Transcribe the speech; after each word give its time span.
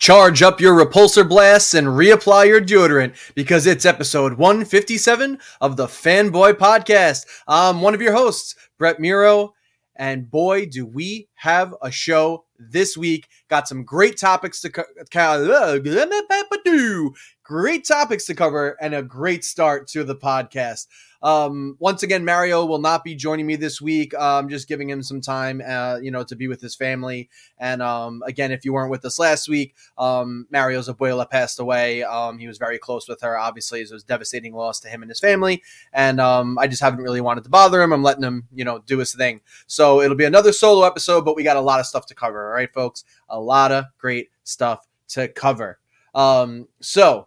Charge 0.00 0.40
up 0.40 0.62
your 0.62 0.82
repulsor 0.82 1.28
blasts 1.28 1.74
and 1.74 1.86
reapply 1.86 2.46
your 2.46 2.60
deodorant 2.62 3.14
because 3.34 3.66
it's 3.66 3.84
episode 3.84 4.38
157 4.38 5.38
of 5.60 5.76
the 5.76 5.86
Fanboy 5.86 6.54
Podcast. 6.54 7.26
I'm 7.46 7.82
one 7.82 7.92
of 7.92 8.00
your 8.00 8.14
hosts, 8.14 8.54
Brett 8.78 8.98
Miro, 8.98 9.52
and 9.94 10.30
boy, 10.30 10.64
do 10.64 10.86
we 10.86 11.28
have 11.34 11.74
a 11.82 11.90
show 11.90 12.46
this 12.58 12.96
week. 12.96 13.28
Got 13.50 13.68
some 13.68 13.84
great 13.84 14.18
topics 14.18 14.62
to 14.62 14.70
cover. 14.70 14.88
Great 17.50 17.84
topics 17.84 18.26
to 18.26 18.34
cover 18.36 18.76
and 18.80 18.94
a 18.94 19.02
great 19.02 19.44
start 19.44 19.88
to 19.88 20.04
the 20.04 20.14
podcast. 20.14 20.86
Um, 21.20 21.76
once 21.80 22.04
again, 22.04 22.24
Mario 22.24 22.64
will 22.64 22.78
not 22.78 23.02
be 23.02 23.16
joining 23.16 23.44
me 23.44 23.56
this 23.56 23.80
week. 23.80 24.14
I'm 24.14 24.44
um, 24.44 24.48
just 24.48 24.68
giving 24.68 24.88
him 24.88 25.02
some 25.02 25.20
time, 25.20 25.60
uh, 25.66 25.98
you 26.00 26.12
know, 26.12 26.22
to 26.22 26.36
be 26.36 26.46
with 26.46 26.60
his 26.60 26.76
family. 26.76 27.28
And 27.58 27.82
um, 27.82 28.22
again, 28.24 28.52
if 28.52 28.64
you 28.64 28.72
weren't 28.72 28.92
with 28.92 29.04
us 29.04 29.18
last 29.18 29.48
week, 29.48 29.74
um, 29.98 30.46
Mario's 30.52 30.88
abuela 30.88 31.28
passed 31.28 31.58
away. 31.58 32.04
Um, 32.04 32.38
he 32.38 32.46
was 32.46 32.56
very 32.56 32.78
close 32.78 33.08
with 33.08 33.20
her. 33.22 33.36
Obviously, 33.36 33.80
it 33.80 33.90
was 33.90 34.04
a 34.04 34.06
devastating 34.06 34.54
loss 34.54 34.78
to 34.82 34.88
him 34.88 35.02
and 35.02 35.10
his 35.10 35.18
family. 35.18 35.60
And 35.92 36.20
um, 36.20 36.56
I 36.56 36.68
just 36.68 36.80
haven't 36.80 37.02
really 37.02 37.20
wanted 37.20 37.42
to 37.42 37.50
bother 37.50 37.82
him. 37.82 37.92
I'm 37.92 38.04
letting 38.04 38.22
him, 38.22 38.46
you 38.54 38.64
know, 38.64 38.78
do 38.78 38.98
his 38.98 39.12
thing. 39.12 39.40
So 39.66 40.02
it'll 40.02 40.16
be 40.16 40.24
another 40.24 40.52
solo 40.52 40.86
episode, 40.86 41.24
but 41.24 41.34
we 41.34 41.42
got 41.42 41.56
a 41.56 41.60
lot 41.60 41.80
of 41.80 41.86
stuff 41.86 42.06
to 42.06 42.14
cover. 42.14 42.46
All 42.46 42.54
right, 42.54 42.72
folks, 42.72 43.02
a 43.28 43.40
lot 43.40 43.72
of 43.72 43.86
great 43.98 44.30
stuff 44.44 44.86
to 45.08 45.26
cover. 45.26 45.80
So 46.14 47.26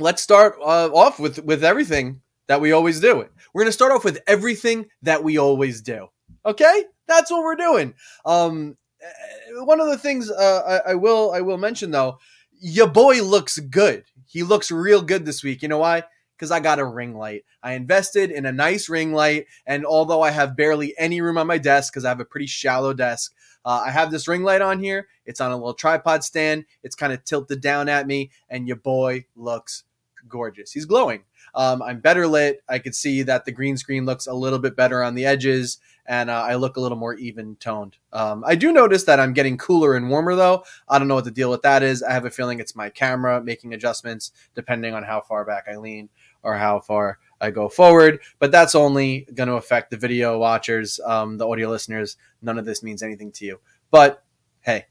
let's 0.00 0.22
start 0.22 0.56
uh, 0.60 0.90
off 0.92 1.18
with 1.18 1.44
with 1.44 1.64
everything 1.64 2.20
that 2.48 2.60
we 2.60 2.72
always 2.72 2.98
do. 3.00 3.16
We're 3.52 3.62
going 3.62 3.68
to 3.68 3.72
start 3.72 3.92
off 3.92 4.04
with 4.04 4.20
everything 4.26 4.86
that 5.02 5.22
we 5.22 5.38
always 5.38 5.80
do. 5.82 6.08
Okay? 6.44 6.84
That's 7.06 7.30
what 7.30 7.44
we're 7.44 7.56
doing. 7.56 7.94
Um, 8.24 8.76
eh, 9.00 9.60
one 9.62 9.80
of 9.80 9.88
the 9.88 9.98
things 9.98 10.30
uh, 10.30 10.80
I, 10.86 10.92
I 10.92 10.94
will 10.94 11.30
I 11.32 11.40
will 11.42 11.58
mention 11.58 11.90
though, 11.90 12.18
your 12.60 12.88
boy 12.88 13.22
looks 13.22 13.58
good. 13.58 14.04
He 14.26 14.42
looks 14.42 14.70
real 14.70 15.02
good 15.02 15.24
this 15.24 15.42
week. 15.42 15.62
You 15.62 15.68
know 15.68 15.78
why? 15.78 16.04
Because 16.36 16.50
I 16.50 16.60
got 16.60 16.78
a 16.78 16.84
ring 16.84 17.16
light. 17.16 17.44
I 17.62 17.72
invested 17.72 18.30
in 18.30 18.46
a 18.46 18.52
nice 18.52 18.88
ring 18.88 19.12
light, 19.12 19.46
and 19.66 19.84
although 19.84 20.22
I 20.22 20.30
have 20.30 20.56
barely 20.56 20.94
any 20.98 21.20
room 21.20 21.38
on 21.38 21.46
my 21.46 21.58
desk 21.58 21.92
because 21.92 22.04
I 22.04 22.10
have 22.10 22.20
a 22.20 22.24
pretty 22.24 22.46
shallow 22.46 22.92
desk, 22.92 23.34
uh, 23.64 23.82
I 23.86 23.90
have 23.90 24.10
this 24.10 24.28
ring 24.28 24.44
light 24.44 24.62
on 24.62 24.78
here. 24.78 25.08
It's 25.26 25.40
on 25.40 25.50
a 25.50 25.56
little 25.56 25.74
tripod 25.74 26.22
stand. 26.22 26.64
It's 26.82 26.94
kind 26.94 27.12
of 27.12 27.24
tilted 27.24 27.60
down 27.60 27.88
at 27.88 28.06
me, 28.06 28.30
and 28.48 28.68
your 28.68 28.76
boy 28.76 29.24
looks 29.34 29.82
gorgeous. 30.28 30.72
He's 30.72 30.84
glowing. 30.84 31.24
Um, 31.54 31.82
I'm 31.82 32.00
better 32.00 32.26
lit. 32.26 32.62
I 32.68 32.78
could 32.78 32.94
see 32.94 33.22
that 33.22 33.44
the 33.44 33.52
green 33.52 33.76
screen 33.76 34.04
looks 34.04 34.26
a 34.26 34.34
little 34.34 34.58
bit 34.58 34.76
better 34.76 35.02
on 35.02 35.14
the 35.14 35.24
edges, 35.24 35.78
and 36.06 36.30
uh, 36.30 36.42
I 36.42 36.54
look 36.54 36.76
a 36.76 36.80
little 36.80 36.98
more 36.98 37.14
even 37.14 37.56
toned. 37.56 37.96
Um, 38.12 38.44
I 38.46 38.54
do 38.54 38.72
notice 38.72 39.04
that 39.04 39.20
I'm 39.20 39.32
getting 39.32 39.58
cooler 39.58 39.94
and 39.94 40.08
warmer 40.08 40.34
though. 40.34 40.64
I 40.88 40.98
don't 40.98 41.08
know 41.08 41.14
what 41.14 41.24
the 41.24 41.30
deal 41.30 41.50
with 41.50 41.62
that 41.62 41.82
is. 41.82 42.02
I 42.02 42.12
have 42.12 42.24
a 42.24 42.30
feeling 42.30 42.60
it's 42.60 42.74
my 42.74 42.90
camera 42.90 43.42
making 43.42 43.74
adjustments 43.74 44.32
depending 44.54 44.94
on 44.94 45.02
how 45.02 45.20
far 45.20 45.44
back 45.44 45.66
I 45.70 45.76
lean 45.76 46.08
or 46.42 46.56
how 46.56 46.80
far 46.80 47.18
I 47.40 47.50
go 47.50 47.68
forward. 47.68 48.20
But 48.38 48.50
that's 48.50 48.74
only 48.74 49.26
going 49.34 49.48
to 49.48 49.54
affect 49.54 49.90
the 49.90 49.96
video 49.96 50.38
watchers, 50.38 50.98
um, 51.04 51.36
the 51.36 51.46
audio 51.46 51.68
listeners. 51.68 52.16
None 52.40 52.58
of 52.58 52.64
this 52.64 52.82
means 52.82 53.02
anything 53.02 53.32
to 53.32 53.44
you. 53.44 53.60
But 53.90 54.22
hey, 54.62 54.86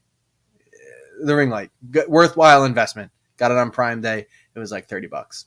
the 1.20 1.34
ring 1.34 1.50
light, 1.50 1.70
worthwhile 2.06 2.64
investment. 2.64 3.10
Got 3.36 3.52
it 3.52 3.56
on 3.56 3.70
Prime 3.70 4.00
Day. 4.00 4.26
It 4.58 4.60
was 4.60 4.72
like 4.72 4.88
30 4.88 5.06
bucks. 5.06 5.46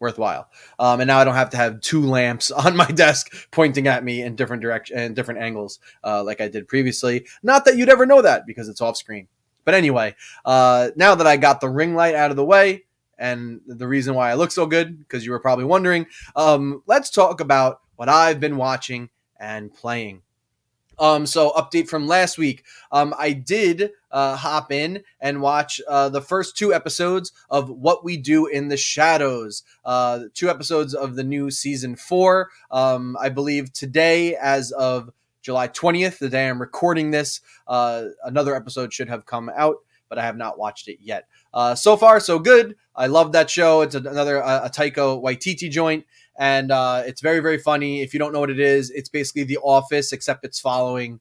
Worthwhile. 0.00 0.48
Um, 0.78 1.00
and 1.00 1.08
now 1.08 1.18
I 1.18 1.24
don't 1.24 1.34
have 1.34 1.50
to 1.50 1.56
have 1.56 1.80
two 1.80 2.02
lamps 2.06 2.50
on 2.50 2.76
my 2.76 2.86
desk 2.86 3.32
pointing 3.50 3.86
at 3.86 4.02
me 4.02 4.22
in 4.22 4.34
different 4.34 4.62
direction 4.62 4.98
and 4.98 5.14
different 5.14 5.40
angles 5.40 5.78
uh, 6.02 6.24
like 6.24 6.40
I 6.40 6.48
did 6.48 6.68
previously. 6.68 7.26
Not 7.42 7.64
that 7.66 7.76
you'd 7.76 7.90
ever 7.90 8.06
know 8.06 8.22
that 8.22 8.46
because 8.46 8.68
it's 8.68 8.80
off 8.80 8.96
screen. 8.96 9.28
But 9.64 9.74
anyway, 9.74 10.16
uh, 10.44 10.90
now 10.96 11.14
that 11.14 11.26
I 11.26 11.36
got 11.36 11.60
the 11.60 11.68
ring 11.68 11.94
light 11.94 12.14
out 12.14 12.30
of 12.30 12.36
the 12.36 12.44
way, 12.44 12.84
and 13.18 13.60
the 13.66 13.86
reason 13.86 14.14
why 14.14 14.30
I 14.30 14.34
look 14.34 14.50
so 14.50 14.64
good, 14.64 14.98
because 14.98 15.24
you 15.26 15.30
were 15.30 15.38
probably 15.38 15.66
wondering, 15.66 16.06
um, 16.34 16.82
let's 16.86 17.10
talk 17.10 17.40
about 17.40 17.80
what 17.96 18.08
I've 18.08 18.40
been 18.40 18.56
watching 18.56 19.10
and 19.38 19.72
playing. 19.72 20.22
Um, 21.00 21.26
so 21.26 21.50
update 21.52 21.88
from 21.88 22.06
last 22.06 22.36
week. 22.38 22.64
Um, 22.92 23.14
I 23.18 23.32
did 23.32 23.90
uh, 24.10 24.36
hop 24.36 24.70
in 24.70 25.02
and 25.20 25.40
watch 25.40 25.80
uh, 25.88 26.10
the 26.10 26.20
first 26.20 26.56
two 26.56 26.74
episodes 26.74 27.32
of 27.48 27.70
What 27.70 28.04
We 28.04 28.18
Do 28.18 28.46
in 28.46 28.68
the 28.68 28.76
Shadows. 28.76 29.62
Uh, 29.84 30.24
two 30.34 30.50
episodes 30.50 30.94
of 30.94 31.16
the 31.16 31.24
new 31.24 31.50
season 31.50 31.96
four. 31.96 32.50
Um, 32.70 33.16
I 33.18 33.30
believe 33.30 33.72
today, 33.72 34.36
as 34.36 34.72
of 34.72 35.10
July 35.42 35.68
20th, 35.68 36.18
the 36.18 36.28
day 36.28 36.48
I'm 36.48 36.60
recording 36.60 37.10
this, 37.10 37.40
uh, 37.66 38.04
another 38.24 38.54
episode 38.54 38.92
should 38.92 39.08
have 39.08 39.24
come 39.24 39.50
out, 39.56 39.76
but 40.10 40.18
I 40.18 40.22
have 40.24 40.36
not 40.36 40.58
watched 40.58 40.86
it 40.88 40.98
yet. 41.00 41.26
Uh, 41.54 41.74
so 41.74 41.96
far, 41.96 42.20
so 42.20 42.38
good. 42.38 42.76
I 42.94 43.06
love 43.06 43.32
that 43.32 43.48
show. 43.48 43.80
It's 43.80 43.94
another 43.94 44.42
uh, 44.42 44.66
a 44.66 44.70
Taika 44.70 45.22
Waititi 45.22 45.70
joint 45.70 46.04
and 46.38 46.70
uh, 46.70 47.02
it's 47.06 47.20
very 47.20 47.40
very 47.40 47.58
funny. 47.58 48.02
If 48.02 48.12
you 48.14 48.18
don't 48.18 48.32
know 48.32 48.40
what 48.40 48.50
it 48.50 48.60
is, 48.60 48.90
it's 48.90 49.08
basically 49.08 49.44
The 49.44 49.58
Office, 49.58 50.12
except 50.12 50.44
it's 50.44 50.60
following 50.60 51.20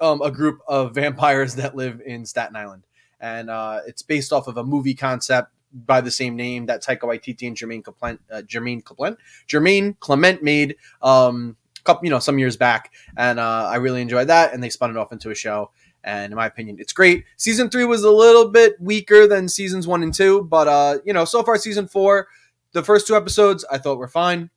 um, 0.00 0.22
a 0.22 0.30
group 0.30 0.60
of 0.68 0.94
vampires 0.94 1.56
that 1.56 1.74
live 1.74 2.00
in 2.04 2.26
Staten 2.26 2.56
Island, 2.56 2.84
and 3.20 3.50
uh, 3.50 3.80
it's 3.86 4.02
based 4.02 4.32
off 4.32 4.46
of 4.46 4.56
a 4.56 4.64
movie 4.64 4.94
concept 4.94 5.50
by 5.74 6.00
the 6.00 6.10
same 6.10 6.36
name 6.36 6.66
that 6.66 6.82
Taika 6.82 7.00
Waititi 7.00 7.48
and 7.48 7.56
Jemaine 7.56 7.82
Clement, 7.82 8.20
uh, 8.30 8.42
Jemaine 8.42 8.82
Clement, 8.82 9.18
Jemaine 9.48 9.98
Clement 9.98 10.42
made, 10.42 10.76
um, 11.02 11.56
couple, 11.82 12.04
you 12.04 12.10
know, 12.10 12.20
some 12.20 12.38
years 12.38 12.56
back, 12.56 12.92
and 13.16 13.40
uh, 13.40 13.68
I 13.70 13.76
really 13.76 14.00
enjoyed 14.00 14.28
that, 14.28 14.54
and 14.54 14.62
they 14.62 14.70
spun 14.70 14.90
it 14.90 14.96
off 14.96 15.12
into 15.12 15.30
a 15.30 15.34
show. 15.34 15.70
And 16.04 16.32
in 16.32 16.36
my 16.36 16.46
opinion, 16.46 16.76
it's 16.78 16.92
great. 16.92 17.24
Season 17.38 17.70
three 17.70 17.86
was 17.86 18.04
a 18.04 18.10
little 18.10 18.50
bit 18.50 18.78
weaker 18.78 19.26
than 19.26 19.48
seasons 19.48 19.86
one 19.86 20.02
and 20.02 20.12
two, 20.12 20.44
but 20.44 20.68
uh, 20.68 20.98
you 21.04 21.12
know, 21.12 21.24
so 21.24 21.42
far 21.42 21.56
season 21.56 21.88
four 21.88 22.28
the 22.74 22.82
first 22.82 23.06
two 23.06 23.16
episodes 23.16 23.64
I 23.70 23.78
thought 23.78 23.98
were 23.98 24.08
fine. 24.08 24.50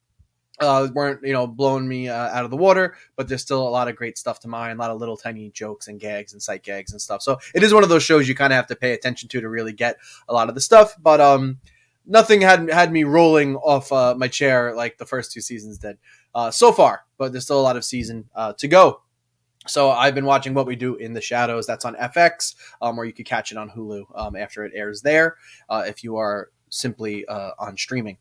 Uh, 0.59 0.87
weren't 0.91 1.19
you 1.23 1.33
know 1.33 1.45
blowing 1.45 1.87
me 1.87 2.09
uh, 2.09 2.15
out 2.15 2.43
of 2.43 2.49
the 2.49 2.57
water, 2.57 2.97
but 3.15 3.27
there's 3.27 3.43
still 3.43 3.65
a 3.65 3.69
lot 3.69 3.87
of 3.87 3.95
great 3.95 4.17
stuff 4.17 4.39
to 4.39 4.47
mine, 4.47 4.75
a 4.75 4.79
lot 4.79 4.89
of 4.89 4.99
little 4.99 5.15
tiny 5.15 5.51
jokes 5.51 5.87
and 5.87 5.99
gags 5.99 6.33
and 6.33 6.41
sight 6.41 6.63
gags 6.63 6.91
and 6.91 6.99
stuff. 6.99 7.21
So 7.21 7.37
it 7.53 7.61
is 7.61 7.73
one 7.73 7.83
of 7.83 7.89
those 7.89 8.01
shows 8.01 8.27
you 8.27 8.33
kind 8.33 8.51
of 8.51 8.57
have 8.57 8.67
to 8.67 8.75
pay 8.75 8.93
attention 8.93 9.29
to 9.29 9.41
to 9.41 9.47
really 9.47 9.71
get 9.71 9.97
a 10.27 10.33
lot 10.33 10.49
of 10.49 10.55
the 10.55 10.61
stuff. 10.61 10.95
But 10.99 11.21
um, 11.21 11.59
nothing 12.07 12.41
had 12.41 12.71
had 12.71 12.91
me 12.91 13.03
rolling 13.03 13.55
off 13.57 13.91
uh, 13.91 14.15
my 14.17 14.27
chair 14.27 14.73
like 14.75 14.97
the 14.97 15.05
first 15.05 15.31
two 15.31 15.41
seasons 15.41 15.77
did 15.77 15.99
uh, 16.33 16.49
so 16.49 16.71
far. 16.71 17.05
But 17.19 17.33
there's 17.33 17.43
still 17.43 17.59
a 17.59 17.61
lot 17.61 17.77
of 17.77 17.85
season 17.85 18.27
uh, 18.35 18.53
to 18.53 18.67
go. 18.67 19.01
So 19.67 19.91
I've 19.91 20.15
been 20.15 20.25
watching 20.25 20.53
What 20.53 20.65
We 20.65 20.75
Do 20.75 20.95
in 20.95 21.13
the 21.13 21.21
Shadows. 21.21 21.67
That's 21.67 21.85
on 21.85 21.95
FX, 21.95 22.55
um, 22.81 22.97
or 22.97 23.05
you 23.05 23.13
could 23.13 23.25
catch 23.25 23.51
it 23.51 23.57
on 23.57 23.69
Hulu 23.69 24.05
um, 24.15 24.35
after 24.35 24.63
it 24.63 24.71
airs 24.73 25.01
there. 25.01 25.35
Uh, 25.69 25.83
if 25.85 26.03
you 26.03 26.17
are 26.17 26.49
simply 26.69 27.25
uh, 27.25 27.51
on 27.59 27.77
streaming. 27.77 28.17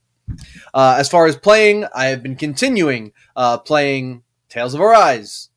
Uh, 0.74 0.96
as 0.98 1.08
far 1.08 1.26
as 1.26 1.36
playing, 1.36 1.86
I 1.94 2.06
have 2.06 2.22
been 2.22 2.36
continuing 2.36 3.12
uh, 3.36 3.58
playing 3.58 4.22
Tales 4.48 4.74
of 4.74 4.80
Arise. 4.80 5.50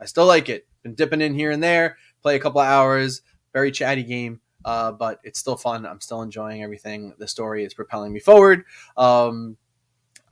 I 0.00 0.04
still 0.06 0.26
like 0.26 0.48
it. 0.48 0.66
Been 0.82 0.94
dipping 0.94 1.20
in 1.20 1.34
here 1.34 1.50
and 1.50 1.62
there, 1.62 1.96
play 2.22 2.36
a 2.36 2.38
couple 2.38 2.60
of 2.60 2.66
hours. 2.66 3.22
Very 3.52 3.70
chatty 3.70 4.02
game, 4.02 4.40
uh, 4.64 4.92
but 4.92 5.20
it's 5.24 5.38
still 5.38 5.56
fun. 5.56 5.86
I'm 5.86 6.00
still 6.00 6.22
enjoying 6.22 6.62
everything. 6.62 7.14
The 7.18 7.28
story 7.28 7.64
is 7.64 7.74
propelling 7.74 8.12
me 8.12 8.20
forward. 8.20 8.64
Um, 8.96 9.56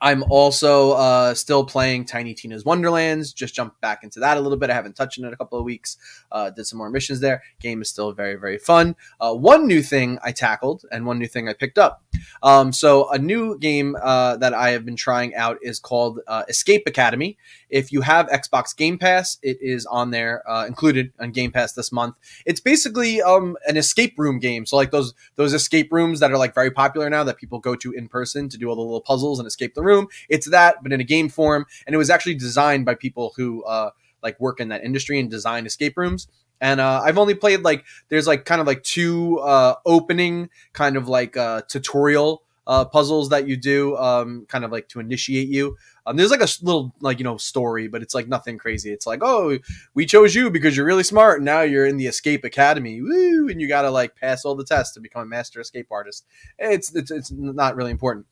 I'm 0.03 0.25
also 0.25 0.93
uh, 0.93 1.33
still 1.33 1.65
playing 1.65 2.07
Tiny 2.07 2.35
Tina's 2.35 2.65
Wonderlands. 2.65 3.33
Just 3.33 3.55
jumped 3.55 3.81
back 3.81 4.03
into 4.03 4.19
that 4.19 4.37
a 4.37 4.41
little 4.41 4.59
bit. 4.59 4.69
I 4.69 4.75
haven't 4.75 4.97
touched 4.97 5.17
it 5.17 5.25
in 5.25 5.33
a 5.33 5.37
couple 5.37 5.61
of 5.61 5.65
weeks. 5.65 5.97
Uh, 6.33 6.51
did 6.51 6.67
some 6.67 6.79
more 6.79 6.91
missions 6.91 7.21
there. 7.21 7.45
Game 7.61 7.81
is 7.81 7.89
still 7.89 8.11
very, 8.13 8.35
very 8.35 8.59
fun. 8.59 8.97
Uh, 9.21 9.33
one 9.33 9.69
new 9.69 9.81
thing 9.81 10.19
I 10.25 10.33
tackled 10.33 10.85
and 10.91 11.07
one 11.07 11.21
new 11.21 11.29
thing 11.29 11.49
I 11.49 11.53
picked 11.53 11.79
up. 11.79 12.03
Um, 12.43 12.73
so 12.73 13.11
a 13.11 13.19
new 13.19 13.57
game 13.59 13.97
uh, 14.03 14.37
that 14.39 14.53
I 14.53 14.71
have 14.71 14.85
been 14.85 14.97
trying 14.97 15.37
out 15.37 15.59
is 15.63 15.79
called 15.79 16.19
uh, 16.27 16.43
Escape 16.49 16.83
Academy. 16.87 17.39
If 17.73 17.91
you 17.91 18.03
have 18.03 18.29
Xbox 18.29 18.77
Game 18.77 18.99
Pass, 18.99 19.39
it 19.43 19.57
is 19.63 19.87
on 19.87 20.11
there, 20.11 20.49
uh, 20.49 20.67
included 20.67 21.11
on 21.19 21.33
Game 21.33 21.51
Pass 21.51 21.73
this 21.73 21.91
month. 21.91 22.17
It's 22.45 22.61
basically 22.61 23.23
um, 23.23 23.57
an 23.67 23.79
escape 23.79 24.15
room 24.19 24.39
game. 24.39 24.67
So 24.67 24.77
like 24.77 24.91
those 24.91 25.15
those 25.37 25.55
escape 25.55 25.91
rooms 25.91 26.21
that 26.21 26.31
are 26.31 26.37
like 26.37 26.55
very 26.55 26.71
popular 26.71 27.09
now 27.09 27.25
that 27.25 27.39
people 27.39 27.59
go 27.59 27.75
to 27.77 27.91
in 27.93 28.09
person 28.09 28.51
to 28.51 28.59
do 28.59 28.69
all 28.69 28.77
the 28.77 28.83
little 28.83 29.01
puzzles 29.01 29.39
and 29.39 29.47
escape 29.47 29.75
the 29.75 29.83
room. 29.83 30.09
It's 30.29 30.51
that, 30.51 30.83
but 30.83 30.93
in 30.93 31.01
a 31.01 31.05
game 31.05 31.31
form. 31.31 31.65
And 31.87 31.95
it 31.95 31.99
was 31.99 32.11
actually 32.11 32.35
designed 32.35 32.85
by 32.85 32.95
people 32.95 33.33
who 33.37 33.65
uh, 33.65 33.91
like 34.23 34.39
work 34.39 34.61
in 34.61 34.69
that 34.69 34.85
industry 34.85 35.19
and 35.19 35.31
design 35.31 35.65
escape 35.65 35.97
rooms. 35.97 36.29
And 36.61 36.79
uh, 36.79 37.01
I've 37.03 37.17
only 37.17 37.35
played 37.35 37.63
like 37.63 37.87
there's 38.11 38.27
like 38.27 38.45
kind 38.45 38.61
of 38.61 38.67
like 38.67 38.83
two 38.83 39.39
uh, 39.41 39.77
opening 39.87 40.51
kind 40.75 40.99
of 40.99 41.09
like 41.09 41.39
uh, 41.39 41.63
tutorial 41.69 42.43
uh, 42.67 42.85
puzzles 42.85 43.31
that 43.31 43.49
you 43.49 43.57
do, 43.57 43.97
um, 43.97 44.47
kind 44.49 44.65
of 44.65 44.71
like 44.71 44.89
to 44.89 45.01
initiate 45.01 45.49
you. 45.49 45.77
Um, 46.07 46.17
there's 46.17 46.31
like 46.31 46.41
a 46.41 46.49
little 46.63 46.95
like 47.01 47.19
you 47.19 47.25
know 47.25 47.37
story, 47.37 47.89
but 47.89 48.03
it's 48.03 48.15
like 48.15 48.29
nothing 48.29 48.59
crazy. 48.59 48.93
It's 48.93 49.07
like 49.07 49.21
oh, 49.23 49.59
we 49.95 50.07
chose 50.07 50.35
you 50.35 50.51
because 50.51 50.77
you're 50.77 50.87
really 50.87 51.03
smart, 51.03 51.39
and 51.39 51.45
now 51.45 51.63
you're 51.63 51.87
in 51.87 51.97
the 51.97 52.07
Escape 52.07 52.45
Academy, 52.45 53.01
woo, 53.01 53.49
and 53.49 53.61
you 53.61 53.69
got 53.69 53.83
to 53.83 53.91
like 53.91 54.17
pass 54.17 54.45
all 54.45 54.55
the 54.55 54.65
tests 54.65 54.95
to 54.95 55.01
become 55.01 55.23
a 55.23 55.27
master 55.27 55.61
escape 55.61 55.89
artist. 55.91 56.27
It's 56.59 56.95
it's 56.95 57.11
it's 57.11 57.31
not 57.31 57.77
really 57.77 57.91
important. 57.91 58.27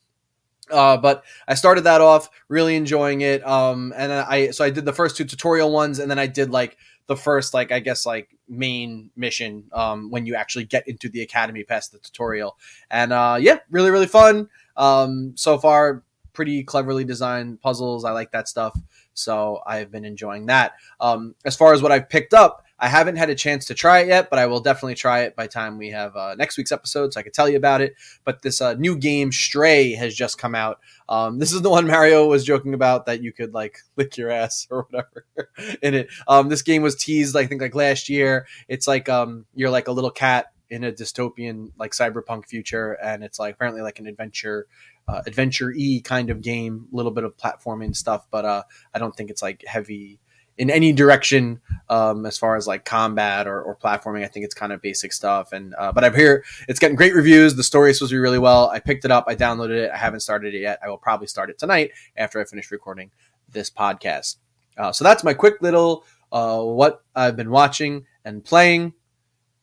Uh, 0.70 0.96
but 0.96 1.24
I 1.48 1.54
started 1.54 1.82
that 1.82 2.00
off 2.00 2.30
really 2.48 2.76
enjoying 2.76 3.22
it. 3.22 3.46
Um, 3.46 3.92
and 3.96 4.12
I 4.12 4.50
so 4.50 4.64
I 4.64 4.70
did 4.70 4.84
the 4.84 4.92
first 4.92 5.16
two 5.16 5.24
tutorial 5.24 5.70
ones, 5.70 5.98
and 5.98 6.10
then 6.10 6.18
I 6.18 6.26
did 6.26 6.50
like 6.50 6.76
the 7.06 7.16
first 7.16 7.54
like 7.54 7.72
I 7.72 7.80
guess 7.80 8.06
like 8.06 8.28
main 8.48 9.10
mission 9.16 9.64
um, 9.72 10.10
when 10.10 10.26
you 10.26 10.34
actually 10.34 10.64
get 10.64 10.86
into 10.86 11.08
the 11.08 11.22
academy 11.22 11.64
past 11.64 11.92
the 11.92 11.98
tutorial. 11.98 12.56
And 12.90 13.12
uh, 13.12 13.38
yeah, 13.40 13.58
really 13.70 13.90
really 13.90 14.06
fun. 14.06 14.48
Um, 14.76 15.32
so 15.36 15.58
far, 15.58 16.04
pretty 16.32 16.62
cleverly 16.64 17.04
designed 17.04 17.60
puzzles. 17.60 18.04
I 18.04 18.12
like 18.12 18.32
that 18.32 18.48
stuff. 18.48 18.78
So 19.14 19.60
I've 19.66 19.90
been 19.90 20.04
enjoying 20.04 20.46
that. 20.46 20.72
Um, 21.00 21.34
as 21.44 21.56
far 21.56 21.72
as 21.72 21.82
what 21.82 21.92
I've 21.92 22.08
picked 22.08 22.34
up, 22.34 22.64
I 22.80 22.88
haven't 22.88 23.16
had 23.16 23.28
a 23.28 23.34
chance 23.34 23.66
to 23.66 23.74
try 23.74 24.00
it 24.00 24.08
yet, 24.08 24.30
but 24.30 24.38
I 24.38 24.46
will 24.46 24.60
definitely 24.60 24.94
try 24.94 25.20
it 25.20 25.36
by 25.36 25.46
time 25.46 25.76
we 25.76 25.90
have 25.90 26.16
uh, 26.16 26.34
next 26.36 26.56
week's 26.56 26.72
episode, 26.72 27.12
so 27.12 27.20
I 27.20 27.22
can 27.22 27.32
tell 27.32 27.48
you 27.48 27.58
about 27.58 27.82
it. 27.82 27.94
But 28.24 28.40
this 28.40 28.62
uh, 28.62 28.72
new 28.74 28.96
game, 28.96 29.32
Stray, 29.32 29.92
has 29.92 30.14
just 30.14 30.38
come 30.38 30.54
out. 30.54 30.80
Um, 31.06 31.38
this 31.38 31.52
is 31.52 31.60
the 31.60 31.68
one 31.68 31.86
Mario 31.88 32.26
was 32.26 32.42
joking 32.42 32.72
about 32.72 33.04
that 33.06 33.22
you 33.22 33.32
could 33.32 33.52
like 33.52 33.80
lick 33.96 34.16
your 34.16 34.30
ass 34.30 34.66
or 34.70 34.86
whatever 34.88 35.26
in 35.82 35.94
it. 35.94 36.08
Um, 36.26 36.48
this 36.48 36.62
game 36.62 36.80
was 36.80 36.96
teased, 36.96 37.36
I 37.36 37.44
think, 37.44 37.60
like 37.60 37.74
last 37.74 38.08
year. 38.08 38.46
It's 38.66 38.88
like 38.88 39.10
um, 39.10 39.44
you're 39.54 39.70
like 39.70 39.88
a 39.88 39.92
little 39.92 40.10
cat 40.10 40.46
in 40.70 40.84
a 40.84 40.92
dystopian 40.92 41.72
like 41.78 41.92
cyberpunk 41.92 42.46
future, 42.46 42.92
and 43.02 43.22
it's 43.24 43.38
like 43.38 43.54
apparently 43.54 43.82
like 43.82 43.98
an 43.98 44.06
adventure 44.06 44.66
uh, 45.08 45.22
adventure 45.26 45.72
e 45.72 46.00
kind 46.00 46.30
of 46.30 46.40
game, 46.40 46.86
a 46.92 46.96
little 46.96 47.12
bit 47.12 47.24
of 47.24 47.36
platforming 47.36 47.94
stuff, 47.94 48.26
but 48.30 48.44
uh, 48.44 48.62
I 48.94 48.98
don't 48.98 49.14
think 49.14 49.30
it's 49.30 49.42
like 49.42 49.64
heavy 49.66 50.20
in 50.60 50.68
any 50.68 50.92
direction 50.92 51.58
um, 51.88 52.26
as 52.26 52.36
far 52.36 52.54
as 52.54 52.66
like 52.66 52.84
combat 52.84 53.46
or, 53.46 53.62
or 53.62 53.74
platforming. 53.74 54.22
I 54.22 54.28
think 54.28 54.44
it's 54.44 54.54
kind 54.54 54.72
of 54.72 54.82
basic 54.82 55.12
stuff. 55.12 55.52
And 55.52 55.74
uh, 55.78 55.90
but 55.90 56.04
I've 56.04 56.14
heard 56.14 56.44
it's 56.68 56.78
getting 56.78 56.96
great 56.96 57.14
reviews. 57.14 57.56
The 57.56 57.64
story 57.64 57.90
is 57.90 57.98
supposed 57.98 58.10
to 58.10 58.16
be 58.16 58.20
really 58.20 58.38
well. 58.38 58.68
I 58.68 58.78
picked 58.78 59.04
it 59.04 59.10
up. 59.10 59.24
I 59.26 59.34
downloaded 59.34 59.84
it. 59.84 59.90
I 59.90 59.96
haven't 59.96 60.20
started 60.20 60.54
it 60.54 60.60
yet. 60.60 60.78
I 60.84 60.88
will 60.88 60.98
probably 60.98 61.28
start 61.28 61.50
it 61.50 61.58
tonight 61.58 61.92
after 62.16 62.40
I 62.40 62.44
finish 62.44 62.70
recording 62.70 63.10
this 63.48 63.70
podcast. 63.70 64.36
Uh, 64.76 64.92
so 64.92 65.02
that's 65.02 65.24
my 65.24 65.34
quick 65.34 65.62
little 65.62 66.04
uh, 66.30 66.62
what 66.62 67.04
I've 67.16 67.36
been 67.36 67.50
watching 67.50 68.04
and 68.24 68.44
playing. 68.44 68.92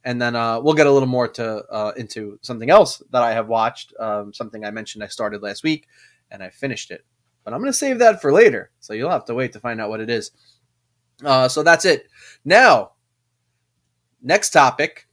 And 0.04 0.22
then 0.22 0.36
uh, 0.36 0.60
we'll 0.62 0.74
get 0.74 0.88
a 0.88 0.92
little 0.92 1.08
more 1.08 1.28
to 1.28 1.66
uh, 1.66 1.92
into 1.98 2.40
something 2.42 2.70
else 2.70 3.02
that 3.12 3.24
I 3.24 3.34
have 3.34 3.48
watched. 3.48 3.94
Um, 4.00 4.34
something 4.34 4.64
I 4.64 4.72
mentioned 4.72 5.04
I 5.04 5.08
started 5.08 5.42
last 5.42 5.64
week, 5.64 5.88
and 6.32 6.42
I 6.42 6.50
finished 6.50 6.92
it. 6.92 7.04
But 7.44 7.54
I'm 7.54 7.60
going 7.60 7.72
to 7.72 7.78
save 7.78 8.00
that 8.00 8.22
for 8.22 8.32
later, 8.32 8.72
so 8.80 8.94
you'll 8.94 9.10
have 9.10 9.26
to 9.26 9.34
wait 9.34 9.54
to 9.54 9.60
find 9.60 9.82
out 9.82 9.90
what 9.90 10.00
it 10.00 10.10
is. 10.10 10.32
Uh, 11.24 11.48
so 11.48 11.64
that's 11.64 11.86
it. 11.86 12.08
Now, 12.46 12.92
next 14.22 14.52
topic, 14.52 15.08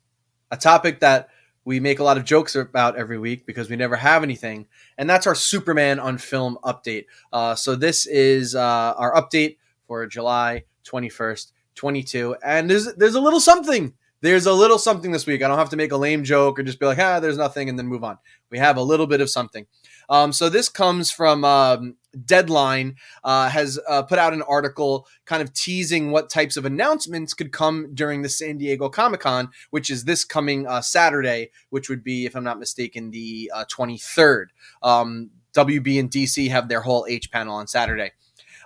a 0.51 0.57
topic 0.57 1.01
that 1.01 1.29
we 1.65 1.81
make 1.81 1.99
a 1.99 2.05
lot 2.05 2.19
of 2.19 2.25
jokes 2.25 2.55
about 2.57 2.97
every 2.97 3.19
week 3.19 3.47
because 3.47 3.71
we 3.71 3.77
never 3.77 3.97
have 3.97 4.23
anything, 4.23 4.67
and 4.99 5.09
that's 5.09 5.27
our 5.27 5.35
Superman 5.35 5.99
on 5.99 6.19
film 6.19 6.59
update. 6.63 7.07
Uh, 7.33 7.55
so 7.55 7.75
this 7.75 8.07
is 8.07 8.55
uh, 8.55 8.95
our 8.97 9.15
update 9.15 9.57
for 9.87 10.07
July 10.07 10.65
21st, 10.85 11.53
22, 11.75 12.37
and 12.45 12.69
there's 12.69 12.95
there's 12.95 13.15
a 13.15 13.21
little 13.21 13.41
something. 13.41 13.95
There's 14.25 14.47
a 14.47 14.55
little 14.55 14.79
something 14.79 15.11
this 15.11 15.27
week. 15.27 15.43
I 15.43 15.49
don't 15.49 15.59
have 15.59 15.69
to 15.69 15.77
make 15.77 15.93
a 15.93 15.99
lame 15.99 16.25
joke 16.25 16.59
or 16.59 16.63
just 16.63 16.81
be 16.81 16.87
like, 16.87 16.99
ah, 16.99 17.21
there's 17.21 17.37
nothing, 17.37 17.69
and 17.69 17.79
then 17.79 17.87
move 17.87 18.03
on. 18.03 18.17
We 18.51 18.57
have 18.57 18.79
a 18.79 18.83
little 18.83 19.07
bit 19.07 19.21
of 19.21 19.29
something. 19.29 19.67
Um, 20.09 20.33
so 20.33 20.49
this 20.49 20.71
comes 20.71 21.11
from 21.11 21.45
um, 21.45 21.97
Deadline 22.25 22.97
uh, 23.23 23.51
has 23.51 23.79
uh, 23.87 24.03
put 24.05 24.19
out 24.19 24.33
an 24.33 24.41
article 24.41 25.07
kind 25.27 25.43
of 25.43 25.53
teasing 25.53 26.11
what 26.11 26.31
types 26.31 26.57
of 26.57 26.65
announcements 26.65 27.35
could 27.35 27.53
come 27.53 27.91
during 27.93 28.23
the 28.23 28.31
San 28.31 28.57
Diego 28.57 28.89
Comic 28.89 29.21
Con, 29.21 29.51
which 29.69 29.91
is 29.91 30.05
this 30.05 30.25
coming 30.25 30.67
uh, 30.67 30.81
Saturday, 30.81 31.51
which 31.69 31.91
would 31.91 32.03
be, 32.03 32.25
if 32.25 32.35
I'm 32.35 32.45
not 32.45 32.59
mistaken, 32.59 33.11
the 33.11 33.53
23rd. 33.55 34.47
Uh, 34.83 35.03
um, 35.03 35.33
WB 35.53 36.01
and 36.01 36.11
DC 36.11 36.49
have 36.49 36.71
their 36.71 36.81
Hall 36.81 37.05
H 37.07 37.31
panel 37.31 37.57
on 37.57 37.67
Saturday. 37.67 38.13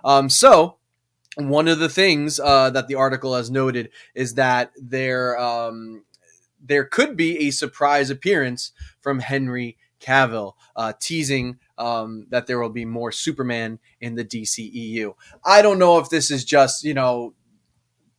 Um, 0.05 0.31
so, 0.31 0.78
one 1.37 1.69
of 1.69 1.79
the 1.79 1.89
things 1.89 2.41
uh, 2.41 2.71
that 2.71 2.89
the 2.89 2.95
article 2.95 3.35
has 3.35 3.51
noted 3.51 3.91
is 4.15 4.35
that 4.35 4.73
there 4.77 5.39
um, 5.39 6.05
there 6.61 6.85
could 6.85 7.17
be 7.17 7.47
a 7.47 7.51
surprise 7.51 8.11
appearance 8.11 8.73
from 9.01 9.21
Henry 9.21 9.77
Cavill, 10.01 10.55
uh, 10.77 10.93
teasing 10.99 11.59
um, 11.77 12.27
that 12.31 12.47
there 12.47 12.59
will 12.59 12.71
be 12.71 12.85
more 12.85 13.13
Superman 13.13 13.79
in 14.01 14.15
the 14.15 14.25
DCEU. 14.25 15.15
I 15.45 15.63
don't 15.63 15.79
know 15.79 15.99
if 15.99 16.09
this 16.09 16.31
is 16.31 16.45
just, 16.45 16.85
you 16.85 16.95
know, 16.95 17.35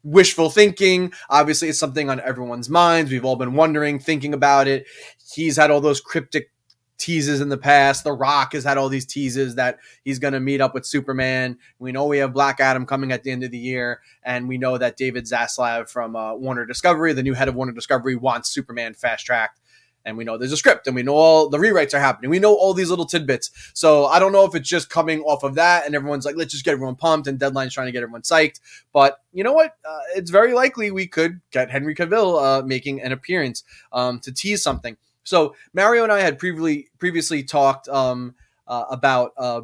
wishful 0.04 0.50
thinking. 0.50 1.14
Obviously, 1.30 1.70
it's 1.70 1.80
something 1.80 2.10
on 2.10 2.20
everyone's 2.20 2.70
minds. 2.70 3.12
We've 3.12 3.26
all 3.26 3.36
been 3.36 3.54
wondering, 3.54 4.00
thinking 4.00 4.34
about 4.34 4.68
it. 4.68 4.88
He's 5.34 5.58
had 5.58 5.72
all 5.72 5.82
those 5.82 6.02
cryptic 6.02 6.52
teases 7.00 7.42
in 7.42 7.50
the 7.50 7.58
past. 7.58 8.04
The 8.04 8.12
Rock 8.12 8.54
has 8.54 8.64
had 8.64 8.78
all 8.78 8.90
these 8.90 9.06
teases 9.06 9.56
that 9.56 9.80
he's 10.04 10.20
going 10.20 10.34
to 10.34 10.40
meet 10.40 10.62
up 10.62 10.74
with 10.74 10.86
Superman. 10.86 11.58
We 11.80 11.92
know 11.92 12.06
we 12.06 12.20
have 12.20 12.34
Black 12.34 12.60
Adam 12.60 12.86
coming 12.86 13.12
at 13.12 13.24
the 13.24 13.32
end 13.32 13.44
of 13.44 13.52
the 13.52 13.58
year, 13.58 14.02
and 14.22 14.48
we 14.48 14.58
know 14.58 14.78
that 14.78 14.98
David 14.98 15.26
Zaslav 15.26 15.90
from 15.90 16.16
uh, 16.16 16.36
Warner 16.36 16.66
Discovery, 16.66 17.14
the 17.14 17.24
new 17.24 17.34
head 17.34 17.48
of 17.48 17.56
Warner 17.56 17.72
Discovery, 17.72 18.16
wants 18.16 18.50
Superman 18.50 18.94
fast 18.94 19.26
tracked 19.26 19.60
and 20.06 20.18
we 20.18 20.24
know 20.24 20.38
there's 20.38 20.52
a 20.52 20.58
script 20.58 20.88
and 20.88 20.96
we 20.96 21.04
know 21.04 21.14
all 21.14 21.50
the 21.50 21.58
rewrites 21.58 21.94
are 21.94 22.00
happening. 22.00 22.30
We 22.30 22.40
know 22.40 22.56
all 22.56 22.74
these 22.74 22.90
little 22.90 23.06
tidbits. 23.06 23.52
So 23.74 24.06
I 24.06 24.20
don't 24.20 24.32
know 24.32 24.46
if 24.46 24.56
it's 24.56 24.68
just 24.68 24.90
coming 24.90 25.22
off 25.22 25.44
of 25.44 25.56
that 25.56 25.86
and 25.86 25.96
everyone's 25.96 26.26
like, 26.26 26.36
let's 26.36 26.52
just 26.52 26.66
get 26.66 26.72
everyone 26.72 26.96
pumped 26.96 27.28
and 27.28 27.40
Deadline's 27.40 27.74
trying 27.74 27.88
to 27.88 27.92
get 27.92 28.04
everyone 28.04 28.22
psyched. 28.22 28.60
But 28.94 29.18
you 29.34 29.44
know 29.44 29.54
what? 29.54 29.76
Uh, 29.88 30.00
it's 30.16 30.32
very 30.32 30.54
likely 30.54 30.92
we 30.92 31.08
could 31.08 31.42
get 31.52 31.70
Henry 31.70 31.96
Cavill 31.96 32.42
uh, 32.42 32.66
making 32.66 33.02
an 33.02 33.12
appearance 33.12 33.64
um, 33.92 34.20
to 34.22 34.32
tease 34.32 34.64
something. 34.64 34.98
So 35.24 35.56
Mario 35.74 36.04
and 36.04 36.12
I 36.12 36.22
had 36.22 36.40
previously 36.40 36.90
previously 36.98 37.44
talked 37.44 37.88
um, 37.88 38.36
uh, 38.68 38.86
about 38.90 39.34
uh, 39.38 39.62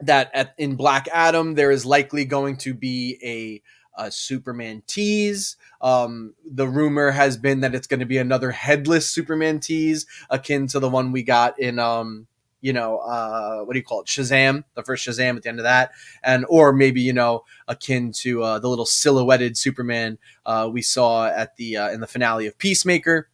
that 0.00 0.30
at, 0.34 0.54
in 0.58 0.76
Black 0.76 1.08
Adam 1.12 1.54
there 1.54 1.70
is 1.70 1.84
likely 1.86 2.24
going 2.24 2.56
to 2.58 2.74
be 2.74 3.18
a 3.22 3.62
a 3.98 4.10
Superman 4.10 4.82
tease. 4.86 5.56
Um, 5.80 6.34
the 6.48 6.68
rumor 6.68 7.10
has 7.10 7.36
been 7.36 7.60
that 7.60 7.74
it's 7.74 7.88
going 7.88 8.00
to 8.00 8.06
be 8.06 8.18
another 8.18 8.52
headless 8.52 9.10
Superman 9.10 9.60
tease, 9.60 10.06
akin 10.30 10.68
to 10.68 10.78
the 10.78 10.88
one 10.88 11.10
we 11.10 11.24
got 11.24 11.58
in, 11.58 11.80
um, 11.80 12.28
you 12.60 12.72
know, 12.72 12.98
uh, 12.98 13.62
what 13.62 13.72
do 13.72 13.78
you 13.78 13.84
call 13.84 14.00
it? 14.00 14.06
Shazam, 14.06 14.64
the 14.74 14.82
first 14.82 15.06
Shazam 15.06 15.36
at 15.36 15.42
the 15.42 15.48
end 15.48 15.58
of 15.58 15.64
that, 15.64 15.90
and 16.22 16.46
or 16.48 16.72
maybe 16.72 17.00
you 17.00 17.12
know, 17.12 17.44
akin 17.66 18.12
to 18.12 18.42
uh, 18.42 18.58
the 18.58 18.68
little 18.68 18.86
silhouetted 18.86 19.56
Superman 19.56 20.18
uh, 20.46 20.68
we 20.72 20.82
saw 20.82 21.26
at 21.26 21.56
the 21.56 21.76
uh, 21.76 21.90
in 21.90 22.00
the 22.00 22.06
finale 22.06 22.46
of 22.46 22.58
Peacemaker. 22.58 23.28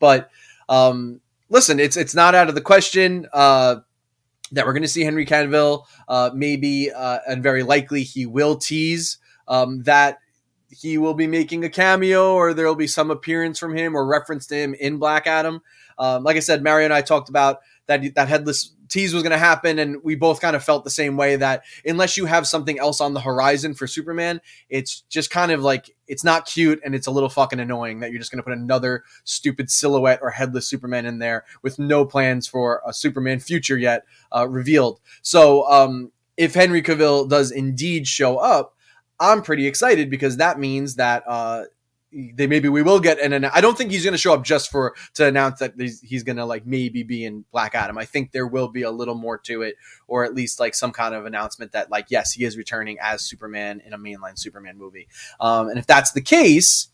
But 0.00 0.30
um, 0.68 1.20
listen, 1.48 1.80
it's 1.80 1.96
it's 1.96 2.14
not 2.14 2.34
out 2.34 2.48
of 2.48 2.54
the 2.54 2.60
question 2.60 3.26
uh, 3.32 3.76
that 4.52 4.66
we're 4.66 4.72
going 4.72 4.82
to 4.82 4.88
see 4.88 5.02
Henry 5.02 5.26
Cavill. 5.26 5.84
Uh, 6.08 6.30
maybe 6.34 6.90
uh, 6.90 7.18
and 7.28 7.42
very 7.42 7.62
likely 7.62 8.02
he 8.02 8.26
will 8.26 8.56
tease 8.56 9.18
um, 9.46 9.82
that 9.84 10.18
he 10.70 10.98
will 10.98 11.14
be 11.14 11.26
making 11.26 11.64
a 11.64 11.70
cameo 11.70 12.34
or 12.34 12.54
there 12.54 12.66
will 12.66 12.74
be 12.74 12.86
some 12.86 13.10
appearance 13.10 13.58
from 13.58 13.76
him 13.76 13.96
or 13.96 14.06
reference 14.06 14.46
to 14.46 14.54
him 14.54 14.74
in 14.74 14.98
Black 14.98 15.26
Adam. 15.26 15.62
Um, 15.98 16.22
like 16.24 16.36
I 16.36 16.40
said, 16.40 16.62
Mario 16.62 16.84
and 16.84 16.94
I 16.94 17.00
talked 17.00 17.28
about 17.28 17.60
that 17.86 18.14
that 18.14 18.28
headless 18.28 18.74
tease 18.88 19.12
was 19.12 19.22
going 19.22 19.32
to 19.32 19.38
happen, 19.38 19.78
and 19.78 20.02
we 20.02 20.14
both 20.14 20.40
kind 20.40 20.56
of 20.56 20.64
felt 20.64 20.84
the 20.84 20.90
same 20.90 21.16
way 21.16 21.36
that 21.36 21.64
unless 21.84 22.16
you 22.16 22.26
have 22.26 22.46
something 22.46 22.78
else 22.78 23.00
on 23.00 23.14
the 23.14 23.20
horizon 23.20 23.74
for 23.74 23.86
Superman, 23.86 24.40
it's 24.68 25.02
just 25.02 25.30
kind 25.30 25.52
of 25.52 25.62
like 25.62 25.94
it's 26.06 26.24
not 26.24 26.46
cute 26.46 26.80
and 26.84 26.94
it's 26.94 27.06
a 27.06 27.10
little 27.10 27.28
fucking 27.28 27.60
annoying 27.60 28.00
that 28.00 28.10
you're 28.10 28.20
just 28.20 28.30
going 28.30 28.38
to 28.38 28.44
put 28.44 28.56
another 28.56 29.04
stupid 29.24 29.70
silhouette 29.70 30.20
or 30.22 30.30
headless 30.30 30.68
Superman 30.68 31.06
in 31.06 31.18
there 31.18 31.44
with 31.62 31.78
no 31.78 32.04
plans 32.04 32.46
for 32.46 32.82
a 32.86 32.92
Superman 32.92 33.40
future 33.40 33.76
yet 33.76 34.04
uh, 34.34 34.48
revealed. 34.48 35.00
So 35.22 35.68
um, 35.70 36.12
if 36.36 36.54
Henry 36.54 36.82
Cavill 36.82 37.28
does 37.28 37.50
indeed 37.50 38.06
show 38.06 38.38
up, 38.38 38.74
I'm 39.20 39.42
pretty 39.42 39.66
excited 39.66 40.10
because 40.10 40.36
that 40.36 40.58
means 40.58 40.96
that 40.96 41.24
uh, 41.26 41.64
they 42.10 42.46
maybe 42.46 42.68
we 42.68 42.82
will 42.82 43.00
get 43.00 43.20
an. 43.20 43.44
I 43.44 43.60
don't 43.60 43.76
think 43.76 43.90
he's 43.90 44.04
going 44.04 44.12
to 44.12 44.18
show 44.18 44.32
up 44.32 44.44
just 44.44 44.70
for 44.70 44.94
to 45.14 45.26
announce 45.26 45.58
that 45.60 45.74
he's, 45.76 46.00
he's 46.00 46.22
going 46.22 46.36
to 46.36 46.44
like 46.44 46.66
maybe 46.66 47.02
be 47.02 47.24
in 47.24 47.44
Black 47.52 47.74
Adam. 47.74 47.98
I 47.98 48.06
think 48.06 48.32
there 48.32 48.46
will 48.46 48.68
be 48.68 48.82
a 48.82 48.90
little 48.90 49.14
more 49.14 49.38
to 49.38 49.62
it, 49.62 49.76
or 50.06 50.24
at 50.24 50.34
least 50.34 50.58
like 50.58 50.74
some 50.74 50.92
kind 50.92 51.14
of 51.14 51.26
announcement 51.26 51.72
that 51.72 51.90
like 51.90 52.06
yes, 52.08 52.32
he 52.32 52.44
is 52.44 52.56
returning 52.56 52.96
as 53.00 53.22
Superman 53.22 53.82
in 53.84 53.92
a 53.92 53.98
mainline 53.98 54.38
Superman 54.38 54.78
movie. 54.78 55.08
Um, 55.38 55.68
and 55.68 55.78
if 55.78 55.86
that's 55.86 56.12
the 56.12 56.22
case, 56.22 56.88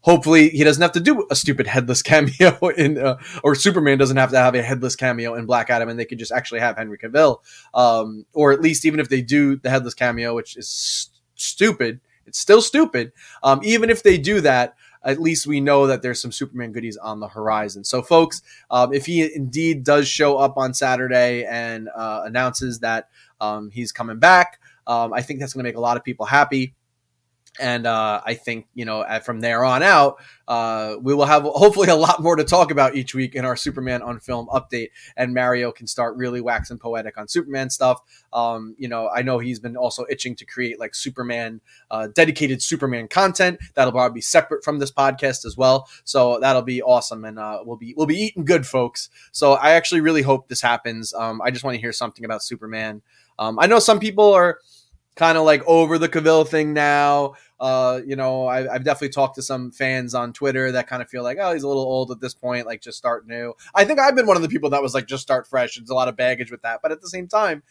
hopefully 0.00 0.48
he 0.48 0.64
doesn't 0.64 0.82
have 0.82 0.92
to 0.92 1.00
do 1.00 1.26
a 1.30 1.36
stupid 1.36 1.68
headless 1.68 2.02
cameo 2.02 2.58
in 2.76 2.98
uh, 2.98 3.16
or 3.42 3.54
superman 3.54 3.98
doesn't 3.98 4.16
have 4.16 4.30
to 4.30 4.36
have 4.36 4.54
a 4.54 4.62
headless 4.62 4.96
cameo 4.96 5.34
in 5.34 5.46
black 5.46 5.70
adam 5.70 5.88
and 5.88 5.98
they 5.98 6.04
could 6.04 6.18
just 6.18 6.32
actually 6.32 6.58
have 6.58 6.76
henry 6.76 6.98
cavill 6.98 7.38
um, 7.72 8.26
or 8.32 8.52
at 8.52 8.60
least 8.60 8.84
even 8.84 9.00
if 9.00 9.08
they 9.08 9.22
do 9.22 9.56
the 9.56 9.70
headless 9.70 9.94
cameo 9.94 10.34
which 10.34 10.56
is 10.56 11.11
stupid. 11.42 12.00
It's 12.26 12.38
still 12.38 12.62
stupid. 12.62 13.12
Um, 13.42 13.60
even 13.64 13.90
if 13.90 14.02
they 14.02 14.18
do 14.18 14.40
that, 14.42 14.74
at 15.04 15.20
least 15.20 15.46
we 15.46 15.60
know 15.60 15.86
that 15.88 16.02
there's 16.02 16.20
some 16.20 16.32
Superman 16.32 16.72
goodies 16.72 16.96
on 16.96 17.20
the 17.20 17.28
horizon. 17.28 17.84
So, 17.84 18.02
folks, 18.02 18.42
um, 18.70 18.92
if 18.92 19.06
he 19.06 19.34
indeed 19.34 19.84
does 19.84 20.06
show 20.06 20.36
up 20.36 20.56
on 20.56 20.74
Saturday 20.74 21.44
and 21.44 21.88
uh, 21.94 22.22
announces 22.24 22.80
that 22.80 23.08
um, 23.40 23.70
he's 23.70 23.92
coming 23.92 24.18
back, 24.18 24.60
um, 24.86 25.12
I 25.12 25.22
think 25.22 25.40
that's 25.40 25.54
going 25.54 25.64
to 25.64 25.68
make 25.68 25.76
a 25.76 25.80
lot 25.80 25.96
of 25.96 26.04
people 26.04 26.26
happy. 26.26 26.74
And 27.60 27.86
uh, 27.86 28.20
I 28.24 28.34
think 28.34 28.66
you 28.74 28.84
know 28.84 29.04
from 29.24 29.40
there 29.40 29.64
on 29.64 29.82
out, 29.82 30.16
uh, 30.48 30.96
we 31.00 31.14
will 31.14 31.26
have 31.26 31.42
hopefully 31.42 31.88
a 31.88 31.94
lot 31.94 32.22
more 32.22 32.36
to 32.36 32.44
talk 32.44 32.70
about 32.70 32.94
each 32.94 33.14
week 33.14 33.34
in 33.34 33.44
our 33.44 33.56
Superman 33.56 34.02
on 34.02 34.20
film 34.20 34.48
update, 34.48 34.90
and 35.16 35.34
Mario 35.34 35.70
can 35.70 35.86
start 35.86 36.16
really 36.16 36.40
waxing 36.40 36.78
poetic 36.78 37.18
on 37.18 37.28
Superman 37.28 37.68
stuff. 37.68 38.00
Um, 38.32 38.74
you 38.78 38.88
know, 38.88 39.08
I 39.08 39.22
know 39.22 39.38
he's 39.38 39.58
been 39.58 39.76
also 39.76 40.06
itching 40.08 40.34
to 40.36 40.46
create 40.46 40.80
like 40.80 40.94
Superman 40.94 41.60
uh, 41.90 42.08
dedicated 42.08 42.62
Superman 42.62 43.08
content 43.08 43.58
that'll 43.74 43.92
probably 43.92 44.14
be 44.14 44.22
separate 44.22 44.64
from 44.64 44.78
this 44.78 44.90
podcast 44.90 45.44
as 45.44 45.56
well. 45.56 45.88
So 46.04 46.38
that'll 46.40 46.62
be 46.62 46.82
awesome, 46.82 47.24
and 47.24 47.38
uh, 47.38 47.60
we'll 47.64 47.76
be 47.76 47.94
we'll 47.96 48.06
be 48.06 48.16
eating 48.16 48.44
good, 48.44 48.66
folks. 48.66 49.10
So 49.32 49.52
I 49.54 49.72
actually 49.72 50.00
really 50.00 50.22
hope 50.22 50.48
this 50.48 50.62
happens. 50.62 51.12
Um, 51.12 51.42
I 51.42 51.50
just 51.50 51.64
want 51.64 51.74
to 51.74 51.80
hear 51.80 51.92
something 51.92 52.24
about 52.24 52.42
Superman. 52.42 53.02
Um, 53.38 53.58
I 53.58 53.66
know 53.66 53.78
some 53.78 53.98
people 53.98 54.32
are 54.32 54.58
kind 55.14 55.36
of 55.36 55.44
like 55.44 55.62
over 55.66 55.98
the 55.98 56.08
Cavill 56.08 56.46
thing 56.46 56.72
now. 56.72 57.34
Uh, 57.60 58.00
you 58.04 58.16
know, 58.16 58.48
I, 58.48 58.62
have 58.72 58.84
definitely 58.84 59.10
talked 59.10 59.36
to 59.36 59.42
some 59.42 59.70
fans 59.70 60.14
on 60.14 60.32
Twitter 60.32 60.72
that 60.72 60.88
kind 60.88 61.00
of 61.00 61.08
feel 61.08 61.22
like, 61.22 61.38
oh, 61.40 61.52
he's 61.52 61.62
a 61.62 61.68
little 61.68 61.84
old 61.84 62.10
at 62.10 62.20
this 62.20 62.34
point, 62.34 62.66
like 62.66 62.80
just 62.80 62.98
start 62.98 63.26
new. 63.26 63.54
I 63.72 63.84
think 63.84 64.00
I've 64.00 64.16
been 64.16 64.26
one 64.26 64.36
of 64.36 64.42
the 64.42 64.48
people 64.48 64.70
that 64.70 64.82
was 64.82 64.94
like, 64.94 65.06
just 65.06 65.22
start 65.22 65.46
fresh. 65.46 65.76
There's 65.76 65.90
a 65.90 65.94
lot 65.94 66.08
of 66.08 66.16
baggage 66.16 66.50
with 66.50 66.62
that, 66.62 66.80
but 66.82 66.90
at 66.90 67.00
the 67.00 67.08
same 67.08 67.28
time, 67.28 67.62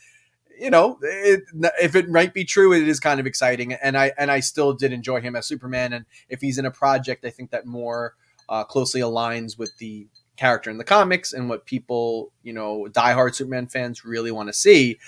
you 0.57 0.69
know, 0.69 0.97
it, 1.01 1.41
if 1.81 1.95
it 1.95 2.09
might 2.09 2.33
be 2.33 2.45
true, 2.45 2.71
it 2.71 2.87
is 2.87 2.99
kind 2.99 3.19
of 3.19 3.25
exciting, 3.25 3.73
and 3.73 3.97
I 3.97 4.11
and 4.17 4.29
I 4.29 4.41
still 4.41 4.73
did 4.73 4.93
enjoy 4.93 5.19
him 5.19 5.35
as 5.35 5.47
Superman. 5.47 5.91
And 5.91 6.05
if 6.29 6.39
he's 6.39 6.59
in 6.59 6.65
a 6.65 6.71
project, 6.71 7.25
I 7.25 7.31
think 7.31 7.49
that 7.49 7.65
more 7.65 8.15
uh, 8.47 8.63
closely 8.63 9.01
aligns 9.01 9.57
with 9.57 9.75
the 9.77 10.07
character 10.37 10.69
in 10.69 10.77
the 10.77 10.83
comics 10.83 11.33
and 11.33 11.49
what 11.49 11.65
people, 11.65 12.31
you 12.43 12.53
know, 12.53 12.87
diehard 12.91 13.33
Superman 13.35 13.67
fans 13.67 14.05
really 14.05 14.31
want 14.31 14.49
to 14.49 14.53
see. 14.53 14.99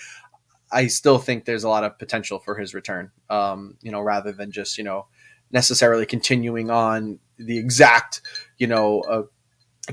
I 0.74 0.88
still 0.88 1.20
think 1.20 1.46
there's 1.46 1.64
a 1.64 1.70
lot 1.70 1.84
of 1.84 1.98
potential 1.98 2.40
for 2.40 2.56
his 2.56 2.74
return. 2.74 3.12
Um, 3.30 3.78
you 3.82 3.92
know, 3.92 4.02
rather 4.02 4.32
than 4.32 4.52
just 4.52 4.78
you 4.78 4.84
know 4.84 5.08
necessarily 5.52 6.06
continuing 6.06 6.70
on 6.70 7.20
the 7.38 7.58
exact 7.58 8.22
you 8.58 8.68
know 8.68 9.02
uh, 9.02 9.24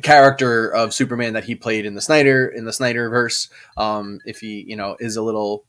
character 0.01 0.69
of 0.69 0.95
Superman 0.95 1.35
that 1.35 1.45
he 1.45 1.55
played 1.55 1.87
in 1.87 1.95
the 1.95 2.01
Snyder 2.01 2.49
in 2.49 2.65
the 2.65 2.71
Snyderverse. 2.71 3.51
Um, 3.77 4.21
if 4.25 4.41
he 4.41 4.65
you 4.67 4.77
know 4.77 4.97
is 5.01 5.17
a 5.17 5.23
little 5.23 5.65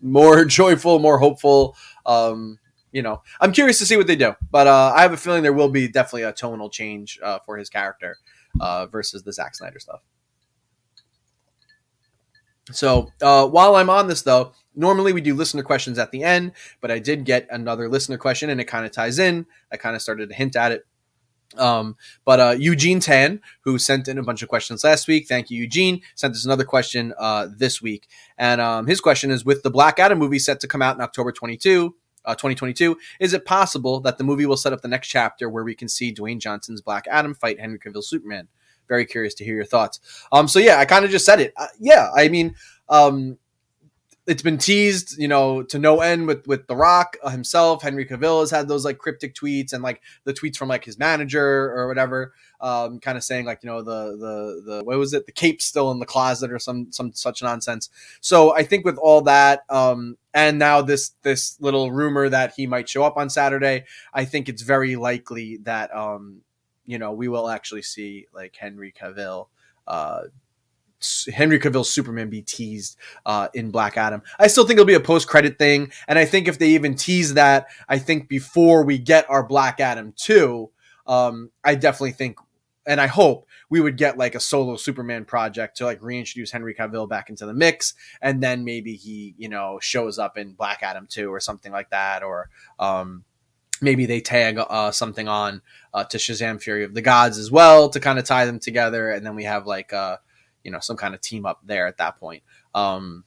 more 0.00 0.44
joyful, 0.46 0.98
more 0.98 1.18
hopeful. 1.18 1.76
Um, 2.04 2.58
you 2.92 3.02
know, 3.02 3.22
I'm 3.40 3.52
curious 3.52 3.78
to 3.80 3.86
see 3.86 3.96
what 3.96 4.06
they 4.06 4.16
do, 4.16 4.34
but 4.50 4.66
uh, 4.66 4.92
I 4.94 5.02
have 5.02 5.12
a 5.12 5.18
feeling 5.18 5.42
there 5.42 5.52
will 5.52 5.68
be 5.68 5.86
definitely 5.86 6.22
a 6.22 6.32
tonal 6.32 6.70
change 6.70 7.18
uh, 7.22 7.38
for 7.44 7.58
his 7.58 7.68
character 7.68 8.16
uh, 8.60 8.86
versus 8.86 9.22
the 9.22 9.32
Zack 9.32 9.54
Snyder 9.54 9.78
stuff. 9.78 10.00
So 12.72 13.12
uh, 13.22 13.46
while 13.46 13.76
I'm 13.76 13.90
on 13.90 14.08
this, 14.08 14.22
though, 14.22 14.52
normally 14.74 15.12
we 15.12 15.20
do 15.20 15.34
listener 15.34 15.62
questions 15.62 15.98
at 15.98 16.10
the 16.10 16.24
end, 16.24 16.52
but 16.80 16.90
I 16.90 16.98
did 16.98 17.24
get 17.24 17.46
another 17.50 17.88
listener 17.88 18.18
question, 18.18 18.50
and 18.50 18.60
it 18.60 18.64
kind 18.64 18.84
of 18.84 18.92
ties 18.92 19.18
in. 19.18 19.46
I 19.72 19.76
kind 19.76 19.94
of 19.94 20.02
started 20.02 20.28
to 20.28 20.34
hint 20.34 20.56
at 20.56 20.72
it. 20.72 20.86
Um, 21.56 21.96
but 22.24 22.40
uh, 22.40 22.56
Eugene 22.58 23.00
Tan, 23.00 23.40
who 23.62 23.78
sent 23.78 24.08
in 24.08 24.18
a 24.18 24.22
bunch 24.22 24.42
of 24.42 24.48
questions 24.48 24.82
last 24.82 25.06
week, 25.06 25.28
thank 25.28 25.50
you, 25.50 25.58
Eugene, 25.58 26.02
sent 26.16 26.34
us 26.34 26.44
another 26.44 26.64
question 26.64 27.14
uh, 27.18 27.48
this 27.56 27.80
week, 27.80 28.08
and 28.36 28.60
um, 28.60 28.86
his 28.86 29.00
question 29.00 29.30
is: 29.30 29.44
With 29.44 29.62
the 29.62 29.70
Black 29.70 29.98
Adam 29.98 30.18
movie 30.18 30.40
set 30.40 30.60
to 30.60 30.68
come 30.68 30.82
out 30.82 30.96
in 30.96 31.02
October 31.02 31.32
22. 31.32 31.94
Uh, 32.24 32.34
2022. 32.34 32.98
Is 33.20 33.34
it 33.34 33.44
possible 33.44 34.00
that 34.00 34.18
the 34.18 34.24
movie 34.24 34.46
will 34.46 34.56
set 34.56 34.72
up 34.72 34.80
the 34.80 34.88
next 34.88 35.06
chapter 35.06 35.48
where 35.48 35.62
we 35.62 35.76
can 35.76 35.88
see 35.88 36.12
Dwayne 36.12 36.40
Johnson's 36.40 36.80
Black 36.80 37.06
Adam 37.08 37.36
fight 37.36 37.60
Henry 37.60 37.78
Cavill's 37.78 38.10
Superman? 38.10 38.48
Very 38.88 39.06
curious 39.06 39.34
to 39.34 39.44
hear 39.44 39.54
your 39.54 39.64
thoughts. 39.64 40.00
Um, 40.32 40.48
so 40.48 40.58
yeah, 40.58 40.78
I 40.78 40.84
kind 40.84 41.04
of 41.04 41.10
just 41.10 41.24
said 41.24 41.40
it. 41.40 41.52
Uh, 41.56 41.66
yeah, 41.78 42.10
I 42.14 42.28
mean, 42.28 42.54
um, 42.88 43.38
it's 44.26 44.42
been 44.42 44.58
teased, 44.58 45.18
you 45.18 45.28
know, 45.28 45.62
to 45.62 45.78
no 45.78 46.00
end 46.00 46.26
with 46.26 46.46
with 46.46 46.66
The 46.66 46.74
Rock 46.74 47.16
uh, 47.22 47.30
himself. 47.30 47.82
Henry 47.82 48.04
Cavill 48.04 48.40
has 48.40 48.50
had 48.50 48.66
those 48.66 48.84
like 48.84 48.98
cryptic 48.98 49.34
tweets 49.34 49.72
and 49.72 49.82
like 49.82 50.02
the 50.24 50.34
tweets 50.34 50.56
from 50.56 50.68
like 50.68 50.84
his 50.84 50.98
manager 50.98 51.72
or 51.72 51.86
whatever, 51.86 52.34
um, 52.60 52.98
kind 52.98 53.16
of 53.16 53.22
saying 53.22 53.46
like 53.46 53.62
you 53.62 53.68
know 53.68 53.82
the 53.82 54.16
the 54.16 54.62
the 54.66 54.84
what 54.84 54.98
was 54.98 55.12
it 55.12 55.26
the 55.26 55.32
cape's 55.32 55.64
still 55.64 55.92
in 55.92 56.00
the 56.00 56.06
closet 56.06 56.50
or 56.50 56.58
some 56.58 56.90
some 56.90 57.12
such 57.12 57.40
nonsense. 57.40 57.88
So 58.20 58.54
I 58.54 58.64
think 58.64 58.84
with 58.84 58.98
all 58.98 59.22
that, 59.22 59.60
um, 59.68 60.18
and 60.34 60.58
now 60.58 60.82
this 60.82 61.10
this 61.22 61.56
little 61.60 61.92
rumor 61.92 62.28
that 62.28 62.54
he 62.56 62.66
might 62.66 62.88
show 62.88 63.04
up 63.04 63.16
on 63.16 63.30
Saturday, 63.30 63.84
I 64.12 64.24
think 64.24 64.48
it's 64.48 64.62
very 64.62 64.96
likely 64.96 65.58
that 65.58 65.94
um, 65.94 66.40
you 66.86 66.98
know, 66.98 67.12
we 67.12 67.28
will 67.28 67.48
actually 67.48 67.82
see 67.82 68.26
like 68.32 68.56
Henry 68.56 68.94
Cavill, 68.98 69.48
uh, 69.86 70.22
Henry 71.32 71.58
Cavill's 71.58 71.90
Superman 71.90 72.30
be 72.30 72.42
teased 72.42 72.96
uh, 73.26 73.48
in 73.52 73.70
Black 73.70 73.96
Adam. 73.96 74.22
I 74.38 74.46
still 74.46 74.66
think 74.66 74.78
it'll 74.78 74.86
be 74.86 74.94
a 74.94 75.00
post 75.00 75.28
credit 75.28 75.58
thing, 75.58 75.92
and 76.08 76.18
I 76.18 76.24
think 76.24 76.48
if 76.48 76.58
they 76.58 76.70
even 76.70 76.94
tease 76.94 77.34
that, 77.34 77.66
I 77.88 77.98
think 77.98 78.28
before 78.28 78.82
we 78.84 78.98
get 78.98 79.28
our 79.28 79.46
Black 79.46 79.78
Adam 79.80 80.14
two, 80.16 80.70
um, 81.06 81.50
I 81.62 81.74
definitely 81.74 82.12
think, 82.12 82.38
and 82.86 83.00
I 83.00 83.08
hope 83.08 83.46
we 83.68 83.80
would 83.80 83.96
get 83.96 84.16
like 84.16 84.34
a 84.34 84.40
solo 84.40 84.76
Superman 84.76 85.24
project 85.24 85.76
to 85.78 85.84
like 85.84 86.02
reintroduce 86.02 86.50
Henry 86.50 86.74
Cavill 86.74 87.08
back 87.08 87.28
into 87.28 87.44
the 87.44 87.54
mix, 87.54 87.94
and 88.22 88.42
then 88.42 88.64
maybe 88.64 88.94
he, 88.94 89.34
you 89.36 89.48
know, 89.48 89.78
shows 89.82 90.18
up 90.18 90.38
in 90.38 90.54
Black 90.54 90.82
Adam 90.82 91.06
two 91.08 91.32
or 91.32 91.40
something 91.40 91.72
like 91.72 91.90
that, 91.90 92.22
or 92.22 92.48
um, 92.78 93.24
maybe 93.80 94.06
they 94.06 94.20
tag 94.20 94.58
uh, 94.58 94.90
something 94.90 95.28
on 95.28 95.62
uh, 95.94 96.04
to 96.04 96.18
Shazam 96.18 96.60
Fury 96.60 96.84
of 96.84 96.94
the 96.94 97.02
Gods 97.02 97.38
as 97.38 97.50
well 97.50 97.88
to 97.90 98.00
kind 98.00 98.18
of 98.18 98.24
tie 98.24 98.46
them 98.46 98.58
together, 98.58 99.10
and 99.10 99.24
then 99.24 99.34
we 99.34 99.44
have 99.44 99.66
like 99.66 99.92
uh, 99.92 100.16
you 100.64 100.70
know 100.70 100.80
some 100.80 100.96
kind 100.96 101.14
of 101.14 101.20
team 101.20 101.46
up 101.46 101.60
there 101.64 101.86
at 101.86 101.98
that 101.98 102.18
point. 102.18 102.42
Um, 102.74 103.24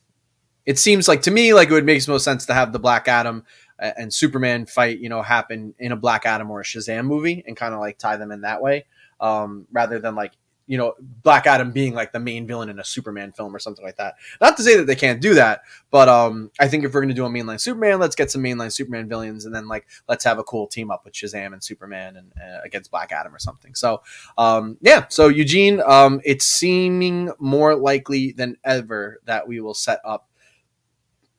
it 0.65 0.77
seems 0.77 1.08
like 1.08 1.24
to 1.24 1.32
me 1.32 1.53
like 1.53 1.70
it 1.70 1.74
would 1.74 1.86
make 1.86 2.08
most 2.08 2.24
sense 2.24 2.46
to 2.46 2.53
have 2.53 2.74
the 2.74 2.79
Black 2.79 3.08
Adam 3.08 3.44
and 3.79 4.13
Superman 4.13 4.65
fight, 4.65 5.00
you 5.00 5.10
know, 5.10 5.22
happen 5.22 5.74
in 5.79 5.91
a 5.91 5.96
Black 5.96 6.25
Adam 6.25 6.51
or 6.51 6.62
a 6.62 6.63
Shazam 6.63 7.06
movie 7.06 7.44
and 7.48 7.56
kind 7.56 7.74
of 7.74 7.79
like 7.79 7.98
tie 7.98 8.18
them 8.18 8.32
in 8.32 8.41
that 8.41 8.62
way, 8.62 8.86
um, 9.20 9.68
rather 9.72 10.00
than 10.00 10.15
like 10.15 10.34
you 10.70 10.78
know 10.78 10.94
Black 11.00 11.48
Adam 11.48 11.72
being 11.72 11.96
like 11.96 12.12
the 12.12 12.20
main 12.20 12.46
villain 12.46 12.70
in 12.70 12.78
a 12.78 12.84
Superman 12.84 13.32
film 13.32 13.56
or 13.56 13.58
something 13.60 13.84
like 13.84 13.98
that. 13.98 14.16
Not 14.40 14.56
to 14.58 14.64
say 14.64 14.78
that 14.78 14.86
they 14.86 14.96
can't 14.96 15.20
do 15.20 15.34
that, 15.34 15.64
but 15.90 16.08
um, 16.08 16.52
I 16.60 16.68
think 16.68 16.86
if 16.86 16.94
we're 16.94 17.02
gonna 17.02 17.16
do 17.16 17.26
a 17.26 17.30
mainline 17.30 17.60
Superman, 17.60 18.00
let's 18.00 18.16
get 18.16 18.30
some 18.30 18.44
mainline 18.44 18.72
Superman 18.72 19.10
villains, 19.10 19.46
and 19.46 19.54
then 19.54 19.68
like 19.68 19.88
let's 20.08 20.24
have 20.26 20.38
a 20.38 20.44
cool 20.44 20.68
team 20.68 20.92
up 20.92 21.06
with 21.06 21.16
Shazam 21.16 21.54
and 21.54 21.64
Superman 21.64 22.18
and 22.18 22.32
uh, 22.40 22.60
against 22.64 22.92
Black 22.92 23.12
Adam 23.12 23.34
or 23.34 23.40
something. 23.40 23.74
So 23.74 24.04
um, 24.38 24.78
yeah, 24.82 25.08
so 25.10 25.28
Eugene, 25.28 25.82
um, 25.88 26.22
it's 26.24 26.46
seeming 26.46 27.32
more 27.40 27.76
likely 27.76 28.32
than 28.32 28.56
ever 28.64 29.22
that 29.26 29.48
we 29.48 29.62
will 29.62 29.74
set 29.74 30.00
up 30.06 30.30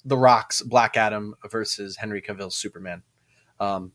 the 0.04 0.18
Rock's 0.18 0.60
Black 0.60 0.96
Adam 0.96 1.36
versus 1.48 1.96
Henry 1.96 2.20
Cavill's 2.20 2.56
Superman. 2.56 3.04
Um, 3.60 3.92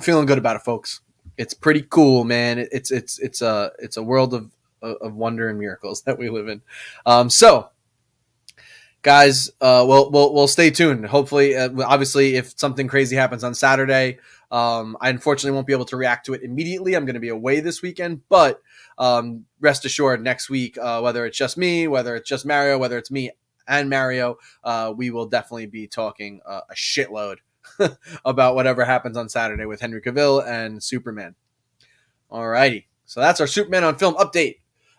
feeling 0.00 0.26
good 0.26 0.38
about 0.38 0.56
it, 0.56 0.62
folks 0.62 1.02
it's 1.38 1.54
pretty 1.54 1.82
cool, 1.82 2.24
man. 2.24 2.66
It's 2.72 2.90
it's 2.90 3.18
it's 3.18 3.42
a 3.42 3.72
it's 3.78 3.96
a 3.96 4.02
world 4.02 4.34
of 4.34 4.50
of 4.94 5.14
wonder 5.14 5.48
and 5.48 5.58
miracles 5.58 6.02
that 6.06 6.18
we 6.18 6.30
live 6.30 6.48
in. 6.48 6.62
Um, 7.04 7.30
so, 7.30 7.70
guys, 9.02 9.50
uh, 9.60 9.84
we'll, 9.86 10.10
we'll 10.10 10.34
we'll 10.34 10.48
stay 10.48 10.70
tuned. 10.70 11.06
Hopefully, 11.06 11.56
uh, 11.56 11.70
obviously, 11.84 12.36
if 12.36 12.58
something 12.58 12.88
crazy 12.88 13.16
happens 13.16 13.44
on 13.44 13.54
Saturday, 13.54 14.18
um, 14.50 14.96
I 15.00 15.10
unfortunately 15.10 15.54
won't 15.54 15.66
be 15.66 15.72
able 15.72 15.84
to 15.86 15.96
react 15.96 16.26
to 16.26 16.34
it 16.34 16.42
immediately. 16.42 16.94
I'm 16.94 17.04
going 17.04 17.14
to 17.14 17.20
be 17.20 17.28
away 17.28 17.60
this 17.60 17.82
weekend, 17.82 18.22
but 18.28 18.62
um, 18.98 19.44
rest 19.60 19.84
assured, 19.84 20.22
next 20.22 20.48
week, 20.48 20.78
uh, 20.78 21.00
whether 21.00 21.26
it's 21.26 21.36
just 21.36 21.56
me, 21.56 21.88
whether 21.88 22.14
it's 22.14 22.28
just 22.28 22.46
Mario, 22.46 22.78
whether 22.78 22.98
it's 22.98 23.10
me 23.10 23.30
and 23.68 23.90
Mario, 23.90 24.38
uh, 24.64 24.92
we 24.96 25.10
will 25.10 25.26
definitely 25.26 25.66
be 25.66 25.86
talking 25.86 26.40
uh, 26.46 26.60
a 26.70 26.74
shitload 26.74 27.38
about 28.24 28.54
whatever 28.54 28.84
happens 28.84 29.16
on 29.16 29.28
Saturday 29.28 29.64
with 29.64 29.80
Henry 29.80 30.00
Cavill 30.00 30.46
and 30.46 30.82
Superman. 30.82 31.34
Alrighty, 32.30 32.84
so 33.04 33.20
that's 33.20 33.40
our 33.40 33.46
Superman 33.46 33.84
on 33.84 33.98
film 33.98 34.14
update. 34.14 34.56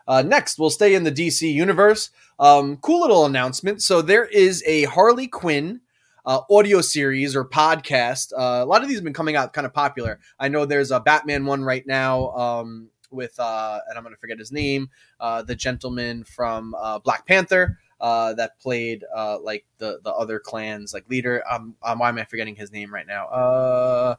Uh, 0.07 0.21
next, 0.21 0.57
we'll 0.57 0.69
stay 0.69 0.95
in 0.95 1.03
the 1.03 1.11
DC 1.11 1.51
universe. 1.51 2.11
Um, 2.39 2.77
cool 2.77 3.01
little 3.01 3.25
announcement. 3.25 3.81
So 3.81 4.01
there 4.01 4.25
is 4.25 4.63
a 4.65 4.85
Harley 4.85 5.27
Quinn 5.27 5.81
uh, 6.27 6.41
audio 6.51 6.81
series 6.81 7.35
or 7.35 7.45
podcast. 7.45 8.33
Uh, 8.33 8.63
a 8.63 8.65
lot 8.65 8.81
of 8.83 8.89
these 8.89 8.97
have 8.97 9.03
been 9.03 9.13
coming 9.13 9.35
out 9.35 9.53
kind 9.53 9.65
of 9.65 9.73
popular. 9.73 10.19
I 10.37 10.49
know 10.49 10.65
there's 10.65 10.91
a 10.91 10.99
Batman 10.99 11.45
one 11.45 11.63
right 11.63 11.87
now 11.87 12.31
um, 12.31 12.89
with, 13.09 13.39
uh, 13.39 13.79
and 13.87 13.97
I'm 13.97 14.03
going 14.03 14.13
to 14.13 14.19
forget 14.19 14.37
his 14.37 14.51
name, 14.51 14.89
uh, 15.21 15.41
the 15.41 15.55
gentleman 15.55 16.25
from 16.25 16.75
uh, 16.77 16.99
Black 16.99 17.25
Panther. 17.25 17.79
Uh, 17.99 18.31
that 18.35 18.59
played 18.59 19.03
like 19.41 19.65
the 19.79 19.99
the 20.03 20.11
other 20.11 20.37
clans 20.37 20.93
like 20.93 21.09
leader. 21.09 21.43
Um, 21.49 21.73
um, 21.81 21.97
why 21.97 22.09
am 22.09 22.19
I 22.19 22.25
forgetting 22.25 22.55
his 22.55 22.71
name 22.71 22.93
right 22.93 23.07
now? 23.07 24.17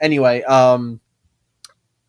Anyway, 0.00 0.42
um, 0.42 0.98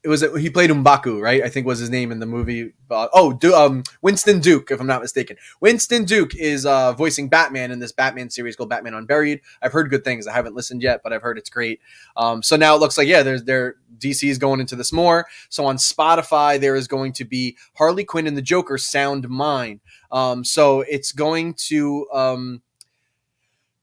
it 0.03 0.07
was 0.07 0.21
he 0.21 0.49
played 0.49 0.71
Mbaku, 0.71 1.21
right? 1.21 1.43
I 1.43 1.49
think 1.49 1.67
was 1.67 1.77
his 1.77 1.91
name 1.91 2.11
in 2.11 2.19
the 2.19 2.25
movie. 2.25 2.73
Oh, 2.89 3.33
du- 3.33 3.53
um, 3.55 3.83
Winston 4.01 4.39
Duke, 4.39 4.71
if 4.71 4.79
I'm 4.79 4.87
not 4.87 5.01
mistaken. 5.01 5.37
Winston 5.59 6.05
Duke 6.05 6.33
is 6.35 6.65
uh, 6.65 6.93
voicing 6.93 7.29
Batman 7.29 7.71
in 7.71 7.79
this 7.79 7.91
Batman 7.91 8.31
series 8.31 8.55
called 8.55 8.69
Batman 8.69 8.95
Unburied. 8.95 9.41
I've 9.61 9.71
heard 9.71 9.91
good 9.91 10.03
things. 10.03 10.25
I 10.25 10.33
haven't 10.33 10.55
listened 10.55 10.81
yet, 10.81 11.01
but 11.03 11.13
I've 11.13 11.21
heard 11.21 11.37
it's 11.37 11.51
great. 11.51 11.81
Um, 12.17 12.41
so 12.41 12.55
now 12.55 12.75
it 12.75 12.79
looks 12.79 12.97
like 12.97 13.07
yeah, 13.07 13.21
there's 13.21 13.43
there 13.43 13.75
DC 13.99 14.27
is 14.27 14.39
going 14.39 14.59
into 14.59 14.75
this 14.75 14.91
more. 14.91 15.27
So 15.49 15.65
on 15.65 15.77
Spotify 15.77 16.59
there 16.59 16.75
is 16.75 16.87
going 16.87 17.13
to 17.13 17.25
be 17.25 17.55
Harley 17.75 18.03
Quinn 18.03 18.25
and 18.25 18.35
the 18.35 18.41
Joker 18.41 18.79
Sound 18.79 19.29
Mind. 19.29 19.81
Um, 20.11 20.43
so 20.43 20.81
it's 20.81 21.11
going 21.11 21.53
to 21.67 22.07
um, 22.11 22.61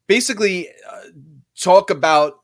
basically 0.09 0.69
uh, 0.91 1.11
talk 1.57 1.91
about 1.91 2.38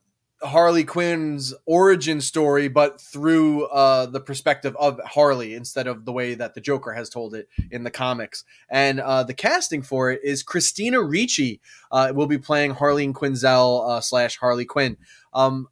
Harley 0.44 0.84
Quinn's 0.84 1.54
origin 1.66 2.20
story, 2.20 2.68
but 2.68 3.00
through 3.00 3.64
uh, 3.66 4.06
the 4.06 4.20
perspective 4.20 4.76
of 4.78 5.00
Harley 5.04 5.54
instead 5.54 5.86
of 5.86 6.04
the 6.04 6.12
way 6.12 6.34
that 6.34 6.54
the 6.54 6.60
Joker 6.60 6.92
has 6.92 7.08
told 7.08 7.34
it 7.34 7.48
in 7.70 7.84
the 7.84 7.90
comics. 7.90 8.44
And 8.68 9.00
uh, 9.00 9.22
the 9.22 9.34
casting 9.34 9.82
for 9.82 10.10
it 10.10 10.20
is 10.22 10.42
Christina 10.42 11.02
Ricci 11.02 11.60
uh, 11.90 12.12
will 12.14 12.26
be 12.26 12.38
playing 12.38 12.72
Harley 12.72 13.06
Quinzel 13.08 13.88
uh, 13.88 14.00
slash 14.00 14.36
Harley 14.36 14.64
Quinn. 14.64 14.96
Um, 15.32 15.68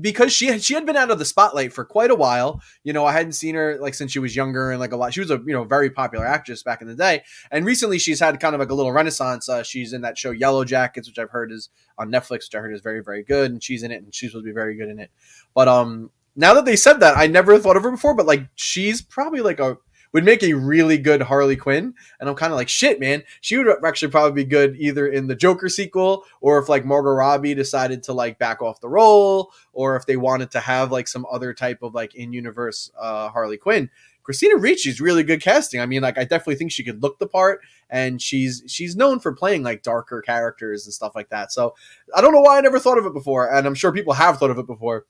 because 0.00 0.32
she 0.32 0.46
had, 0.46 0.62
she 0.62 0.74
had 0.74 0.86
been 0.86 0.96
out 0.96 1.10
of 1.10 1.18
the 1.18 1.24
spotlight 1.24 1.72
for 1.72 1.84
quite 1.84 2.10
a 2.10 2.14
while. 2.14 2.60
You 2.84 2.92
know, 2.92 3.04
I 3.04 3.12
hadn't 3.12 3.32
seen 3.32 3.54
her 3.54 3.78
like 3.80 3.94
since 3.94 4.12
she 4.12 4.18
was 4.18 4.36
younger 4.36 4.70
and 4.70 4.80
like 4.80 4.92
a 4.92 4.96
lot. 4.96 5.12
She 5.12 5.20
was 5.20 5.30
a 5.30 5.40
you 5.44 5.52
know 5.52 5.64
very 5.64 5.90
popular 5.90 6.26
actress 6.26 6.62
back 6.62 6.80
in 6.80 6.88
the 6.88 6.94
day, 6.94 7.22
and 7.50 7.64
recently 7.64 7.98
she's 7.98 8.20
had 8.20 8.38
kind 8.40 8.54
of 8.54 8.60
like 8.60 8.70
a 8.70 8.74
little 8.74 8.92
renaissance. 8.92 9.48
Uh, 9.48 9.62
she's 9.62 9.92
in 9.92 10.02
that 10.02 10.18
show 10.18 10.32
Yellowjackets, 10.32 11.06
which 11.06 11.18
I've 11.18 11.30
heard 11.30 11.52
is 11.52 11.68
on 11.98 12.10
Netflix, 12.10 12.46
which 12.46 12.54
I 12.54 12.58
heard 12.58 12.74
is 12.74 12.80
very 12.80 13.02
very 13.02 13.22
good, 13.22 13.50
and 13.50 13.62
she's 13.62 13.82
in 13.82 13.90
it, 13.90 14.02
and 14.02 14.14
she's 14.14 14.30
supposed 14.30 14.44
to 14.44 14.50
be 14.50 14.54
very 14.54 14.76
good 14.76 14.88
in 14.88 14.98
it. 14.98 15.10
But 15.54 15.68
um, 15.68 16.10
now 16.36 16.54
that 16.54 16.64
they 16.64 16.76
said 16.76 17.00
that, 17.00 17.16
I 17.16 17.26
never 17.26 17.58
thought 17.58 17.76
of 17.76 17.82
her 17.82 17.90
before, 17.90 18.14
but 18.14 18.26
like 18.26 18.46
she's 18.54 19.02
probably 19.02 19.40
like 19.40 19.60
a 19.60 19.78
would 20.12 20.24
make 20.24 20.42
a 20.42 20.54
really 20.54 20.98
good 20.98 21.22
Harley 21.22 21.56
Quinn. 21.56 21.94
And 22.20 22.28
I'm 22.28 22.34
kind 22.34 22.52
of 22.52 22.56
like, 22.56 22.68
shit, 22.68 23.00
man. 23.00 23.22
She 23.40 23.56
would 23.56 23.66
actually 23.84 24.10
probably 24.10 24.44
be 24.44 24.48
good 24.48 24.76
either 24.78 25.06
in 25.06 25.26
the 25.26 25.34
Joker 25.34 25.68
sequel 25.68 26.24
or 26.40 26.58
if 26.58 26.68
like 26.68 26.84
Margot 26.84 27.10
Robbie 27.10 27.54
decided 27.54 28.02
to 28.04 28.12
like 28.12 28.38
back 28.38 28.62
off 28.62 28.80
the 28.80 28.88
role 28.88 29.52
or 29.72 29.96
if 29.96 30.06
they 30.06 30.16
wanted 30.16 30.50
to 30.52 30.60
have 30.60 30.92
like 30.92 31.08
some 31.08 31.26
other 31.30 31.52
type 31.52 31.82
of 31.82 31.94
like 31.94 32.14
in 32.14 32.32
universe 32.32 32.90
uh, 32.98 33.28
Harley 33.28 33.56
Quinn. 33.56 33.90
Christina 34.22 34.56
Ricci's 34.56 35.00
really 35.00 35.22
good 35.22 35.40
casting. 35.40 35.80
I 35.80 35.86
mean, 35.86 36.02
like 36.02 36.18
I 36.18 36.24
definitely 36.24 36.56
think 36.56 36.70
she 36.70 36.84
could 36.84 37.02
look 37.02 37.18
the 37.18 37.26
part, 37.26 37.62
and 37.88 38.20
she's 38.20 38.62
she's 38.66 38.94
known 38.94 39.20
for 39.20 39.32
playing 39.32 39.62
like 39.62 39.82
darker 39.82 40.20
characters 40.20 40.84
and 40.84 40.92
stuff 40.92 41.14
like 41.14 41.30
that. 41.30 41.50
So 41.50 41.74
I 42.14 42.20
don't 42.20 42.34
know 42.34 42.42
why 42.42 42.58
I 42.58 42.60
never 42.60 42.78
thought 42.78 42.98
of 42.98 43.06
it 43.06 43.14
before, 43.14 43.50
and 43.50 43.66
I'm 43.66 43.74
sure 43.74 43.90
people 43.90 44.12
have 44.12 44.36
thought 44.36 44.50
of 44.50 44.58
it 44.58 44.66
before. 44.66 45.06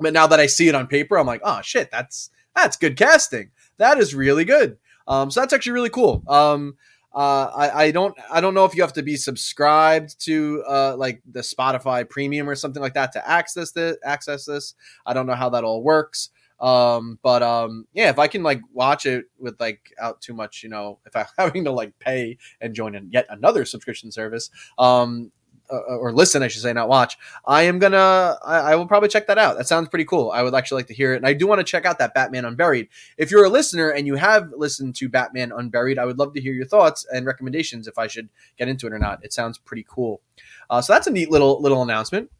But 0.00 0.14
now 0.14 0.26
that 0.28 0.40
I 0.40 0.46
see 0.46 0.66
it 0.66 0.74
on 0.74 0.86
paper, 0.86 1.18
I'm 1.18 1.26
like, 1.26 1.42
oh 1.44 1.60
shit, 1.60 1.90
that's 1.90 2.30
that's 2.56 2.78
good 2.78 2.96
casting 2.96 3.50
that 3.78 3.98
is 3.98 4.14
really 4.14 4.44
good. 4.44 4.78
Um, 5.06 5.30
so 5.30 5.40
that's 5.40 5.52
actually 5.52 5.72
really 5.72 5.90
cool. 5.90 6.22
Um, 6.28 6.76
uh, 7.14 7.50
I, 7.54 7.84
I 7.84 7.90
don't 7.92 8.16
I 8.30 8.40
don't 8.40 8.54
know 8.54 8.64
if 8.64 8.74
you 8.74 8.82
have 8.82 8.92
to 8.94 9.02
be 9.02 9.16
subscribed 9.16 10.20
to 10.24 10.64
uh, 10.66 10.96
like 10.96 11.22
the 11.30 11.40
Spotify 11.40 12.08
Premium 12.08 12.48
or 12.48 12.56
something 12.56 12.82
like 12.82 12.94
that 12.94 13.12
to 13.12 13.28
access 13.28 13.70
this. 13.70 13.96
Access 14.04 14.46
this. 14.46 14.74
I 15.06 15.12
don't 15.12 15.26
know 15.26 15.34
how 15.34 15.50
that 15.50 15.62
all 15.62 15.82
works. 15.82 16.30
Um, 16.60 17.18
but 17.22 17.42
um, 17.42 17.86
yeah, 17.92 18.10
if 18.10 18.18
I 18.18 18.26
can 18.26 18.42
like 18.42 18.62
watch 18.72 19.06
it 19.06 19.26
with 19.38 19.60
like 19.60 19.92
out 20.00 20.20
too 20.22 20.34
much, 20.34 20.62
you 20.62 20.68
know, 20.68 20.98
if 21.06 21.14
I'm 21.14 21.26
having 21.38 21.64
to 21.64 21.70
like 21.70 21.98
pay 21.98 22.38
and 22.60 22.74
join 22.74 22.94
in 22.94 23.10
yet 23.12 23.26
another 23.28 23.64
subscription 23.64 24.10
service, 24.10 24.50
um, 24.78 25.30
uh, 25.70 25.96
or 25.96 26.12
listen, 26.12 26.42
I 26.42 26.48
should 26.48 26.62
say, 26.62 26.72
not 26.72 26.88
watch. 26.88 27.16
I 27.46 27.62
am 27.62 27.78
gonna, 27.78 28.36
I, 28.44 28.58
I, 28.58 28.76
will 28.76 28.86
probably 28.86 29.08
check 29.08 29.26
that 29.28 29.38
out. 29.38 29.56
That 29.56 29.66
sounds 29.66 29.88
pretty 29.88 30.04
cool. 30.04 30.30
I 30.30 30.42
would 30.42 30.54
actually 30.54 30.80
like 30.80 30.88
to 30.88 30.94
hear 30.94 31.14
it, 31.14 31.16
and 31.16 31.26
I 31.26 31.32
do 31.32 31.46
want 31.46 31.60
to 31.60 31.64
check 31.64 31.86
out 31.86 31.98
that 31.98 32.12
Batman 32.14 32.44
Unburied. 32.44 32.88
If 33.16 33.30
you're 33.30 33.44
a 33.44 33.48
listener 33.48 33.88
and 33.88 34.06
you 34.06 34.16
have 34.16 34.52
listened 34.56 34.94
to 34.96 35.08
Batman 35.08 35.52
Unburied, 35.52 35.98
I 35.98 36.04
would 36.04 36.18
love 36.18 36.34
to 36.34 36.40
hear 36.40 36.52
your 36.52 36.66
thoughts 36.66 37.06
and 37.12 37.24
recommendations 37.24 37.88
if 37.88 37.98
I 37.98 38.06
should 38.06 38.28
get 38.58 38.68
into 38.68 38.86
it 38.86 38.92
or 38.92 38.98
not. 38.98 39.24
It 39.24 39.32
sounds 39.32 39.56
pretty 39.58 39.86
cool. 39.88 40.20
Uh, 40.68 40.82
so 40.82 40.92
that's 40.92 41.06
a 41.06 41.10
neat 41.10 41.30
little 41.30 41.60
little 41.60 41.82
announcement. 41.82 42.30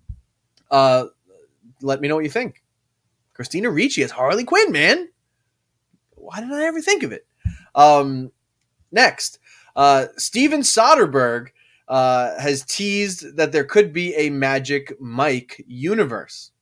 Uh, 0.70 1.06
let 1.80 2.00
me 2.00 2.08
know 2.08 2.16
what 2.16 2.24
you 2.24 2.30
think. 2.30 2.62
Christina 3.32 3.70
Ricci 3.70 4.02
as 4.02 4.10
Harley 4.10 4.44
Quinn, 4.44 4.70
man. 4.70 5.08
Why 6.14 6.40
didn't 6.40 6.54
I 6.54 6.64
ever 6.64 6.80
think 6.80 7.02
of 7.02 7.12
it? 7.12 7.26
Um, 7.74 8.32
next, 8.92 9.38
uh, 9.76 10.06
Steven 10.16 10.60
Soderbergh 10.60 11.48
uh, 11.88 12.38
has 12.40 12.64
teased 12.64 13.36
that 13.36 13.52
there 13.52 13.64
could 13.64 13.92
be 13.92 14.14
a 14.14 14.30
Magic 14.30 14.98
Mike 15.00 15.62
universe. 15.66 16.52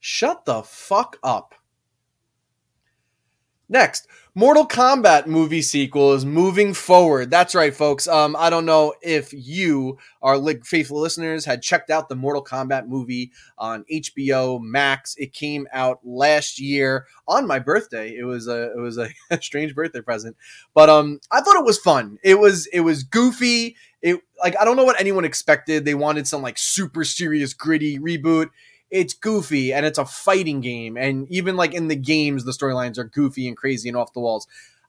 Shut 0.00 0.44
the 0.44 0.62
fuck 0.62 1.18
up. 1.22 1.54
Next, 3.68 4.08
Mortal 4.38 4.68
Kombat 4.68 5.26
movie 5.26 5.62
sequel 5.62 6.12
is 6.12 6.24
moving 6.24 6.72
forward. 6.72 7.28
That's 7.28 7.56
right, 7.56 7.74
folks. 7.74 8.06
Um, 8.06 8.36
I 8.38 8.50
don't 8.50 8.66
know 8.66 8.94
if 9.02 9.32
you, 9.32 9.98
our 10.22 10.40
faithful 10.62 11.00
listeners, 11.00 11.44
had 11.44 11.60
checked 11.60 11.90
out 11.90 12.08
the 12.08 12.14
Mortal 12.14 12.44
Kombat 12.44 12.86
movie 12.86 13.32
on 13.58 13.84
HBO 13.92 14.60
Max. 14.62 15.16
It 15.16 15.32
came 15.32 15.66
out 15.72 15.98
last 16.04 16.60
year 16.60 17.08
on 17.26 17.48
my 17.48 17.58
birthday. 17.58 18.14
It 18.14 18.22
was 18.22 18.46
a 18.46 18.70
it 18.70 18.78
was 18.78 18.96
a 18.96 19.08
strange 19.40 19.74
birthday 19.74 20.02
present, 20.02 20.36
but 20.72 20.88
um, 20.88 21.18
I 21.32 21.40
thought 21.40 21.58
it 21.58 21.64
was 21.64 21.80
fun. 21.80 22.20
It 22.22 22.38
was 22.38 22.66
it 22.66 22.82
was 22.82 23.02
goofy. 23.02 23.74
It 24.02 24.20
like 24.40 24.54
I 24.60 24.64
don't 24.64 24.76
know 24.76 24.84
what 24.84 25.00
anyone 25.00 25.24
expected. 25.24 25.84
They 25.84 25.96
wanted 25.96 26.28
some 26.28 26.42
like 26.42 26.58
super 26.58 27.02
serious, 27.02 27.54
gritty 27.54 27.98
reboot 27.98 28.50
it's 28.90 29.14
goofy 29.14 29.72
and 29.72 29.84
it's 29.84 29.98
a 29.98 30.04
fighting 30.04 30.60
game. 30.60 30.96
And 30.96 31.28
even 31.30 31.56
like 31.56 31.74
in 31.74 31.88
the 31.88 31.96
games, 31.96 32.44
the 32.44 32.52
storylines 32.52 32.98
are 32.98 33.04
goofy 33.04 33.46
and 33.48 33.56
crazy 33.56 33.88
and 33.88 33.96
off 33.96 34.12
the 34.12 34.20
walls. 34.20 34.46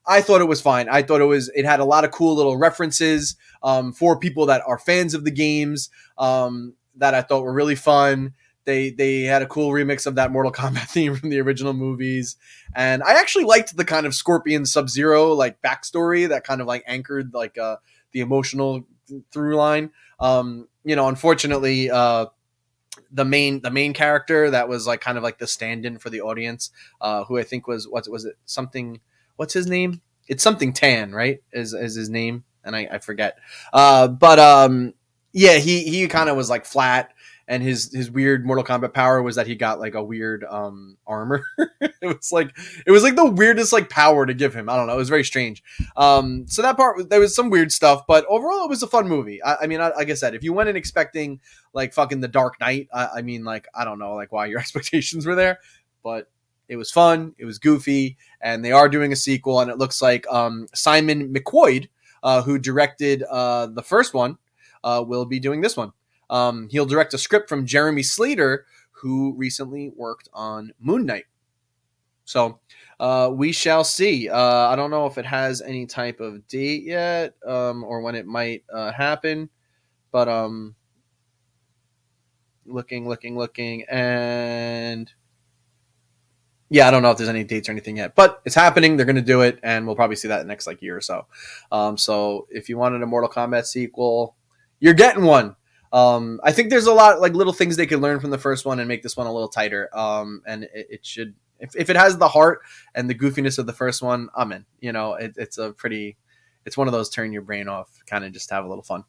I 0.07 0.21
thought 0.21 0.41
it 0.41 0.45
was 0.45 0.61
fine. 0.61 0.89
I 0.89 1.03
thought 1.03 1.21
it 1.21 1.25
was 1.25 1.49
it 1.53 1.65
had 1.65 1.79
a 1.79 1.85
lot 1.85 2.03
of 2.03 2.11
cool 2.11 2.35
little 2.35 2.57
references 2.57 3.35
um, 3.61 3.93
for 3.93 4.17
people 4.17 4.47
that 4.47 4.63
are 4.65 4.79
fans 4.79 5.13
of 5.13 5.23
the 5.23 5.31
games 5.31 5.89
um, 6.17 6.73
that 6.95 7.13
I 7.13 7.21
thought 7.21 7.43
were 7.43 7.53
really 7.53 7.75
fun. 7.75 8.33
They 8.65 8.91
they 8.91 9.23
had 9.23 9.41
a 9.41 9.47
cool 9.47 9.71
remix 9.71 10.07
of 10.07 10.15
that 10.15 10.31
Mortal 10.31 10.51
Kombat 10.51 10.87
theme 10.89 11.15
from 11.15 11.29
the 11.29 11.39
original 11.41 11.73
movies, 11.73 12.37
and 12.75 13.03
I 13.03 13.19
actually 13.19 13.45
liked 13.45 13.75
the 13.75 13.85
kind 13.85 14.05
of 14.05 14.15
Scorpion 14.15 14.65
Sub 14.65 14.89
Zero 14.89 15.33
like 15.33 15.61
backstory 15.61 16.27
that 16.29 16.43
kind 16.43 16.61
of 16.61 16.67
like 16.67 16.83
anchored 16.87 17.33
like 17.33 17.57
uh, 17.57 17.77
the 18.11 18.21
emotional 18.21 18.85
through 19.31 19.55
line. 19.55 19.91
Um, 20.19 20.67
you 20.83 20.95
know, 20.95 21.07
unfortunately, 21.07 21.89
uh, 21.91 22.27
the 23.11 23.25
main 23.25 23.61
the 23.61 23.71
main 23.71 23.93
character 23.93 24.49
that 24.49 24.67
was 24.67 24.87
like 24.87 25.01
kind 25.01 25.17
of 25.17 25.23
like 25.23 25.37
the 25.37 25.47
stand-in 25.47 25.97
for 25.97 26.09
the 26.09 26.21
audience, 26.21 26.71
uh, 27.01 27.23
who 27.25 27.37
I 27.37 27.43
think 27.43 27.67
was 27.67 27.87
what 27.87 28.07
was 28.09 28.25
it 28.25 28.37
something? 28.45 28.99
What's 29.35 29.53
his 29.53 29.67
name? 29.67 30.01
It's 30.27 30.43
something 30.43 30.73
Tan, 30.73 31.11
right? 31.11 31.41
Is 31.51 31.73
is 31.73 31.95
his 31.95 32.09
name? 32.09 32.43
And 32.63 32.75
I, 32.75 32.87
I 32.91 32.97
forget. 32.99 33.37
Uh, 33.71 34.07
but 34.07 34.37
um, 34.39 34.93
yeah, 35.31 35.57
he 35.57 35.83
he 35.83 36.07
kind 36.07 36.29
of 36.29 36.37
was 36.37 36.49
like 36.49 36.65
flat 36.65 37.11
and 37.49 37.63
his 37.63 37.91
his 37.91 38.11
weird 38.11 38.45
Mortal 38.45 38.63
Kombat 38.63 38.93
power 38.93 39.23
was 39.23 39.35
that 39.35 39.47
he 39.47 39.55
got 39.55 39.79
like 39.79 39.95
a 39.95 40.03
weird 40.03 40.45
um 40.47 40.97
armor. 41.07 41.43
it 41.81 41.93
was 42.03 42.31
like 42.31 42.55
it 42.85 42.91
was 42.91 43.01
like 43.01 43.15
the 43.15 43.25
weirdest 43.25 43.73
like 43.73 43.89
power 43.89 44.27
to 44.27 44.35
give 44.35 44.53
him. 44.53 44.69
I 44.69 44.77
don't 44.77 44.85
know. 44.85 44.93
It 44.93 44.97
was 44.97 45.09
very 45.09 45.23
strange. 45.23 45.63
Um, 45.97 46.47
so 46.47 46.61
that 46.61 46.77
part 46.77 47.09
there 47.09 47.19
was 47.19 47.35
some 47.35 47.49
weird 47.49 47.71
stuff, 47.71 48.05
but 48.07 48.23
overall 48.29 48.63
it 48.63 48.69
was 48.69 48.83
a 48.83 48.87
fun 48.87 49.09
movie. 49.09 49.43
I, 49.43 49.55
I 49.63 49.67
mean, 49.67 49.81
I, 49.81 49.89
like 49.89 50.11
I 50.11 50.13
said, 50.13 50.35
if 50.35 50.43
you 50.43 50.53
went 50.53 50.69
in 50.69 50.75
expecting 50.75 51.39
like 51.73 51.91
fucking 51.91 52.21
the 52.21 52.27
Dark 52.27 52.59
Knight, 52.61 52.87
I, 52.93 53.07
I 53.15 53.21
mean, 53.23 53.43
like 53.43 53.67
I 53.73 53.83
don't 53.83 53.97
know, 53.97 54.13
like 54.13 54.31
why 54.31 54.45
your 54.45 54.59
expectations 54.59 55.25
were 55.25 55.35
there, 55.35 55.59
but 56.03 56.29
it 56.67 56.75
was 56.75 56.91
fun. 56.91 57.33
It 57.39 57.45
was 57.45 57.57
goofy, 57.57 58.15
and 58.41 58.63
they 58.63 58.71
are 58.71 58.87
doing 58.87 59.11
a 59.11 59.15
sequel, 59.15 59.59
and 59.59 59.71
it 59.71 59.79
looks 59.79 60.03
like 60.03 60.27
um, 60.31 60.67
Simon 60.75 61.33
McQuoid, 61.33 61.89
uh, 62.21 62.43
who 62.43 62.59
directed 62.59 63.23
uh, 63.23 63.65
the 63.65 63.81
first 63.81 64.13
one, 64.13 64.37
uh, 64.83 65.03
will 65.05 65.25
be 65.25 65.39
doing 65.39 65.61
this 65.61 65.75
one. 65.75 65.93
Um, 66.29 66.69
he'll 66.69 66.85
direct 66.85 67.13
a 67.13 67.17
script 67.17 67.49
from 67.49 67.65
Jeremy 67.65 68.03
Slater, 68.03 68.65
who 68.91 69.33
recently 69.35 69.91
worked 69.95 70.29
on 70.33 70.73
Moon 70.79 71.05
Knight. 71.05 71.25
So 72.25 72.59
uh, 72.99 73.31
we 73.33 73.51
shall 73.51 73.83
see. 73.83 74.29
Uh, 74.29 74.67
I 74.67 74.75
don't 74.75 74.91
know 74.91 75.05
if 75.07 75.17
it 75.17 75.25
has 75.25 75.61
any 75.61 75.85
type 75.85 76.19
of 76.19 76.47
date 76.47 76.83
yet 76.83 77.33
um, 77.45 77.83
or 77.83 78.01
when 78.01 78.15
it 78.15 78.27
might 78.27 78.63
uh, 78.71 78.91
happen, 78.91 79.49
but 80.11 80.27
um, 80.27 80.75
looking, 82.65 83.07
looking, 83.07 83.37
looking, 83.37 83.83
and 83.89 85.11
yeah, 86.69 86.87
I 86.87 86.91
don't 86.91 87.01
know 87.01 87.09
if 87.09 87.17
there's 87.17 87.29
any 87.29 87.43
dates 87.43 87.67
or 87.67 87.71
anything 87.71 87.97
yet, 87.97 88.13
but 88.15 88.41
it's 88.45 88.53
happening. 88.53 88.95
They're 88.95 89.05
going 89.05 89.15
to 89.15 89.21
do 89.21 89.41
it, 89.41 89.59
and 89.63 89.87
we'll 89.87 89.95
probably 89.95 90.15
see 90.15 90.27
that 90.27 90.45
next 90.45 90.67
like 90.67 90.81
year 90.81 90.95
or 90.95 91.01
so. 91.01 91.25
Um, 91.71 91.97
so 91.97 92.47
if 92.51 92.69
you 92.69 92.77
wanted 92.77 93.01
a 93.01 93.07
Mortal 93.07 93.29
Kombat 93.29 93.65
sequel, 93.65 94.35
you're 94.79 94.93
getting 94.93 95.23
one. 95.23 95.55
Um, 95.91 96.39
I 96.43 96.51
think 96.51 96.69
there's 96.69 96.87
a 96.87 96.93
lot 96.93 97.19
like 97.19 97.33
little 97.33 97.53
things 97.53 97.75
they 97.75 97.87
could 97.87 98.01
learn 98.01 98.19
from 98.19 98.29
the 98.29 98.37
first 98.37 98.65
one 98.65 98.79
and 98.79 98.87
make 98.87 99.01
this 99.01 99.17
one 99.17 99.27
a 99.27 99.33
little 99.33 99.49
tighter. 99.49 99.89
Um, 99.97 100.41
and 100.45 100.63
it, 100.65 100.87
it 100.89 101.05
should, 101.05 101.33
if, 101.59 101.75
if 101.75 101.89
it 101.89 101.95
has 101.95 102.17
the 102.17 102.27
heart 102.27 102.61
and 102.93 103.09
the 103.09 103.15
goofiness 103.15 103.57
of 103.57 103.65
the 103.65 103.73
first 103.73 104.01
one, 104.01 104.29
I'm 104.35 104.51
in. 104.51 104.65
You 104.79 104.91
know, 104.91 105.15
it, 105.15 105.33
it's 105.35 105.57
a 105.57 105.71
pretty, 105.71 106.17
it's 106.65 106.77
one 106.77 106.87
of 106.87 106.91
those 106.91 107.09
turn 107.09 107.33
your 107.33 107.41
brain 107.41 107.67
off, 107.67 107.89
kind 108.05 108.23
of 108.23 108.31
just 108.31 108.49
have 108.51 108.65
a 108.65 108.67
little 108.67 108.83
fun. 108.83 109.03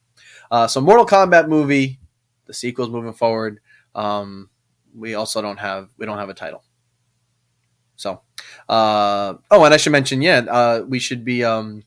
Uh, 0.49 0.67
so 0.67 0.81
Mortal 0.81 1.05
Kombat 1.05 1.47
movie, 1.47 1.99
the 2.45 2.53
sequel's 2.53 2.89
moving 2.89 3.13
forward. 3.13 3.59
Um, 3.93 4.49
we 4.95 5.13
also 5.13 5.41
don't 5.41 5.59
have 5.59 5.89
we 5.97 6.05
don't 6.05 6.17
have 6.17 6.29
a 6.29 6.33
title. 6.33 6.63
So, 7.95 8.21
uh, 8.67 9.35
oh, 9.51 9.63
and 9.63 9.73
I 9.73 9.77
should 9.77 9.91
mention, 9.91 10.21
yeah, 10.23 10.39
uh, 10.39 10.83
we 10.87 10.97
should 10.97 11.23
be 11.23 11.43
um, 11.43 11.83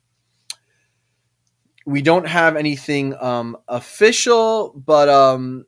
we 1.85 2.03
don't 2.03 2.27
have 2.27 2.57
anything 2.57 3.14
um, 3.20 3.57
official, 3.68 4.73
but 4.87 5.09
um, 5.09 5.66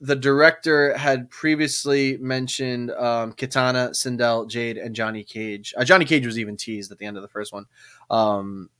the 0.00 0.14
director 0.14 0.96
had 0.96 1.30
previously 1.30 2.16
mentioned 2.18 2.90
um, 2.92 3.32
Kitana, 3.32 3.90
Sindel, 3.90 4.48
Jade, 4.48 4.76
and 4.76 4.94
Johnny 4.94 5.24
Cage. 5.24 5.74
Uh, 5.76 5.84
Johnny 5.84 6.04
Cage 6.04 6.26
was 6.26 6.38
even 6.38 6.56
teased 6.56 6.92
at 6.92 6.98
the 6.98 7.06
end 7.06 7.16
of 7.16 7.22
the 7.22 7.28
first 7.28 7.52
one. 7.52 7.66
Um, 8.10 8.70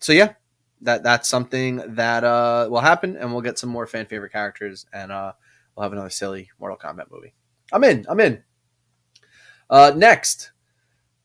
so 0.00 0.12
yeah, 0.12 0.34
that 0.82 1.02
that's 1.02 1.28
something 1.28 1.82
that 1.94 2.24
uh, 2.24 2.68
will 2.70 2.80
happen, 2.80 3.16
and 3.16 3.32
we'll 3.32 3.42
get 3.42 3.58
some 3.58 3.70
more 3.70 3.86
fan 3.86 4.06
favorite 4.06 4.32
characters, 4.32 4.86
and 4.92 5.10
uh, 5.10 5.32
we'll 5.74 5.82
have 5.82 5.92
another 5.92 6.10
silly 6.10 6.50
Mortal 6.58 6.78
Kombat 6.78 7.10
movie. 7.10 7.34
I'm 7.72 7.84
in. 7.84 8.06
I'm 8.08 8.20
in. 8.20 8.42
Uh, 9.68 9.92
next, 9.96 10.52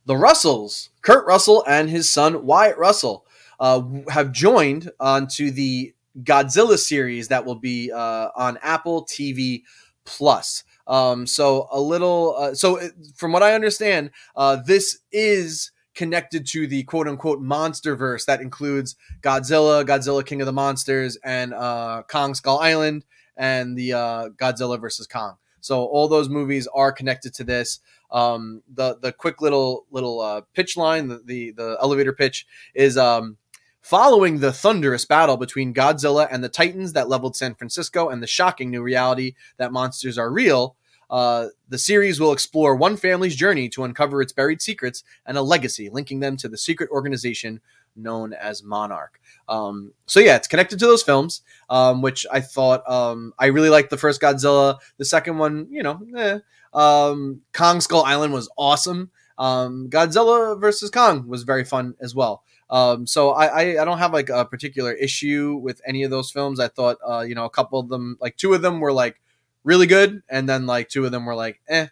the 0.06 0.18
Russells, 0.18 0.90
Kurt 1.02 1.26
Russell 1.28 1.64
and 1.68 1.90
his 1.90 2.10
son 2.10 2.46
Wyatt 2.46 2.78
Russell, 2.78 3.26
uh, 3.62 3.84
have 4.10 4.34
joined 4.34 4.92
onto 5.00 5.52
the 5.52 5.94
Godzilla 6.24 6.78
series 6.78 7.30
that 7.30 7.46
will 7.46 7.56
be 7.56 7.92
uh, 7.92 8.30
on 8.36 8.58
Apple 8.62 9.06
TV 9.06 9.62
Plus. 10.04 10.64
Um, 10.88 11.28
so 11.28 11.68
a 11.72 11.80
little, 11.80 12.36
uh, 12.38 12.56
so 12.56 12.82
from 13.16 13.32
what 13.32 13.44
I 13.44 13.54
understand, 13.54 14.10
uh, 14.36 14.58
this 14.58 14.98
is 15.12 15.72
connected 15.94 16.48
to 16.48 16.66
the 16.66 16.84
quote 16.84 17.08
unquote 17.08 17.40
monster 17.40 17.96
verse 17.96 18.26
that 18.26 18.42
includes 18.42 18.96
Godzilla, 19.22 19.86
Godzilla 19.86 20.26
King 20.26 20.42
of 20.42 20.48
the 20.48 20.54
Monsters, 20.54 21.18
and 21.24 21.54
uh, 21.54 22.02
Kong 22.10 22.34
Skull 22.34 22.60
Island, 22.60 23.06
and 23.38 23.78
the 23.78 23.94
uh, 23.94 24.30
Godzilla 24.30 24.82
versus 24.82 25.06
Kong. 25.06 25.36
So 25.62 25.86
all 25.86 26.08
those 26.08 26.30
movies 26.30 26.68
are 26.74 26.92
connected 26.92 27.36
to 27.36 27.44
this. 27.44 27.80
Um, 28.10 28.64
the 28.74 28.98
the 29.00 29.14
quick 29.14 29.40
little 29.40 29.86
little 29.92 30.20
uh, 30.20 30.42
pitch 30.54 30.76
line, 30.76 31.08
the, 31.08 31.22
the, 31.24 31.52
the 31.52 31.78
elevator 31.80 32.12
pitch 32.12 32.46
is 32.74 32.98
um, 32.98 33.38
following 33.82 34.40
the 34.40 34.54
thunderous 34.54 35.06
battle 35.06 35.38
between 35.38 35.74
Godzilla 35.74 36.28
and 36.32 36.44
the 36.44 36.50
Titans 36.50 36.94
that 36.94 37.10
leveled 37.10 37.36
San 37.36 37.56
Francisco, 37.56 38.10
and 38.10 38.22
the 38.22 38.28
shocking 38.28 38.70
new 38.70 38.82
reality 38.82 39.34
that 39.58 39.72
monsters 39.72 40.18
are 40.18 40.32
real. 40.32 40.76
Uh, 41.10 41.48
the 41.68 41.78
series 41.78 42.22
will 42.22 42.32
explore 42.32 42.74
one 42.74 42.96
family's 42.96 43.36
journey 43.36 43.68
to 43.68 43.84
uncover 43.84 44.22
its 44.22 44.32
buried 44.32 44.62
secrets 44.62 45.04
and 45.26 45.38
a 45.38 45.42
legacy 45.42 45.90
linking 45.90 46.22
them 46.22 46.38
to 46.38 46.48
the 46.48 46.58
secret 46.58 46.90
organization 46.90 47.60
known 47.98 48.32
as 48.32 48.64
Monarch. 48.64 49.20
Um, 49.50 49.92
so 50.06 50.22
yeah, 50.22 50.38
it's 50.38 50.48
connected 50.48 50.80
to 50.80 50.86
those 50.86 51.04
films, 51.04 51.42
um, 51.70 52.02
which 52.02 52.26
I 52.32 52.40
thought 52.40 52.90
um, 52.90 53.34
I 53.38 53.48
really 53.48 53.70
liked 53.70 53.90
the 53.90 53.98
first 53.98 54.22
Godzilla. 54.22 54.78
The 54.98 55.06
second 55.06 55.38
one, 55.38 55.68
you 55.70 55.84
know, 55.84 56.00
eh. 56.16 56.40
Um, 56.74 57.42
Kong 57.52 57.82
Skull 57.82 58.04
Island 58.04 58.32
was 58.32 58.50
awesome. 58.58 59.12
Um, 59.38 59.90
Godzilla 59.90 60.60
versus 60.60 60.90
Kong 60.90 61.28
was 61.28 61.44
very 61.44 61.66
fun 61.66 61.96
as 62.00 62.16
well. 62.16 62.44
Um, 62.72 63.06
so 63.06 63.32
I, 63.32 63.46
I, 63.46 63.82
I 63.82 63.86
don't 63.86 63.98
have 63.98 64.14
like 64.14 64.30
a 64.30 64.46
particular 64.46 64.94
issue 64.94 65.60
with 65.62 65.82
any 65.86 66.04
of 66.04 66.12
those 66.12 66.32
films. 66.32 66.60
I 66.60 66.70
thought 66.70 66.98
uh, 67.06 67.22
you 67.22 67.36
know 67.36 67.46
a 67.46 67.50
couple 67.50 67.80
of 67.80 67.90
them, 67.90 68.18
like 68.22 68.38
two 68.38 68.54
of 68.54 68.62
them, 68.62 68.80
were 68.80 68.94
like 68.94 69.22
really 69.64 69.88
good, 69.88 70.24
and 70.30 70.48
then 70.48 70.66
like 70.66 70.90
two 70.90 71.06
of 71.06 71.12
them 71.12 71.26
were 71.26 71.36
like 71.36 71.60
eh. 71.68 71.88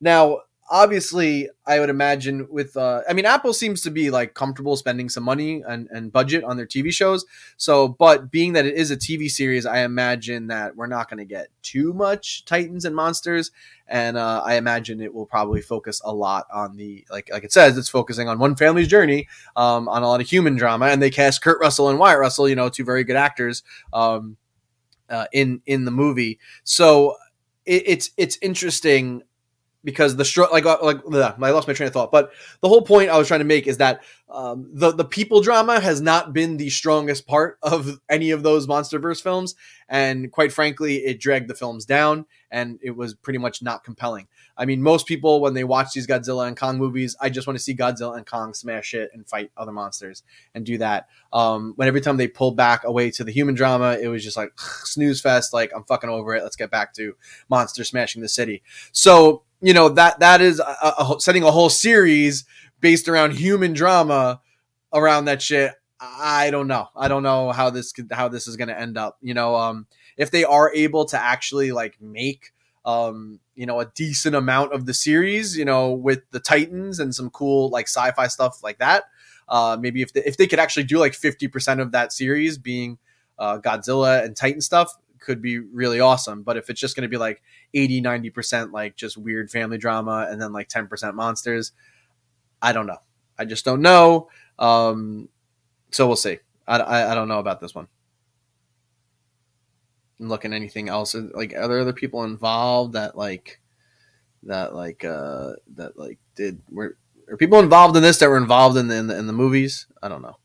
Now, 0.00 0.40
obviously, 0.70 1.48
I 1.66 1.80
would 1.80 1.90
imagine 1.90 2.46
with 2.50 2.76
uh, 2.76 3.02
I 3.08 3.12
mean, 3.12 3.26
Apple 3.26 3.52
seems 3.52 3.80
to 3.82 3.90
be 3.90 4.10
like 4.10 4.34
comfortable 4.34 4.76
spending 4.76 5.08
some 5.08 5.24
money 5.24 5.62
and, 5.66 5.88
and 5.90 6.12
budget 6.12 6.44
on 6.44 6.56
their 6.56 6.66
TV 6.66 6.92
shows. 6.92 7.24
So, 7.56 7.88
but 7.88 8.30
being 8.30 8.54
that 8.54 8.66
it 8.66 8.74
is 8.74 8.90
a 8.90 8.96
TV 8.96 9.30
series, 9.30 9.66
I 9.66 9.80
imagine 9.80 10.48
that 10.48 10.76
we're 10.76 10.86
not 10.86 11.08
going 11.08 11.18
to 11.18 11.24
get 11.24 11.48
too 11.62 11.92
much 11.92 12.44
Titans 12.44 12.84
and 12.84 12.94
monsters, 12.94 13.50
and 13.88 14.16
uh, 14.16 14.42
I 14.44 14.56
imagine 14.56 15.00
it 15.00 15.14
will 15.14 15.26
probably 15.26 15.60
focus 15.60 16.00
a 16.04 16.12
lot 16.12 16.46
on 16.52 16.76
the 16.76 17.06
like 17.10 17.30
like 17.32 17.44
it 17.44 17.52
says, 17.52 17.76
it's 17.78 17.88
focusing 17.88 18.28
on 18.28 18.38
one 18.38 18.56
family's 18.56 18.88
journey, 18.88 19.28
um, 19.56 19.88
on 19.88 20.02
a 20.02 20.08
lot 20.08 20.20
of 20.20 20.28
human 20.28 20.56
drama, 20.56 20.86
and 20.86 21.02
they 21.02 21.10
cast 21.10 21.42
Kurt 21.42 21.60
Russell 21.60 21.88
and 21.88 21.98
Wyatt 21.98 22.18
Russell, 22.18 22.48
you 22.48 22.56
know, 22.56 22.68
two 22.68 22.84
very 22.84 23.04
good 23.04 23.16
actors. 23.16 23.62
Um, 23.92 24.36
uh, 25.08 25.26
in 25.32 25.60
in 25.66 25.84
the 25.84 25.90
movie. 25.90 26.38
So 26.64 27.16
it, 27.64 27.82
it's 27.86 28.10
it's 28.16 28.38
interesting 28.42 29.22
because 29.84 30.16
the 30.16 30.48
like 30.50 30.66
uh, 30.66 30.78
like 30.82 31.00
ugh, 31.12 31.34
I 31.40 31.50
lost 31.50 31.68
my 31.68 31.74
train 31.74 31.86
of 31.86 31.92
thought. 31.92 32.10
But 32.10 32.32
the 32.60 32.68
whole 32.68 32.82
point 32.82 33.10
I 33.10 33.18
was 33.18 33.28
trying 33.28 33.40
to 33.40 33.44
make 33.44 33.66
is 33.66 33.76
that 33.76 34.02
um, 34.28 34.68
the 34.72 34.92
the 34.92 35.04
people 35.04 35.42
drama 35.42 35.78
has 35.78 36.00
not 36.00 36.32
been 36.32 36.56
the 36.56 36.70
strongest 36.70 37.26
part 37.26 37.58
of 37.62 38.00
any 38.08 38.30
of 38.30 38.42
those 38.42 38.66
MonsterVerse 38.66 39.22
films, 39.22 39.54
and 39.88 40.32
quite 40.32 40.52
frankly, 40.52 40.96
it 40.96 41.20
dragged 41.20 41.48
the 41.48 41.54
films 41.54 41.84
down, 41.84 42.26
and 42.50 42.78
it 42.82 42.96
was 42.96 43.14
pretty 43.14 43.38
much 43.38 43.62
not 43.62 43.84
compelling. 43.84 44.26
I 44.56 44.66
mean, 44.66 44.82
most 44.82 45.06
people 45.06 45.40
when 45.40 45.54
they 45.54 45.64
watch 45.64 45.92
these 45.92 46.06
Godzilla 46.06 46.46
and 46.46 46.56
Kong 46.56 46.78
movies, 46.78 47.16
I 47.20 47.28
just 47.28 47.46
want 47.46 47.58
to 47.58 47.62
see 47.62 47.74
Godzilla 47.74 48.16
and 48.16 48.26
Kong 48.26 48.54
smash 48.54 48.86
shit 48.86 49.10
and 49.12 49.28
fight 49.28 49.50
other 49.56 49.72
monsters 49.72 50.22
and 50.54 50.64
do 50.64 50.78
that. 50.78 51.08
Um, 51.32 51.72
when 51.76 51.88
every 51.88 52.00
time 52.00 52.16
they 52.16 52.28
pulled 52.28 52.56
back 52.56 52.84
away 52.84 53.10
to 53.12 53.24
the 53.24 53.32
human 53.32 53.54
drama, 53.54 53.98
it 54.00 54.08
was 54.08 54.22
just 54.22 54.36
like 54.36 54.52
snooze 54.58 55.20
fest. 55.20 55.52
Like 55.52 55.72
I'm 55.74 55.84
fucking 55.84 56.10
over 56.10 56.34
it. 56.34 56.42
Let's 56.42 56.56
get 56.56 56.70
back 56.70 56.94
to 56.94 57.16
monster 57.48 57.84
smashing 57.84 58.22
the 58.22 58.28
city. 58.28 58.62
So 58.92 59.42
you 59.64 59.72
know 59.74 59.88
that 59.88 60.20
that 60.20 60.40
is 60.40 60.60
a, 60.60 60.94
a, 60.98 61.16
setting 61.18 61.42
a 61.42 61.50
whole 61.50 61.70
series 61.70 62.44
based 62.80 63.08
around 63.08 63.32
human 63.32 63.72
drama 63.72 64.40
around 64.92 65.24
that 65.24 65.40
shit. 65.40 65.72
I 66.00 66.50
don't 66.50 66.68
know. 66.68 66.88
I 66.94 67.08
don't 67.08 67.22
know 67.22 67.50
how 67.50 67.70
this 67.70 67.92
could, 67.92 68.12
how 68.12 68.28
this 68.28 68.46
is 68.46 68.56
going 68.56 68.68
to 68.68 68.78
end 68.78 68.98
up. 68.98 69.16
You 69.22 69.32
know, 69.32 69.56
um, 69.56 69.86
if 70.16 70.30
they 70.30 70.44
are 70.44 70.72
able 70.74 71.06
to 71.06 71.20
actually 71.20 71.72
like 71.72 72.00
make 72.00 72.52
um, 72.84 73.40
you 73.54 73.66
know, 73.66 73.80
a 73.80 73.86
decent 73.86 74.34
amount 74.34 74.72
of 74.72 74.86
the 74.86 74.94
series, 74.94 75.56
you 75.56 75.64
know, 75.64 75.92
with 75.92 76.20
the 76.30 76.40
Titans 76.40 77.00
and 77.00 77.14
some 77.14 77.30
cool 77.30 77.70
like 77.70 77.86
sci-fi 77.86 78.26
stuff 78.26 78.62
like 78.62 78.78
that. 78.78 79.04
Uh, 79.48 79.76
maybe 79.80 80.02
if 80.02 80.12
they, 80.12 80.22
if 80.24 80.36
they 80.36 80.46
could 80.46 80.58
actually 80.58 80.84
do 80.84 80.98
like 80.98 81.12
50% 81.12 81.80
of 81.80 81.92
that 81.92 82.12
series 82.12 82.58
being 82.58 82.98
uh, 83.38 83.58
Godzilla 83.58 84.24
and 84.24 84.36
Titan 84.36 84.60
stuff, 84.60 84.94
could 85.24 85.42
be 85.42 85.58
really 85.58 86.00
awesome. 86.00 86.42
But 86.42 86.56
if 86.56 86.70
it's 86.70 86.80
just 86.80 86.94
going 86.94 87.02
to 87.02 87.08
be 87.08 87.16
like 87.16 87.42
80, 87.72 88.02
90% 88.02 88.72
like 88.72 88.96
just 88.96 89.16
weird 89.16 89.50
family 89.50 89.78
drama 89.78 90.28
and 90.30 90.40
then 90.40 90.52
like 90.52 90.68
10% 90.68 91.14
monsters, 91.14 91.72
I 92.62 92.72
don't 92.72 92.86
know. 92.86 92.98
I 93.38 93.44
just 93.44 93.64
don't 93.64 93.82
know. 93.82 94.28
Um, 94.58 95.28
so 95.90 96.06
we'll 96.06 96.16
see. 96.16 96.38
I, 96.66 96.78
I, 96.78 97.12
I 97.12 97.14
don't 97.14 97.28
know 97.28 97.40
about 97.40 97.60
this 97.60 97.74
one. 97.74 97.88
I'm 100.20 100.28
looking 100.28 100.52
anything 100.52 100.88
else. 100.88 101.14
Like, 101.14 101.54
are 101.54 101.66
there 101.66 101.80
other 101.80 101.92
people 101.92 102.24
involved 102.24 102.92
that 102.92 103.16
like 103.16 103.60
that 104.44 104.74
like 104.74 105.04
uh 105.04 105.54
that 105.74 105.98
like 105.98 106.18
did 106.34 106.60
were 106.70 106.96
are 107.28 107.36
people 107.36 107.58
involved 107.58 107.96
in 107.96 108.02
this 108.02 108.18
that 108.18 108.28
were 108.28 108.36
involved 108.36 108.76
in 108.76 108.88
the, 108.88 108.96
in 108.96 109.06
the 109.08 109.18
in 109.18 109.26
the 109.26 109.32
movies? 109.32 109.86
I 110.02 110.08
don't 110.08 110.22
know. 110.22 110.36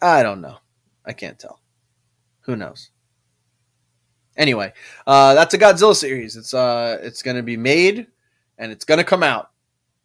I 0.00 0.22
don't 0.22 0.40
know. 0.40 0.58
I 1.04 1.12
can't 1.12 1.38
tell. 1.38 1.60
Who 2.42 2.56
knows? 2.56 2.90
Anyway, 4.36 4.72
uh, 5.06 5.34
that's 5.34 5.54
a 5.54 5.58
Godzilla 5.58 5.94
series. 5.94 6.36
It's 6.36 6.54
uh, 6.54 6.98
it's 7.02 7.22
gonna 7.22 7.42
be 7.42 7.56
made 7.56 8.06
and 8.58 8.72
it's 8.72 8.84
gonna 8.84 9.04
come 9.04 9.22
out. 9.22 9.50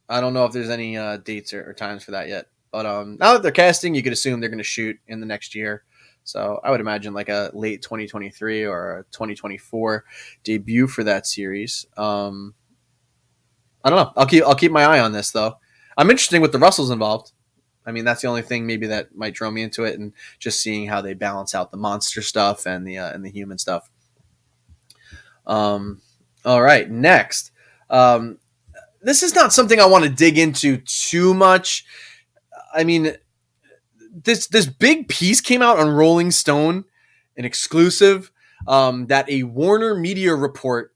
I 0.10 0.22
don't 0.22 0.34
know 0.34 0.46
if 0.46 0.54
there's 0.54 0.70
any 0.70 0.98
uh, 0.98 1.18
dates 1.18 1.54
or, 1.54 1.70
or 1.70 1.74
times 1.74 2.04
for 2.04 2.12
that 2.12 2.28
yet, 2.28 2.48
but 2.72 2.86
um, 2.86 3.18
now 3.20 3.34
that 3.34 3.44
they're 3.44 3.52
casting, 3.52 3.96
you 3.96 4.04
could 4.04 4.14
assume 4.14 4.40
they're 4.40 4.50
gonna 4.50 4.64
shoot 4.64 4.98
in 5.08 5.20
the 5.20 5.26
next 5.26 5.56
year. 5.56 5.84
So 6.24 6.60
I 6.62 6.72
would 6.72 6.82
imagine 6.82 7.14
like 7.14 7.30
a 7.30 7.52
late 7.54 7.82
2023 7.82 8.66
or 8.66 8.98
a 9.00 9.04
2024 9.12 10.04
debut 10.44 10.88
for 10.88 11.06
that 11.06 11.26
series. 11.26 11.86
Um, 11.96 12.54
I 13.82 13.90
don't 13.90 14.00
know. 14.00 14.12
I'll 14.18 14.26
keep 14.26 14.44
I'll 14.44 14.56
keep 14.56 14.74
my 14.74 14.84
eye 14.84 15.00
on 15.00 15.14
this 15.14 15.32
though. 15.32 15.56
I'm 15.98 16.10
interested 16.10 16.42
with 16.42 16.52
the 16.52 16.60
Russells 16.60 16.92
involved. 16.92 17.32
I 17.86 17.94
mean, 17.94 18.04
that's 18.04 18.22
the 18.22 18.28
only 18.28 18.42
thing 18.42 18.68
maybe 18.68 18.88
that 18.88 19.16
might 19.16 19.34
draw 19.34 19.50
me 19.50 19.62
into 19.62 19.86
it, 19.86 19.98
and 19.98 20.12
just 20.40 20.62
seeing 20.62 20.88
how 20.88 21.00
they 21.00 21.14
balance 21.14 21.56
out 21.56 21.72
the 21.72 21.78
monster 21.78 22.22
stuff 22.22 22.66
and 22.66 22.86
the 22.86 22.98
uh, 22.98 23.14
and 23.14 23.24
the 23.24 23.32
human 23.32 23.58
stuff. 23.58 23.90
Um, 25.48 26.02
all 26.46 26.62
right, 26.62 26.90
next. 26.90 27.52
Um, 27.90 28.38
this 29.02 29.24
is 29.24 29.34
not 29.34 29.54
something 29.54 29.80
I 29.80 29.86
want 29.86 30.04
to 30.04 30.10
dig 30.10 30.38
into 30.38 30.78
too 30.78 31.34
much. 31.34 31.86
I 32.74 32.84
mean, 32.84 33.14
this 34.24 34.48
this 34.48 34.66
big 34.66 35.08
piece 35.08 35.42
came 35.42 35.62
out 35.62 35.80
on 35.80 35.90
Rolling 35.90 36.32
Stone, 36.32 36.86
an 37.38 37.46
exclusive, 37.46 38.32
um, 38.68 39.08
that 39.08 39.30
a 39.30 39.44
Warner 39.44 39.96
Media 39.96 40.36
report 40.36 40.94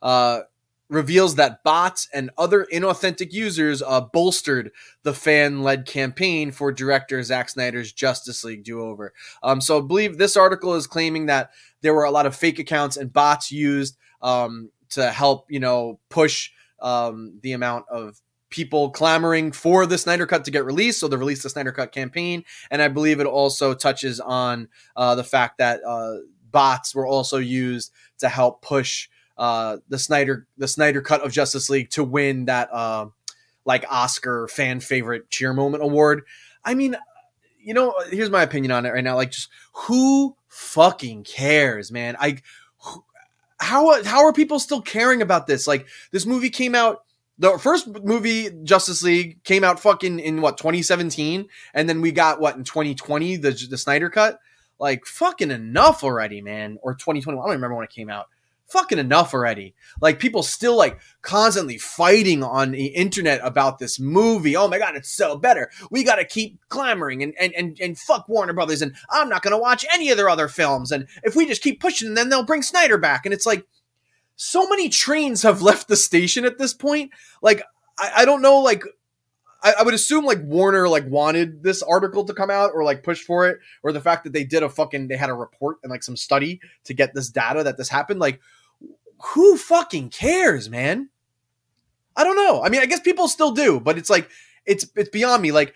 uh, 0.00 0.42
reveals 0.88 1.34
that 1.34 1.62
bots 1.62 2.08
and 2.14 2.30
other 2.38 2.66
inauthentic 2.72 3.32
users 3.32 3.82
uh, 3.82 4.00
bolstered 4.00 4.70
the 5.02 5.12
fan-led 5.12 5.86
campaign 5.86 6.50
for 6.50 6.72
director 6.72 7.22
Zack 7.22 7.50
Snyder's 7.50 7.92
Justice 7.92 8.42
League 8.44 8.64
do-over. 8.64 9.12
Um, 9.42 9.60
so 9.60 9.78
I 9.78 9.86
believe 9.86 10.16
this 10.16 10.36
article 10.36 10.74
is 10.74 10.86
claiming 10.86 11.26
that 11.26 11.50
there 11.82 11.94
were 11.94 12.04
a 12.04 12.10
lot 12.10 12.26
of 12.26 12.34
fake 12.34 12.58
accounts 12.58 12.96
and 12.96 13.12
bots 13.12 13.52
used 13.52 13.96
um, 14.22 14.70
to 14.90 15.10
help, 15.10 15.46
you 15.50 15.60
know, 15.60 16.00
push 16.08 16.50
um, 16.80 17.38
the 17.42 17.52
amount 17.52 17.84
of 17.90 18.20
people 18.50 18.90
clamoring 18.90 19.52
for 19.52 19.84
the 19.84 19.98
Snyder 19.98 20.26
Cut 20.26 20.46
to 20.46 20.50
get 20.50 20.64
released. 20.64 21.00
So 21.00 21.08
the 21.08 21.18
release 21.18 21.42
the 21.42 21.50
Snyder 21.50 21.72
Cut 21.72 21.92
campaign, 21.92 22.44
and 22.70 22.80
I 22.80 22.88
believe 22.88 23.20
it 23.20 23.26
also 23.26 23.74
touches 23.74 24.20
on 24.20 24.68
uh, 24.96 25.14
the 25.14 25.24
fact 25.24 25.58
that 25.58 25.80
uh, 25.86 26.16
bots 26.50 26.94
were 26.94 27.06
also 27.06 27.36
used 27.36 27.92
to 28.20 28.28
help 28.28 28.62
push 28.62 29.08
uh, 29.38 29.78
the 29.88 29.98
Snyder 29.98 30.46
the 30.56 30.68
Snyder 30.68 31.00
Cut 31.00 31.24
of 31.24 31.32
Justice 31.32 31.70
League 31.70 31.90
to 31.90 32.04
win 32.04 32.46
that 32.46 32.72
uh, 32.72 33.06
like 33.64 33.84
Oscar 33.88 34.48
fan 34.48 34.80
favorite 34.80 35.30
cheer 35.30 35.52
moment 35.52 35.82
award. 35.82 36.22
I 36.64 36.74
mean, 36.74 36.96
you 37.60 37.74
know, 37.74 37.94
here's 38.10 38.30
my 38.30 38.42
opinion 38.42 38.72
on 38.72 38.86
it 38.86 38.90
right 38.90 39.04
now. 39.04 39.16
Like, 39.16 39.30
just 39.30 39.48
who 39.72 40.36
fucking 40.48 41.24
cares, 41.24 41.92
man? 41.92 42.16
I 42.18 42.38
how 43.60 44.02
how 44.04 44.24
are 44.24 44.32
people 44.32 44.58
still 44.58 44.82
caring 44.82 45.22
about 45.22 45.46
this? 45.46 45.66
Like, 45.66 45.86
this 46.10 46.26
movie 46.26 46.50
came 46.50 46.74
out 46.74 47.04
the 47.38 47.56
first 47.58 47.86
movie 48.02 48.50
Justice 48.64 49.02
League 49.02 49.42
came 49.44 49.62
out 49.62 49.78
fucking 49.78 50.18
in 50.18 50.40
what 50.40 50.58
2017 50.58 51.48
and 51.72 51.88
then 51.88 52.00
we 52.00 52.10
got 52.10 52.40
what 52.40 52.56
in 52.56 52.64
2020 52.64 53.36
the 53.36 53.50
the 53.70 53.78
Snyder 53.78 54.10
cut 54.10 54.40
like 54.80 55.06
fucking 55.06 55.50
enough 55.50 56.02
already 56.02 56.40
man 56.40 56.78
or 56.82 56.94
2021 56.94 57.40
I 57.40 57.46
don't 57.46 57.56
remember 57.56 57.76
when 57.76 57.84
it 57.84 57.90
came 57.90 58.10
out 58.10 58.26
fucking 58.68 58.98
enough 58.98 59.34
already. 59.34 59.74
Like 60.00 60.18
people 60.18 60.42
still 60.42 60.76
like 60.76 61.00
constantly 61.22 61.78
fighting 61.78 62.42
on 62.42 62.72
the 62.72 62.86
internet 62.86 63.40
about 63.42 63.78
this 63.78 63.98
movie. 63.98 64.56
Oh 64.56 64.68
my 64.68 64.78
god 64.78 64.96
it's 64.96 65.10
so 65.10 65.36
better. 65.36 65.70
We 65.90 66.04
got 66.04 66.16
to 66.16 66.24
keep 66.24 66.58
clamoring 66.68 67.22
and, 67.22 67.34
and 67.40 67.52
and 67.54 67.78
and 67.80 67.98
fuck 67.98 68.28
Warner 68.28 68.52
Brothers 68.52 68.82
and 68.82 68.94
I'm 69.10 69.28
not 69.28 69.42
to 69.42 69.56
watch 69.56 69.84
any 69.92 70.10
of 70.10 70.16
their 70.16 70.28
other 70.28 70.48
films. 70.48 70.92
And 70.92 71.06
if 71.24 71.34
we 71.34 71.46
just 71.46 71.62
keep 71.62 71.80
pushing 71.80 72.14
then 72.14 72.28
they'll 72.28 72.44
bring 72.44 72.62
Snyder 72.62 72.98
back. 72.98 73.24
And 73.24 73.32
it's 73.32 73.46
like 73.46 73.66
so 74.38 74.66
many 74.68 74.88
trains 74.88 75.42
have 75.42 75.60
left 75.70 75.88
the 75.88 75.96
station 75.96 76.46
at 76.46 76.56
this 76.56 76.72
point. 76.72 77.10
Like, 77.42 77.62
I, 77.98 78.12
I 78.18 78.24
don't 78.24 78.40
know, 78.40 78.60
like, 78.60 78.82
I, 79.60 79.74
I, 79.80 79.82
would 79.82 79.94
assume 79.94 80.24
like 80.24 80.40
Warner 80.44 80.88
like 80.88 81.04
wanted 81.08 81.64
this 81.64 81.82
article 81.82 82.24
to 82.24 82.32
come 82.32 82.48
out 82.48 82.70
or 82.72 82.84
like 82.84 83.02
push 83.02 83.20
for 83.20 83.48
it, 83.48 83.58
or 83.82 83.90
the 83.90 84.00
fact 84.00 84.22
that 84.22 84.32
they 84.32 84.44
did 84.44 84.62
a 84.62 84.68
fucking 84.68 85.08
they 85.08 85.16
had 85.16 85.30
a 85.30 85.34
report 85.34 85.78
and 85.82 85.90
like 85.90 86.04
some 86.04 86.16
study 86.16 86.60
to 86.84 86.94
get 86.94 87.12
this 87.12 87.28
data 87.28 87.64
that 87.64 87.76
this 87.76 87.88
happened. 87.88 88.20
Like, 88.20 88.40
who 89.20 89.56
fucking 89.56 90.10
cares, 90.10 90.68
man? 90.68 91.10
I 92.16 92.24
don't 92.24 92.36
know. 92.36 92.62
I 92.62 92.68
mean, 92.68 92.80
I 92.80 92.86
guess 92.86 93.00
people 93.00 93.28
still 93.28 93.52
do, 93.52 93.80
but 93.80 93.96
it's 93.98 94.10
like 94.10 94.28
it's 94.66 94.86
it's 94.96 95.10
beyond 95.10 95.42
me. 95.42 95.52
Like, 95.52 95.74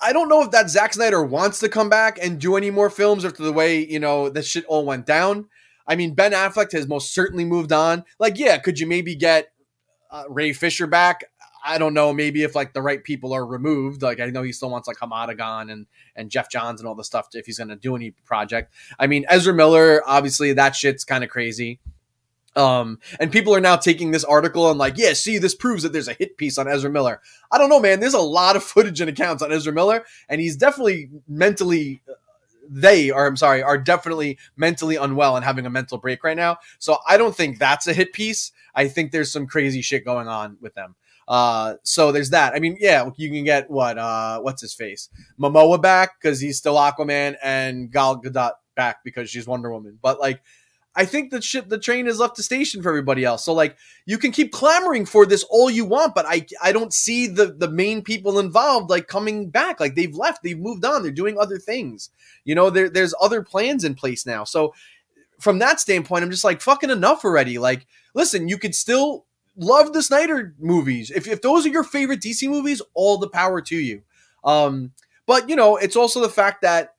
I 0.00 0.12
don't 0.12 0.28
know 0.28 0.42
if 0.42 0.50
that 0.50 0.68
Zack 0.68 0.94
Snyder 0.94 1.22
wants 1.22 1.60
to 1.60 1.68
come 1.68 1.88
back 1.88 2.18
and 2.20 2.40
do 2.40 2.56
any 2.56 2.70
more 2.70 2.90
films 2.90 3.24
after 3.24 3.42
the 3.42 3.52
way 3.52 3.84
you 3.84 4.00
know 4.00 4.28
this 4.28 4.46
shit 4.46 4.64
all 4.66 4.84
went 4.84 5.06
down. 5.06 5.48
I 5.86 5.96
mean, 5.96 6.14
Ben 6.14 6.32
Affleck 6.32 6.72
has 6.72 6.88
most 6.88 7.12
certainly 7.14 7.44
moved 7.44 7.72
on. 7.72 8.04
Like, 8.18 8.38
yeah, 8.38 8.58
could 8.58 8.80
you 8.80 8.86
maybe 8.86 9.14
get 9.14 9.52
uh, 10.10 10.24
Ray 10.28 10.52
Fisher 10.52 10.86
back? 10.86 11.24
I 11.66 11.78
don't 11.78 11.94
know. 11.94 12.12
Maybe 12.12 12.42
if 12.42 12.54
like 12.54 12.74
the 12.74 12.82
right 12.82 13.02
people 13.02 13.32
are 13.32 13.46
removed, 13.46 14.02
like 14.02 14.20
I 14.20 14.26
know 14.26 14.42
he 14.42 14.52
still 14.52 14.70
wants 14.70 14.86
like 14.86 14.98
Hamada 14.98 15.36
gone 15.36 15.70
and 15.70 15.86
and 16.14 16.30
Geoff 16.30 16.50
Johns 16.50 16.80
and 16.80 16.88
all 16.88 16.94
the 16.94 17.04
stuff 17.04 17.28
if 17.32 17.46
he's 17.46 17.58
going 17.58 17.68
to 17.68 17.76
do 17.76 17.96
any 17.96 18.10
project. 18.10 18.72
I 18.98 19.06
mean, 19.06 19.24
Ezra 19.30 19.54
Miller, 19.54 20.02
obviously 20.06 20.52
that 20.52 20.76
shit's 20.76 21.04
kind 21.04 21.24
of 21.24 21.30
crazy. 21.30 21.80
Um, 22.56 23.00
and 23.18 23.32
people 23.32 23.54
are 23.54 23.60
now 23.60 23.76
taking 23.76 24.10
this 24.10 24.24
article 24.24 24.70
and 24.70 24.78
like, 24.78 24.96
yeah, 24.96 25.12
see, 25.12 25.38
this 25.38 25.54
proves 25.54 25.82
that 25.82 25.92
there's 25.92 26.08
a 26.08 26.12
hit 26.14 26.36
piece 26.36 26.56
on 26.56 26.68
Ezra 26.68 26.90
Miller. 26.90 27.20
I 27.50 27.58
don't 27.58 27.68
know, 27.68 27.80
man. 27.80 28.00
There's 28.00 28.14
a 28.14 28.20
lot 28.20 28.56
of 28.56 28.62
footage 28.64 29.00
and 29.00 29.10
accounts 29.10 29.42
on 29.42 29.52
Ezra 29.52 29.72
Miller, 29.72 30.04
and 30.28 30.40
he's 30.40 30.56
definitely 30.56 31.10
mentally 31.28 32.00
they 32.66 33.10
are 33.10 33.26
I'm 33.26 33.36
sorry 33.36 33.62
are 33.62 33.76
definitely 33.76 34.38
mentally 34.56 34.96
unwell 34.96 35.36
and 35.36 35.44
having 35.44 35.66
a 35.66 35.70
mental 35.70 35.98
break 35.98 36.24
right 36.24 36.36
now. 36.36 36.58
So 36.78 36.98
I 37.06 37.16
don't 37.16 37.36
think 37.36 37.58
that's 37.58 37.86
a 37.86 37.92
hit 37.92 38.12
piece. 38.12 38.52
I 38.74 38.88
think 38.88 39.12
there's 39.12 39.30
some 39.30 39.46
crazy 39.46 39.82
shit 39.82 40.04
going 40.04 40.28
on 40.28 40.56
with 40.60 40.74
them. 40.74 40.94
Uh, 41.26 41.74
so 41.82 42.12
there's 42.12 42.30
that. 42.30 42.54
I 42.54 42.60
mean, 42.60 42.76
yeah, 42.80 43.08
you 43.16 43.30
can 43.30 43.44
get 43.44 43.70
what 43.70 43.98
uh, 43.98 44.40
what's 44.40 44.60
his 44.60 44.74
face, 44.74 45.08
Momoa 45.38 45.80
back 45.80 46.20
because 46.20 46.40
he's 46.40 46.58
still 46.58 46.74
Aquaman, 46.74 47.36
and 47.42 47.90
Gal 47.90 48.20
Gadot 48.20 48.52
back 48.74 49.04
because 49.04 49.30
she's 49.30 49.46
Wonder 49.46 49.70
Woman. 49.70 49.98
But 50.00 50.20
like, 50.20 50.42
I 50.96 51.04
think 51.04 51.30
the 51.30 51.42
shit 51.42 51.68
the 51.68 51.78
train 51.78 52.06
has 52.06 52.20
left 52.20 52.36
the 52.36 52.42
station 52.42 52.82
for 52.82 52.88
everybody 52.88 53.24
else. 53.24 53.44
So 53.44 53.52
like 53.52 53.76
you 54.06 54.16
can 54.18 54.30
keep 54.30 54.52
clamoring 54.52 55.06
for 55.06 55.26
this 55.26 55.44
all 55.44 55.70
you 55.70 55.84
want, 55.84 56.14
but 56.14 56.24
I 56.26 56.46
I 56.62 56.72
don't 56.72 56.92
see 56.92 57.26
the 57.26 57.46
the 57.46 57.70
main 57.70 58.02
people 58.02 58.38
involved 58.38 58.90
like 58.90 59.08
coming 59.08 59.50
back. 59.50 59.80
Like 59.80 59.94
they've 59.94 60.14
left, 60.14 60.42
they've 60.42 60.58
moved 60.58 60.84
on, 60.84 61.02
they're 61.02 61.10
doing 61.10 61.38
other 61.38 61.58
things. 61.58 62.10
You 62.44 62.54
know, 62.54 62.70
there 62.70 62.88
there's 62.88 63.14
other 63.20 63.42
plans 63.42 63.84
in 63.84 63.94
place 63.94 64.24
now. 64.24 64.44
So 64.44 64.74
from 65.40 65.58
that 65.58 65.80
standpoint, 65.80 66.24
I'm 66.24 66.30
just 66.30 66.44
like 66.44 66.60
fucking 66.60 66.90
enough 66.90 67.24
already. 67.24 67.58
Like, 67.58 67.86
listen, 68.14 68.48
you 68.48 68.58
could 68.58 68.74
still 68.74 69.26
love 69.56 69.92
the 69.92 70.02
Snyder 70.02 70.54
movies. 70.58 71.10
If 71.10 71.26
if 71.26 71.42
those 71.42 71.66
are 71.66 71.70
your 71.70 71.84
favorite 71.84 72.20
DC 72.20 72.48
movies, 72.48 72.80
all 72.94 73.18
the 73.18 73.28
power 73.28 73.60
to 73.62 73.76
you. 73.76 74.02
Um, 74.44 74.92
but 75.26 75.48
you 75.48 75.56
know, 75.56 75.76
it's 75.76 75.96
also 75.96 76.20
the 76.20 76.28
fact 76.28 76.62
that 76.62 76.93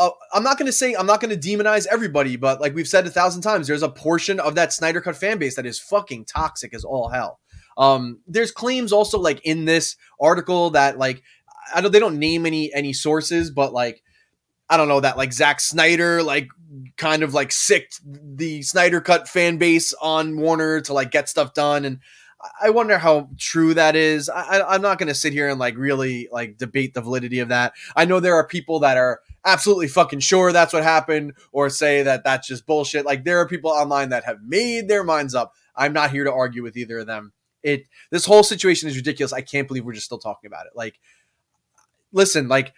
uh, 0.00 0.10
I'm 0.32 0.42
not 0.42 0.58
going 0.58 0.66
to 0.66 0.72
say 0.72 0.94
I'm 0.94 1.06
not 1.06 1.20
going 1.20 1.38
to 1.38 1.48
demonize 1.48 1.86
everybody, 1.86 2.36
but 2.36 2.58
like 2.60 2.74
we've 2.74 2.88
said 2.88 3.06
a 3.06 3.10
thousand 3.10 3.42
times, 3.42 3.66
there's 3.66 3.82
a 3.82 3.88
portion 3.88 4.40
of 4.40 4.54
that 4.54 4.72
Snyder 4.72 5.02
Cut 5.02 5.14
fan 5.14 5.38
base 5.38 5.56
that 5.56 5.66
is 5.66 5.78
fucking 5.78 6.24
toxic 6.24 6.72
as 6.72 6.84
all 6.84 7.10
hell. 7.10 7.38
Um, 7.76 8.20
there's 8.26 8.50
claims 8.50 8.92
also 8.92 9.18
like 9.18 9.40
in 9.44 9.66
this 9.66 9.96
article 10.18 10.70
that 10.70 10.96
like 10.96 11.22
I 11.74 11.82
don't 11.82 11.92
they 11.92 11.98
don't 11.98 12.18
name 12.18 12.46
any 12.46 12.72
any 12.72 12.94
sources, 12.94 13.50
but 13.50 13.74
like 13.74 14.02
I 14.70 14.78
don't 14.78 14.88
know 14.88 15.00
that 15.00 15.18
like 15.18 15.34
Zack 15.34 15.60
Snyder 15.60 16.22
like 16.22 16.48
kind 16.96 17.22
of 17.22 17.34
like 17.34 17.52
sicked 17.52 18.00
the 18.04 18.62
Snyder 18.62 19.02
Cut 19.02 19.28
fan 19.28 19.58
base 19.58 19.92
on 20.00 20.38
Warner 20.38 20.80
to 20.82 20.94
like 20.94 21.10
get 21.10 21.28
stuff 21.28 21.52
done 21.52 21.84
and 21.84 21.98
I 22.60 22.70
wonder 22.70 22.98
how 22.98 23.28
true 23.36 23.74
that 23.74 23.96
is. 23.96 24.28
I, 24.28 24.74
am 24.74 24.82
not 24.82 24.98
going 24.98 25.08
to 25.08 25.14
sit 25.14 25.32
here 25.32 25.48
and 25.48 25.58
like 25.58 25.76
really 25.76 26.28
like 26.32 26.56
debate 26.56 26.94
the 26.94 27.02
validity 27.02 27.40
of 27.40 27.48
that. 27.48 27.74
I 27.94 28.04
know 28.06 28.20
there 28.20 28.36
are 28.36 28.46
people 28.46 28.80
that 28.80 28.96
are 28.96 29.20
absolutely 29.44 29.88
fucking 29.88 30.20
sure 30.20 30.52
that's 30.52 30.72
what 30.72 30.82
happened 30.82 31.34
or 31.52 31.68
say 31.68 32.02
that 32.02 32.24
that's 32.24 32.46
just 32.46 32.66
bullshit. 32.66 33.04
Like 33.04 33.24
there 33.24 33.40
are 33.40 33.48
people 33.48 33.70
online 33.70 34.10
that 34.10 34.24
have 34.24 34.42
made 34.42 34.88
their 34.88 35.04
minds 35.04 35.34
up. 35.34 35.54
I'm 35.76 35.92
not 35.92 36.10
here 36.10 36.24
to 36.24 36.32
argue 36.32 36.62
with 36.62 36.76
either 36.76 37.00
of 37.00 37.06
them. 37.06 37.32
It 37.62 37.86
this 38.10 38.24
whole 38.24 38.42
situation 38.42 38.88
is 38.88 38.96
ridiculous. 38.96 39.32
I 39.32 39.42
can't 39.42 39.68
believe 39.68 39.84
we're 39.84 39.92
just 39.92 40.06
still 40.06 40.18
talking 40.18 40.48
about 40.48 40.66
it. 40.66 40.72
Like 40.74 40.98
listen, 42.12 42.48
like 42.48 42.72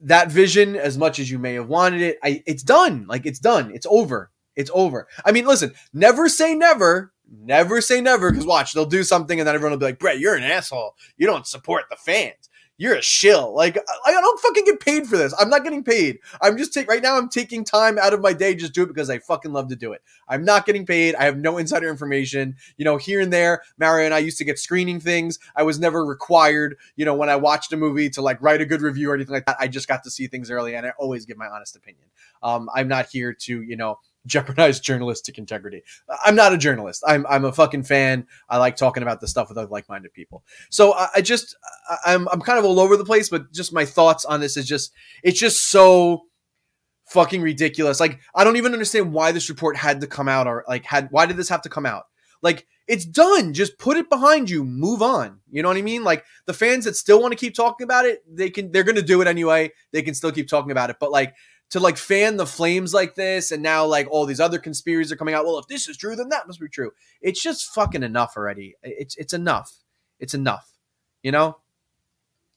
that 0.00 0.30
vision 0.30 0.76
as 0.76 0.98
much 0.98 1.18
as 1.18 1.30
you 1.30 1.38
may 1.38 1.54
have 1.54 1.68
wanted 1.68 2.02
it, 2.02 2.18
I 2.22 2.42
it's 2.46 2.62
done. 2.62 3.06
Like 3.08 3.24
it's 3.24 3.38
done. 3.38 3.70
It's 3.74 3.86
over. 3.88 4.30
It's 4.56 4.70
over. 4.74 5.08
I 5.24 5.32
mean, 5.32 5.46
listen, 5.46 5.72
never 5.92 6.28
say 6.28 6.54
never 6.54 7.12
Never 7.30 7.80
say 7.80 8.00
never 8.00 8.30
because 8.30 8.44
watch, 8.44 8.72
they'll 8.72 8.84
do 8.84 9.04
something 9.04 9.38
and 9.38 9.46
then 9.46 9.54
everyone 9.54 9.72
will 9.72 9.78
be 9.78 9.86
like, 9.86 10.00
Brett, 10.00 10.18
you're 10.18 10.34
an 10.34 10.42
asshole. 10.42 10.96
You 11.16 11.26
don't 11.26 11.46
support 11.46 11.84
the 11.88 11.96
fans. 11.96 12.50
You're 12.76 12.94
a 12.94 13.02
shill. 13.02 13.54
Like, 13.54 13.76
I 14.06 14.10
don't 14.10 14.40
fucking 14.40 14.64
get 14.64 14.80
paid 14.80 15.06
for 15.06 15.18
this. 15.18 15.34
I'm 15.38 15.50
not 15.50 15.64
getting 15.64 15.84
paid. 15.84 16.18
I'm 16.40 16.56
just 16.56 16.74
right 16.88 17.02
now, 17.02 17.18
I'm 17.18 17.28
taking 17.28 17.62
time 17.62 17.98
out 17.98 18.14
of 18.14 18.22
my 18.22 18.32
day 18.32 18.54
just 18.54 18.72
do 18.72 18.82
it 18.82 18.86
because 18.86 19.10
I 19.10 19.18
fucking 19.18 19.52
love 19.52 19.68
to 19.68 19.76
do 19.76 19.92
it. 19.92 20.00
I'm 20.28 20.46
not 20.46 20.64
getting 20.64 20.86
paid. 20.86 21.14
I 21.14 21.24
have 21.24 21.36
no 21.36 21.58
insider 21.58 21.90
information. 21.90 22.56
You 22.78 22.86
know, 22.86 22.96
here 22.96 23.20
and 23.20 23.30
there, 23.30 23.62
Mario 23.78 24.06
and 24.06 24.14
I 24.14 24.18
used 24.18 24.38
to 24.38 24.44
get 24.44 24.58
screening 24.58 24.98
things. 24.98 25.38
I 25.54 25.62
was 25.62 25.78
never 25.78 26.06
required, 26.06 26.78
you 26.96 27.04
know, 27.04 27.14
when 27.14 27.28
I 27.28 27.36
watched 27.36 27.70
a 27.74 27.76
movie 27.76 28.08
to 28.10 28.22
like 28.22 28.40
write 28.40 28.62
a 28.62 28.66
good 28.66 28.80
review 28.80 29.10
or 29.10 29.14
anything 29.14 29.34
like 29.34 29.44
that. 29.44 29.58
I 29.60 29.68
just 29.68 29.86
got 29.86 30.02
to 30.04 30.10
see 30.10 30.26
things 30.26 30.50
early 30.50 30.74
and 30.74 30.86
I 30.86 30.92
always 30.98 31.26
give 31.26 31.36
my 31.36 31.48
honest 31.48 31.76
opinion. 31.76 32.06
Um, 32.42 32.70
I'm 32.74 32.88
not 32.88 33.10
here 33.10 33.34
to, 33.34 33.60
you 33.60 33.76
know, 33.76 33.98
jeopardize 34.26 34.80
journalistic 34.90 35.38
integrity. 35.38 35.82
I'm 36.24 36.34
not 36.34 36.52
a 36.52 36.58
journalist. 36.58 37.02
I'm 37.06 37.26
I'm 37.28 37.44
a 37.44 37.52
fucking 37.52 37.84
fan. 37.84 38.26
I 38.48 38.58
like 38.58 38.76
talking 38.76 39.02
about 39.02 39.20
this 39.20 39.30
stuff 39.30 39.48
with 39.48 39.58
other 39.58 39.68
like-minded 39.68 40.12
people. 40.12 40.44
So 40.70 40.94
I, 40.94 41.08
I 41.16 41.20
just 41.20 41.56
I, 41.88 42.14
I'm 42.14 42.28
I'm 42.28 42.40
kind 42.40 42.58
of 42.58 42.64
all 42.64 42.80
over 42.80 42.96
the 42.96 43.04
place, 43.04 43.28
but 43.28 43.52
just 43.52 43.72
my 43.72 43.84
thoughts 43.84 44.24
on 44.24 44.40
this 44.40 44.56
is 44.56 44.66
just 44.66 44.92
it's 45.22 45.38
just 45.38 45.70
so 45.70 46.22
fucking 47.06 47.42
ridiculous. 47.42 48.00
Like 48.00 48.20
I 48.34 48.44
don't 48.44 48.56
even 48.56 48.72
understand 48.72 49.12
why 49.12 49.32
this 49.32 49.48
report 49.48 49.76
had 49.76 50.00
to 50.00 50.06
come 50.06 50.28
out 50.28 50.46
or 50.46 50.64
like 50.68 50.84
had 50.84 51.08
why 51.10 51.26
did 51.26 51.36
this 51.36 51.48
have 51.48 51.62
to 51.62 51.68
come 51.68 51.86
out? 51.86 52.04
Like 52.42 52.66
it's 52.86 53.04
done. 53.04 53.52
Just 53.52 53.78
put 53.78 53.96
it 53.96 54.10
behind 54.10 54.50
you. 54.50 54.64
Move 54.64 55.02
on. 55.02 55.40
You 55.50 55.62
know 55.62 55.68
what 55.68 55.76
I 55.76 55.82
mean? 55.82 56.02
Like 56.02 56.24
the 56.46 56.54
fans 56.54 56.84
that 56.86 56.96
still 56.96 57.20
want 57.20 57.32
to 57.32 57.38
keep 57.38 57.54
talking 57.54 57.84
about 57.84 58.06
it, 58.06 58.22
they 58.28 58.50
can 58.50 58.72
they're 58.72 58.84
going 58.84 58.96
to 58.96 59.02
do 59.02 59.20
it 59.20 59.28
anyway. 59.28 59.72
They 59.92 60.02
can 60.02 60.14
still 60.14 60.32
keep 60.32 60.48
talking 60.48 60.70
about 60.70 60.90
it. 60.90 60.96
But 60.98 61.10
like 61.10 61.34
to 61.70 61.80
like 61.80 61.96
fan 61.96 62.36
the 62.36 62.46
flames 62.46 62.92
like 62.92 63.14
this 63.14 63.52
and 63.52 63.62
now 63.62 63.84
like 63.84 64.08
all 64.10 64.26
these 64.26 64.40
other 64.40 64.58
conspiracies 64.58 65.12
are 65.12 65.16
coming 65.16 65.34
out 65.34 65.44
well 65.44 65.58
if 65.58 65.66
this 65.68 65.88
is 65.88 65.96
true 65.96 66.16
then 66.16 66.28
that 66.28 66.46
must 66.46 66.60
be 66.60 66.68
true. 66.68 66.90
It's 67.20 67.42
just 67.42 67.72
fucking 67.74 68.02
enough 68.02 68.34
already. 68.36 68.74
It's 68.82 69.16
it's 69.16 69.32
enough. 69.32 69.72
It's 70.18 70.34
enough 70.34 70.70
you 71.22 71.32
know? 71.32 71.58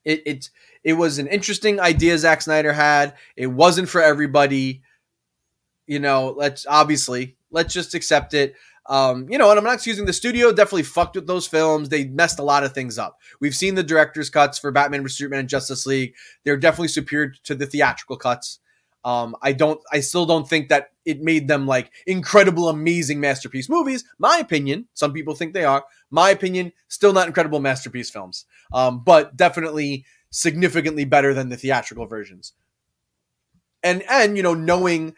It 0.06 0.22
it 0.26 0.50
it 0.84 0.94
was 0.94 1.18
an 1.18 1.28
interesting 1.28 1.80
idea 1.80 2.18
Zack 2.18 2.42
Snyder 2.42 2.74
had. 2.74 3.16
It 3.38 3.48
wasn't 3.48 3.90
for 3.90 4.02
everybody 4.02 4.82
you 5.88 6.00
know? 6.00 6.34
Let's 6.36 6.66
obviously 6.68 7.38
let's 7.52 7.74
just 7.74 7.94
accept 7.94 8.34
it. 8.34 8.56
Um, 8.86 9.30
you 9.30 9.38
know, 9.38 9.50
and 9.50 9.58
I'm 9.58 9.64
not 9.64 9.76
excusing. 9.76 10.06
The 10.06 10.12
studio 10.12 10.52
definitely 10.52 10.84
fucked 10.84 11.16
with 11.16 11.26
those 11.26 11.48
films. 11.48 11.88
They 11.88 12.04
messed 12.04 12.40
a 12.40 12.44
lot 12.44 12.66
of 12.66 12.74
things 12.74 12.98
up. 12.98 13.18
We've 13.40 13.56
seen 13.56 13.76
the 13.76 13.84
director's 13.84 14.30
cuts 14.30 14.60
for 14.60 14.72
Batman 14.72 15.04
vs 15.04 15.18
Superman 15.18 15.42
and 15.42 15.50
Justice 15.50 15.86
League. 15.86 16.16
They're 16.44 16.58
definitely 16.58 16.90
superior 16.90 17.34
to 17.46 17.56
the 17.56 17.66
theatrical 17.66 18.18
cuts. 18.18 18.60
Um, 19.06 19.36
I 19.42 19.52
don't, 19.52 19.82
I 19.92 20.00
still 20.00 20.26
don't 20.26 20.48
think 20.48 20.70
that 20.70 20.92
it 21.06 21.22
made 21.22 21.48
them 21.48 21.68
like 21.68 21.92
incredible, 22.08 22.70
amazing 22.70 23.20
masterpiece 23.20 23.70
movies. 23.70 24.06
My 24.18 24.38
opinion, 24.38 24.88
some 24.94 25.14
people 25.14 25.36
think 25.36 25.54
they 25.54 25.66
are. 25.66 25.84
My 26.10 26.30
opinion, 26.30 26.72
still 26.88 27.14
not 27.14 27.28
incredible 27.28 27.60
masterpiece 27.60 28.10
films, 28.10 28.46
um, 28.74 29.04
but 29.04 29.36
definitely 29.36 30.06
significantly 30.30 31.06
better 31.06 31.34
than 31.34 31.50
the 31.50 31.58
theatrical 31.58 32.06
versions. 32.06 32.54
And 33.84 34.04
and 34.10 34.38
you 34.38 34.44
know, 34.44 34.54
knowing 34.54 35.16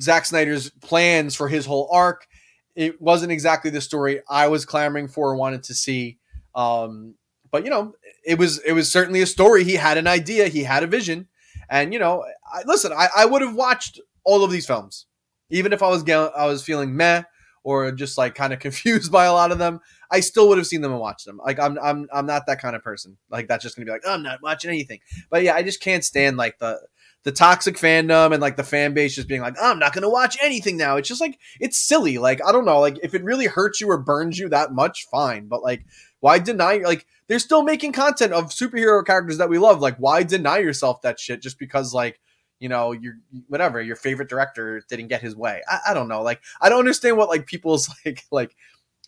Zack 0.00 0.24
Snyder's 0.24 0.70
plans 0.70 1.34
for 1.34 1.48
his 1.48 1.66
whole 1.66 1.88
arc, 1.92 2.28
it 2.76 3.00
wasn't 3.00 3.32
exactly 3.32 3.70
the 3.70 3.80
story 3.80 4.22
I 4.28 4.46
was 4.46 4.64
clamoring 4.64 5.08
for 5.08 5.30
or 5.30 5.36
wanted 5.36 5.64
to 5.64 5.74
see. 5.74 6.18
Um, 6.54 7.14
but 7.50 7.64
you 7.64 7.70
know, 7.70 7.94
it 8.24 8.38
was 8.38 8.58
it 8.58 8.72
was 8.72 8.90
certainly 8.90 9.20
a 9.20 9.26
story. 9.26 9.64
He 9.64 9.74
had 9.74 9.98
an 9.98 10.06
idea, 10.06 10.46
he 10.48 10.62
had 10.62 10.84
a 10.84 10.86
vision 10.86 11.26
and 11.68 11.92
you 11.92 11.98
know, 11.98 12.24
I, 12.52 12.62
listen, 12.66 12.92
I, 12.92 13.08
I 13.16 13.24
would 13.26 13.42
have 13.42 13.54
watched 13.54 14.00
all 14.24 14.44
of 14.44 14.50
these 14.50 14.66
films, 14.66 15.06
even 15.50 15.72
if 15.72 15.82
I 15.82 15.88
was 15.88 16.08
I 16.08 16.46
was 16.46 16.62
feeling 16.62 16.96
meh 16.96 17.22
or 17.64 17.90
just 17.92 18.16
like 18.16 18.34
kind 18.34 18.52
of 18.52 18.58
confused 18.66 19.12
by 19.12 19.26
a 19.26 19.32
lot 19.32 19.52
of 19.52 19.58
them, 19.58 19.80
I 20.10 20.20
still 20.20 20.48
would 20.48 20.58
have 20.58 20.66
seen 20.66 20.80
them 20.80 20.92
and 20.92 21.00
watched 21.00 21.26
them. 21.26 21.40
Like 21.44 21.58
I'm 21.58 21.78
I'm 21.78 22.08
I'm 22.12 22.26
not 22.26 22.46
that 22.46 22.60
kind 22.60 22.76
of 22.76 22.82
person. 22.82 23.16
Like 23.30 23.48
that's 23.48 23.62
just 23.62 23.76
gonna 23.76 23.86
be 23.86 23.92
like, 23.92 24.02
oh, 24.04 24.14
I'm 24.14 24.22
not 24.22 24.42
watching 24.42 24.70
anything. 24.70 25.00
But 25.30 25.42
yeah, 25.42 25.54
I 25.54 25.62
just 25.62 25.80
can't 25.80 26.04
stand 26.04 26.36
like 26.36 26.58
the 26.58 26.80
the 27.24 27.32
toxic 27.32 27.76
fandom 27.76 28.32
and 28.32 28.40
like 28.40 28.56
the 28.56 28.64
fan 28.64 28.94
base 28.94 29.14
just 29.14 29.28
being 29.28 29.40
like, 29.40 29.56
oh, 29.60 29.70
I'm 29.70 29.78
not 29.78 29.92
gonna 29.92 30.08
watch 30.08 30.36
anything 30.42 30.76
now. 30.76 30.96
It's 30.96 31.08
just 31.08 31.20
like 31.20 31.38
it's 31.60 31.78
silly. 31.78 32.18
Like 32.18 32.40
I 32.46 32.52
don't 32.52 32.64
know. 32.64 32.80
Like 32.80 32.98
if 33.02 33.14
it 33.14 33.24
really 33.24 33.46
hurts 33.46 33.80
you 33.80 33.90
or 33.90 33.98
burns 33.98 34.38
you 34.38 34.48
that 34.50 34.72
much, 34.72 35.06
fine. 35.10 35.48
But 35.48 35.62
like, 35.62 35.84
why 36.20 36.38
deny? 36.38 36.76
Like 36.78 37.06
they're 37.26 37.38
still 37.38 37.62
making 37.62 37.92
content 37.92 38.32
of 38.32 38.46
superhero 38.46 39.04
characters 39.04 39.38
that 39.38 39.50
we 39.50 39.58
love. 39.58 39.80
Like 39.80 39.96
why 39.96 40.22
deny 40.22 40.58
yourself 40.58 41.02
that 41.02 41.20
shit 41.20 41.42
just 41.42 41.58
because 41.58 41.92
like 41.92 42.20
you 42.60 42.68
know, 42.68 42.92
your 42.92 43.14
whatever 43.46 43.80
your 43.80 43.96
favorite 43.96 44.28
director 44.28 44.82
didn't 44.88 45.08
get 45.08 45.22
his 45.22 45.36
way. 45.36 45.62
I, 45.68 45.78
I 45.90 45.94
don't 45.94 46.08
know. 46.08 46.22
Like, 46.22 46.42
I 46.60 46.68
don't 46.68 46.80
understand 46.80 47.16
what 47.16 47.28
like 47.28 47.46
people's 47.46 47.88
like 48.04 48.24
like 48.30 48.56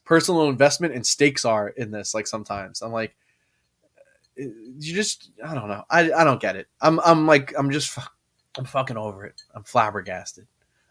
personal 0.05 0.49
investment 0.49 0.95
and 0.95 1.07
stakes 1.07 1.45
are 1.45 1.69
in 1.69 1.91
this. 1.91 2.15
Like, 2.15 2.27
sometimes 2.27 2.83
I'm 2.83 2.93
like, 2.93 3.17
you 4.41 4.95
just 4.95 5.31
I 5.45 5.55
don't 5.55 5.69
know. 5.69 5.85
I 5.91 6.13
I 6.13 6.25
don't 6.25 6.41
get 6.41 6.57
it. 6.57 6.69
I'm 6.81 7.01
I'm 7.01 7.27
like 7.27 7.53
I'm 7.59 7.71
just 7.71 7.97
I'm 8.59 8.65
fucking 8.65 8.97
over 8.97 9.25
it. 9.25 9.43
I'm 9.55 9.65
flabbergasted. 9.65 10.47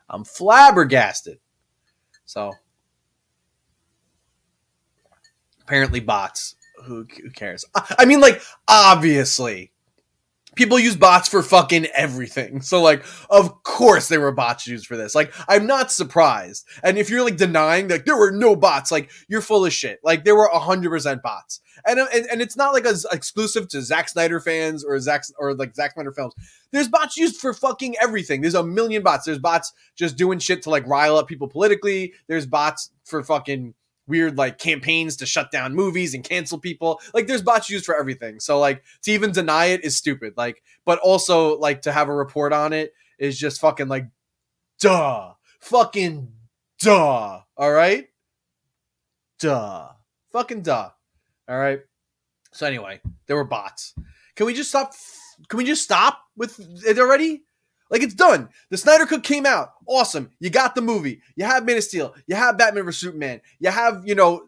I'm 0.10 0.24
flabbergasted. 0.24 1.40
So 2.26 2.54
apparently 5.62 6.00
bots. 6.00 6.56
Who, 6.86 7.06
who 7.22 7.30
cares? 7.32 7.66
I, 7.76 7.96
I 8.00 8.06
mean, 8.06 8.22
like 8.22 8.42
obviously 8.68 9.72
people 10.56 10.80
use 10.80 10.96
bots 10.96 11.28
for 11.28 11.42
fucking 11.44 11.86
everything. 11.96 12.62
So 12.62 12.82
like, 12.82 13.06
of 13.30 13.64
course 13.64 14.08
there 14.08 14.22
were 14.22 14.32
bots 14.32 14.68
used 14.68 14.88
for 14.88 14.98
this. 14.98 15.16
Like, 15.16 15.34
I'm 15.48 15.68
not 15.68 15.92
surprised. 15.92 16.68
And 16.84 16.98
if 16.98 17.10
you're 17.10 17.24
like 17.24 17.38
denying 17.38 17.88
that 17.88 18.06
there 18.06 18.18
were 18.18 18.32
no 18.32 18.56
bots, 18.56 18.92
like 18.92 19.12
you're 19.28 19.42
full 19.42 19.66
of 19.66 19.74
shit. 19.74 20.00
Like 20.04 20.24
there 20.26 20.36
were 20.36 20.50
hundred 20.52 20.90
percent 20.90 21.22
bots. 21.22 21.62
And, 21.86 22.00
uh, 22.00 22.08
and 22.14 22.26
and 22.26 22.42
it's 22.42 22.58
not 22.58 22.74
like 22.74 22.86
a 22.86 22.96
exclusive 23.12 23.70
to 23.70 23.82
Zack 23.82 24.10
Snyder 24.10 24.40
fans 24.40 24.84
or 24.84 25.00
Zack 25.00 25.24
or 25.38 25.54
like 25.54 25.76
Zack 25.76 25.94
Snyder 25.94 26.12
films. 26.12 26.34
There's 26.72 26.90
bots 26.90 27.18
used 27.18 27.38
for 27.38 27.54
fucking 27.54 27.96
everything. 28.02 28.42
There's 28.42 28.56
a 28.56 28.64
million 28.64 29.02
bots. 29.02 29.26
There's 29.26 29.40
bots 29.40 29.72
just 29.96 30.18
doing 30.18 30.40
shit 30.40 30.62
to 30.64 30.70
like 30.70 30.86
rile 30.88 31.16
up 31.18 31.28
people 31.28 31.48
politically. 31.48 32.14
There's 32.28 32.46
bots 32.46 32.92
for 33.06 33.24
fucking 33.24 33.74
weird 34.10 34.38
like 34.38 34.58
campaigns 34.58 35.16
to 35.18 35.26
shut 35.26 35.52
down 35.52 35.76
movies 35.76 36.14
and 36.14 36.24
cancel 36.24 36.60
people. 36.60 37.00
Like 37.14 37.28
there's 37.28 37.42
bots 37.42 37.70
used 37.70 37.86
for 37.86 37.96
everything. 37.96 38.40
So 38.40 38.60
like 38.60 38.84
to 39.04 39.12
even 39.12 39.32
deny 39.32 39.68
it 39.68 39.86
is 39.86 39.96
stupid. 39.96 40.34
Like, 40.36 40.62
but 40.84 41.00
also 41.00 41.58
like 41.60 41.84
to 41.84 41.92
have 41.92 42.10
a 42.10 42.14
report 42.14 42.52
on 42.52 42.74
it 42.74 42.94
is 43.18 43.40
just 43.40 43.62
fucking 43.62 43.88
like 43.88 44.08
duh. 44.80 45.34
Fucking 45.62 46.32
duh. 46.80 47.42
All 47.56 47.72
right? 47.72 48.08
Duh. 49.40 49.90
Fucking 50.32 50.64
duh. 50.64 50.90
All 51.48 51.58
right. 51.58 51.80
So 52.52 52.66
anyway, 52.66 53.00
there 53.28 53.36
were 53.36 53.44
bots. 53.44 53.94
Can 54.36 54.46
we 54.46 54.54
just 54.54 54.70
stop? 54.70 54.94
Can 55.48 55.58
we 55.58 55.66
just 55.66 55.84
stop 55.84 56.20
with 56.36 56.60
it 56.86 57.00
already? 57.00 57.44
Like 57.90 58.02
it's 58.04 58.14
done. 58.14 58.50
The 58.70 58.78
Snyder 58.78 59.06
Cut 59.06 59.24
came 59.24 59.46
out. 59.46 59.74
Awesome. 59.88 60.30
You 60.40 60.50
got 60.50 60.76
the 60.76 60.82
movie. 60.82 61.22
You 61.36 61.46
have 61.46 61.66
Man 61.66 61.78
of 61.78 61.84
Steel. 61.84 62.14
You 62.28 62.36
have 62.36 62.58
Batman 62.58 62.86
vs 62.86 63.02
Superman. 63.02 63.42
You 63.60 63.72
have 63.72 64.04
you 64.06 64.16
know, 64.16 64.48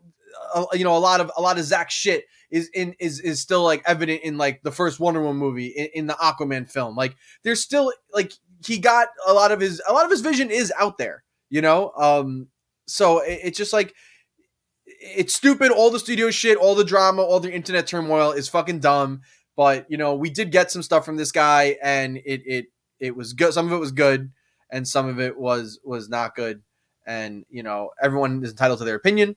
a, 0.55 0.65
you 0.73 0.83
know 0.83 0.95
a 0.95 0.99
lot 0.99 1.19
of 1.19 1.31
a 1.37 1.41
lot 1.41 1.57
of 1.57 1.65
Zack 1.65 1.89
shit 1.89 2.25
is 2.51 2.69
in 2.73 2.95
is 2.99 3.19
is 3.19 3.41
still 3.41 3.63
like 3.63 3.81
evident 3.85 4.21
in 4.23 4.37
like 4.37 4.61
the 4.63 4.71
first 4.71 4.99
Wonder 4.99 5.21
Woman 5.21 5.37
movie 5.37 5.67
in, 5.67 5.87
in 5.93 6.07
the 6.07 6.13
Aquaman 6.13 6.69
film. 6.69 6.95
Like 6.95 7.15
there's 7.43 7.61
still 7.61 7.91
like 8.13 8.33
he 8.65 8.77
got 8.77 9.07
a 9.25 9.33
lot 9.33 9.51
of 9.51 9.59
his 9.59 9.81
a 9.87 9.93
lot 9.93 10.05
of 10.05 10.11
his 10.11 10.21
vision 10.21 10.51
is 10.51 10.71
out 10.79 10.97
there. 10.97 11.23
You 11.49 11.61
know, 11.61 11.91
um, 11.97 12.47
so 12.87 13.19
it, 13.19 13.39
it's 13.43 13.57
just 13.57 13.73
like 13.73 13.93
it's 15.01 15.35
stupid. 15.35 15.71
All 15.71 15.89
the 15.89 15.99
studio 15.99 16.29
shit, 16.29 16.57
all 16.57 16.75
the 16.75 16.83
drama, 16.85 17.23
all 17.23 17.39
the 17.39 17.51
internet 17.51 17.87
turmoil 17.87 18.31
is 18.31 18.47
fucking 18.47 18.79
dumb. 18.79 19.21
But 19.57 19.85
you 19.89 19.97
know, 19.97 20.15
we 20.15 20.29
did 20.29 20.51
get 20.51 20.71
some 20.71 20.83
stuff 20.83 21.05
from 21.05 21.17
this 21.17 21.31
guy, 21.31 21.77
and 21.81 22.17
it 22.17 22.41
it 22.45 22.65
it 23.01 23.15
was 23.15 23.33
good. 23.33 23.51
Some 23.53 23.65
of 23.65 23.73
it 23.73 23.77
was 23.77 23.91
good, 23.91 24.31
and 24.69 24.87
some 24.87 25.09
of 25.09 25.19
it 25.19 25.37
was 25.37 25.79
was 25.83 26.07
not 26.07 26.35
good. 26.35 26.61
And 27.05 27.45
you 27.49 27.63
know, 27.63 27.89
everyone 28.01 28.41
is 28.43 28.51
entitled 28.51 28.79
to 28.79 28.85
their 28.85 28.95
opinion, 28.95 29.35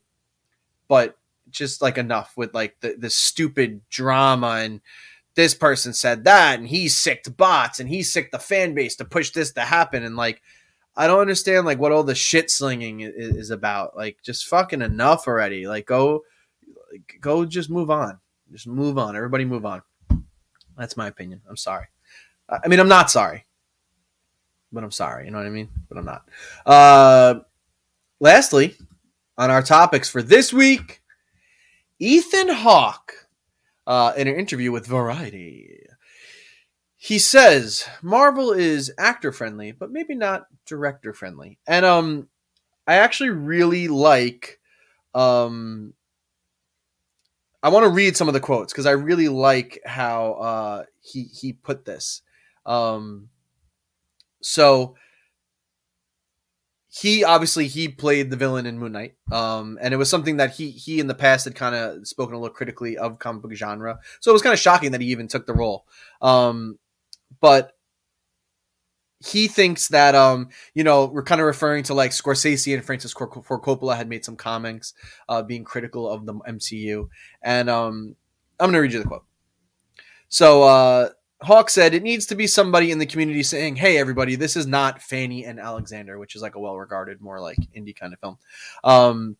but 0.87 1.17
just 1.51 1.83
like 1.83 1.99
enough 1.99 2.35
with 2.37 2.55
like 2.55 2.79
the 2.81 2.95
the 2.97 3.11
stupid 3.11 3.81
drama 3.89 4.61
and 4.63 4.81
this 5.35 5.55
person 5.55 5.93
said 5.93 6.25
that 6.25 6.59
and 6.59 6.69
he 6.69 6.89
sick 6.89 7.25
to 7.25 7.31
bots 7.31 7.81
and 7.81 7.89
he 7.89 8.03
sick 8.03 8.31
the 8.31 8.39
fan 8.39 8.73
base 8.73 8.95
to 8.97 9.05
push 9.05 9.31
this 9.31 9.53
to 9.53 9.61
happen 9.63 10.05
and 10.05 10.17
like 10.17 10.41
I 10.97 11.07
don't 11.09 11.21
understand 11.21 11.67
like 11.67 11.79
what 11.79 11.91
all 11.91 12.05
the 12.05 12.15
shit 12.15 12.51
slinging 12.51 13.01
is, 13.01 13.37
is 13.37 13.51
about. 13.51 13.97
Like 13.97 14.19
just 14.23 14.47
fucking 14.47 14.83
enough 14.83 15.27
already. 15.27 15.67
Like 15.67 15.87
go 15.87 16.23
go 17.21 17.45
just 17.45 17.71
move 17.71 17.91
on. 17.91 18.21
Just 18.53 18.67
move 18.67 18.99
on. 18.99 19.17
Everybody 19.17 19.45
move 19.45 19.67
on. 19.67 19.83
That's 20.77 20.97
my 20.97 21.09
opinion. 21.09 21.41
I'm 21.49 21.57
sorry. 21.57 21.87
I 22.49 22.69
mean, 22.69 22.79
I'm 22.79 22.89
not 22.89 23.11
sorry 23.11 23.47
but 24.75 24.85
I'm 24.85 24.91
sorry. 24.91 25.25
You 25.25 25.31
know 25.31 25.39
what 25.39 25.47
I 25.47 25.51
mean? 25.51 25.69
But 25.89 25.99
I'm 25.99 26.05
not. 26.05 26.29
Uh, 26.67 27.41
lastly, 28.21 28.77
on 29.39 29.51
our 29.51 29.63
topics 29.63 30.11
for 30.11 30.23
this 30.23 30.53
week, 30.53 31.01
Ethan 31.99 32.49
Hawke, 32.49 33.15
uh, 33.87 34.13
in 34.17 34.29
an 34.29 34.35
interview 34.35 34.73
with 34.73 34.87
Variety, 34.87 35.87
he 36.97 37.19
says 37.19 37.87
Marvel 38.03 38.53
is 38.53 38.93
actor 38.99 39.31
friendly, 39.31 39.73
but 39.73 39.91
maybe 39.91 40.15
not 40.15 40.47
director 40.67 41.13
friendly. 41.13 41.59
And 41.67 41.85
um, 41.85 42.29
I 42.87 42.97
actually 42.97 43.31
really 43.31 43.89
like 43.89 44.59
um. 45.15 45.95
I 47.63 47.71
want 47.71 47.85
to 47.85 47.91
read 47.91 48.15
some 48.15 48.29
of 48.29 48.35
the 48.35 48.41
quotes 48.41 48.75
because 48.75 48.85
I 48.85 48.91
really 48.91 49.29
like 49.29 49.81
how 49.87 50.33
uh, 50.33 50.85
he 51.01 51.25
he 51.25 51.55
put 51.55 51.87
this. 51.87 52.21
Um, 52.67 53.31
so 54.45 54.95
he 56.91 57.25
obviously 57.25 57.67
he 57.67 57.89
played 57.89 58.31
the 58.31 58.37
villain 58.37 58.67
in 58.67 58.79
Moon 58.79 58.93
Knight, 58.93 59.15
um, 59.33 59.79
and 59.81 59.95
it 59.95 59.97
was 59.97 60.11
something 60.11 60.37
that 60.37 60.53
he 60.53 60.71
he 60.71 61.01
in 61.01 61.07
the 61.07 61.15
past 61.15 61.47
had 61.47 61.55
kind 61.55 61.75
of 61.75 62.07
spoken 62.07 62.35
a 62.35 62.39
little 62.39 62.55
critically 62.55 62.99
of 62.99 63.19
comic 63.19 63.41
book 63.41 63.55
genre. 63.55 63.99
So 64.21 64.31
it 64.31 64.35
was 64.35 64.43
kind 64.43 64.53
of 64.53 64.61
shocking 64.61 64.93
that 64.93 65.01
he 65.01 65.09
even 65.09 65.29
took 65.29 65.47
the 65.47 65.55
role. 65.55 65.87
Um, 66.21 66.79
but 67.41 67.73
he 69.19 69.49
thinks 69.49 69.89
that 69.89 70.15
um, 70.15 70.51
you 70.75 70.85
know 70.85 71.07
we're 71.07 71.25
kind 71.25 71.41
of 71.41 71.47
referring 71.47 71.85
to 71.85 71.95
like 71.95 72.11
Scorsese 72.11 72.75
and 72.75 72.85
Francis 72.85 73.13
Ford 73.13 73.31
Coppola 73.31 73.97
had 73.97 74.11
made 74.11 74.27
some 74.27 74.37
comments 74.37 74.93
uh, 75.27 75.43
being 75.43 75.65
critical 75.65 76.07
of 76.07 76.27
the 76.27 76.35
MCU, 76.35 77.09
and 77.43 77.71
um, 77.71 78.15
I'm 78.61 78.69
gonna 78.69 78.81
read 78.83 78.93
you 78.93 78.99
the 78.99 79.09
quote. 79.09 79.25
So 80.29 80.65
uh, 80.65 81.09
Hawke 81.43 81.69
said 81.69 81.95
it 81.95 82.03
needs 82.03 82.27
to 82.27 82.35
be 82.35 82.47
somebody 82.47 82.91
in 82.91 82.99
the 82.99 83.07
community 83.07 83.43
saying, 83.43 83.77
"Hey, 83.77 83.99
everybody, 83.99 84.37
this 84.37 84.57
is 84.57 84.67
not 84.67 85.03
Fanny 85.03 85.45
and 85.45 85.61
Alexander," 85.61 86.19
which 86.19 86.35
is 86.37 86.43
like 86.43 86.55
a 86.55 86.61
well-regarded, 86.61 87.21
more 87.21 87.41
like 87.41 87.59
indie 87.77 87.97
kind 87.97 88.13
of 88.13 88.21
film. 88.21 88.39
Um, 88.83 89.37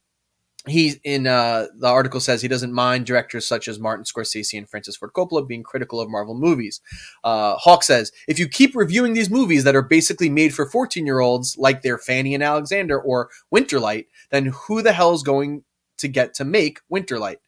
he 0.67 0.95
in 1.05 1.27
uh, 1.27 1.67
the 1.77 1.89
article 1.89 2.21
says 2.21 2.41
he 2.41 2.49
doesn't 2.49 2.73
mind 2.73 3.05
directors 3.05 3.47
such 3.47 3.69
as 3.69 3.79
Martin 3.79 4.05
Scorsese 4.05 4.57
and 4.57 4.69
Francis 4.69 4.97
Ford 4.97 5.13
Coppola 5.13 5.47
being 5.47 5.63
critical 5.63 6.01
of 6.01 6.09
Marvel 6.09 6.35
movies. 6.35 6.81
Uh, 7.23 7.57
Hawke 7.57 7.83
says 7.83 8.13
if 8.29 8.39
you 8.39 8.49
keep 8.49 8.75
reviewing 8.75 9.13
these 9.13 9.31
movies 9.31 9.65
that 9.65 9.77
are 9.77 9.83
basically 9.83 10.31
made 10.31 10.55
for 10.55 10.67
14 10.69 11.05
year 11.05 11.21
olds, 11.21 11.57
like 11.59 11.83
they're 11.83 11.99
Fanny 11.99 12.35
and 12.35 12.43
Alexander 12.43 12.99
or 12.99 13.29
Winter 13.51 13.79
Light, 13.79 14.07
then 14.31 14.47
who 14.47 14.81
the 14.81 14.93
hell 14.93 15.13
is 15.13 15.23
going 15.23 15.65
to 15.99 16.09
get 16.09 16.35
to 16.35 16.45
make 16.45 16.81
Winter 16.89 17.19
Light? 17.19 17.41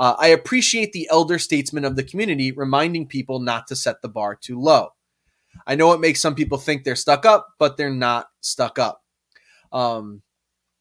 Uh, 0.00 0.16
I 0.18 0.28
appreciate 0.28 0.94
the 0.94 1.06
elder 1.10 1.38
statesmen 1.38 1.84
of 1.84 1.94
the 1.94 2.02
community 2.02 2.52
reminding 2.52 3.06
people 3.06 3.38
not 3.38 3.66
to 3.66 3.76
set 3.76 4.00
the 4.00 4.08
bar 4.08 4.34
too 4.34 4.58
low. 4.58 4.94
I 5.66 5.74
know 5.74 5.92
it 5.92 6.00
makes 6.00 6.22
some 6.22 6.34
people 6.34 6.56
think 6.56 6.84
they're 6.84 6.96
stuck 6.96 7.26
up, 7.26 7.48
but 7.58 7.76
they're 7.76 7.90
not 7.90 8.28
stuck 8.40 8.78
up. 8.78 9.04
Um, 9.72 10.22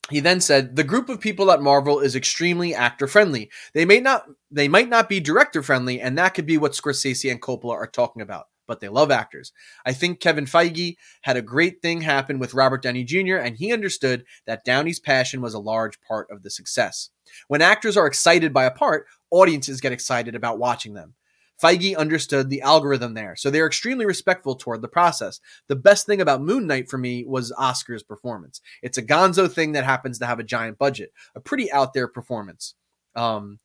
he 0.10 0.22
then 0.22 0.40
said, 0.40 0.78
"The 0.78 0.86
group 0.86 1.10
of 1.10 1.20
people 1.20 1.52
at 1.52 1.62
Marvel 1.62 2.00
is 2.00 2.16
extremely 2.16 2.74
actor 2.74 3.08
friendly. 3.08 3.52
They 3.74 3.84
may 3.84 4.00
not 4.00 4.26
they 4.50 4.70
might 4.70 4.88
not 4.88 5.10
be 5.10 5.20
director 5.20 5.62
friendly, 5.62 6.00
and 6.00 6.18
that 6.18 6.34
could 6.34 6.46
be 6.46 6.58
what 6.58 6.72
Scorsese 6.72 7.30
and 7.30 7.42
Coppola 7.42 7.74
are 7.74 7.88
talking 7.88 8.22
about 8.22 8.46
but 8.70 8.80
they 8.80 8.88
love 8.88 9.10
actors. 9.10 9.52
I 9.84 9.94
think 9.94 10.20
Kevin 10.20 10.46
Feige 10.46 10.96
had 11.24 11.36
a 11.36 11.42
great 11.42 11.82
thing 11.82 12.02
happen 12.02 12.38
with 12.38 12.54
Robert 12.54 12.84
Downey 12.84 13.04
Jr., 13.04 13.38
and 13.38 13.58
he 13.58 13.74
understood 13.74 14.26
that 14.46 14.64
Downey's 14.64 15.00
passion 15.00 15.42
was 15.42 15.56
a 15.56 15.60
large 15.60 16.00
part 16.02 16.28
of 16.30 16.44
the 16.44 16.52
success. 16.52 17.10
When 17.48 17.62
actors 17.62 17.98
are 17.98 18.08
excited 18.08 18.54
by 18.54 18.66
a 18.66 18.72
part, 18.72 19.08
audiences 19.32 19.82
get 19.82 19.92
excited 19.92 20.36
about 20.36 20.60
watching 20.60 20.94
them. 20.94 21.14
Feige 21.62 21.98
understood 21.98 22.50
the 22.50 22.62
algorithm 22.62 23.14
there, 23.14 23.36
so 23.36 23.50
they're 23.50 23.68
extremely 23.68 24.06
respectful 24.06 24.56
toward 24.56 24.82
the 24.82 24.88
process. 24.88 25.42
The 25.68 25.76
best 25.76 26.06
thing 26.06 26.22
about 26.22 26.42
Moon 26.42 26.66
Knight 26.68 26.90
for 26.90 26.98
me 26.98 27.26
was 27.26 27.52
Oscar's 27.58 28.04
performance. 28.04 28.62
It's 28.82 28.98
a 28.98 29.04
gonzo 29.04 29.52
thing 29.52 29.74
that 29.74 29.84
happens 29.84 30.20
to 30.20 30.26
have 30.26 30.40
a 30.40 30.44
giant 30.44 30.78
budget, 30.78 31.12
a 31.36 31.42
pretty 31.42 31.70
out 31.72 31.94
there 31.94 32.08
performance. 32.08 32.76
Um, 33.16 33.60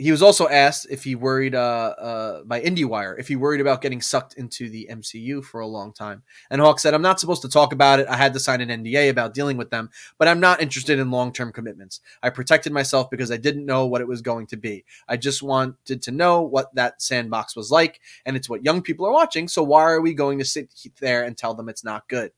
he 0.00 0.10
was 0.10 0.22
also 0.22 0.48
asked 0.48 0.86
if 0.88 1.04
he 1.04 1.14
worried 1.14 1.54
uh, 1.54 1.94
uh, 1.98 2.42
by 2.44 2.58
IndieWire 2.62 3.18
if 3.18 3.28
he 3.28 3.36
worried 3.36 3.60
about 3.60 3.82
getting 3.82 4.00
sucked 4.00 4.32
into 4.34 4.70
the 4.70 4.88
MCU 4.90 5.44
for 5.44 5.60
a 5.60 5.66
long 5.66 5.92
time. 5.92 6.22
And 6.50 6.60
Hawke 6.60 6.80
said, 6.80 6.94
"I'm 6.94 7.02
not 7.02 7.20
supposed 7.20 7.42
to 7.42 7.50
talk 7.50 7.74
about 7.74 8.00
it. 8.00 8.08
I 8.08 8.16
had 8.16 8.32
to 8.32 8.40
sign 8.40 8.62
an 8.62 8.70
NDA 8.70 9.10
about 9.10 9.34
dealing 9.34 9.58
with 9.58 9.68
them, 9.68 9.90
but 10.16 10.26
I'm 10.26 10.40
not 10.40 10.62
interested 10.62 10.98
in 10.98 11.10
long-term 11.10 11.52
commitments. 11.52 12.00
I 12.22 12.30
protected 12.30 12.72
myself 12.72 13.10
because 13.10 13.30
I 13.30 13.36
didn't 13.36 13.66
know 13.66 13.84
what 13.86 14.00
it 14.00 14.08
was 14.08 14.22
going 14.22 14.46
to 14.48 14.56
be. 14.56 14.86
I 15.06 15.18
just 15.18 15.42
wanted 15.42 16.00
to 16.02 16.10
know 16.10 16.40
what 16.40 16.74
that 16.74 17.02
sandbox 17.02 17.54
was 17.54 17.70
like, 17.70 18.00
and 18.24 18.36
it's 18.36 18.48
what 18.48 18.64
young 18.64 18.80
people 18.80 19.06
are 19.06 19.12
watching. 19.12 19.48
So 19.48 19.62
why 19.62 19.82
are 19.82 20.00
we 20.00 20.14
going 20.14 20.38
to 20.38 20.46
sit 20.46 20.72
there 20.98 21.24
and 21.24 21.36
tell 21.36 21.52
them 21.52 21.68
it's 21.68 21.84
not 21.84 22.08
good?" 22.08 22.32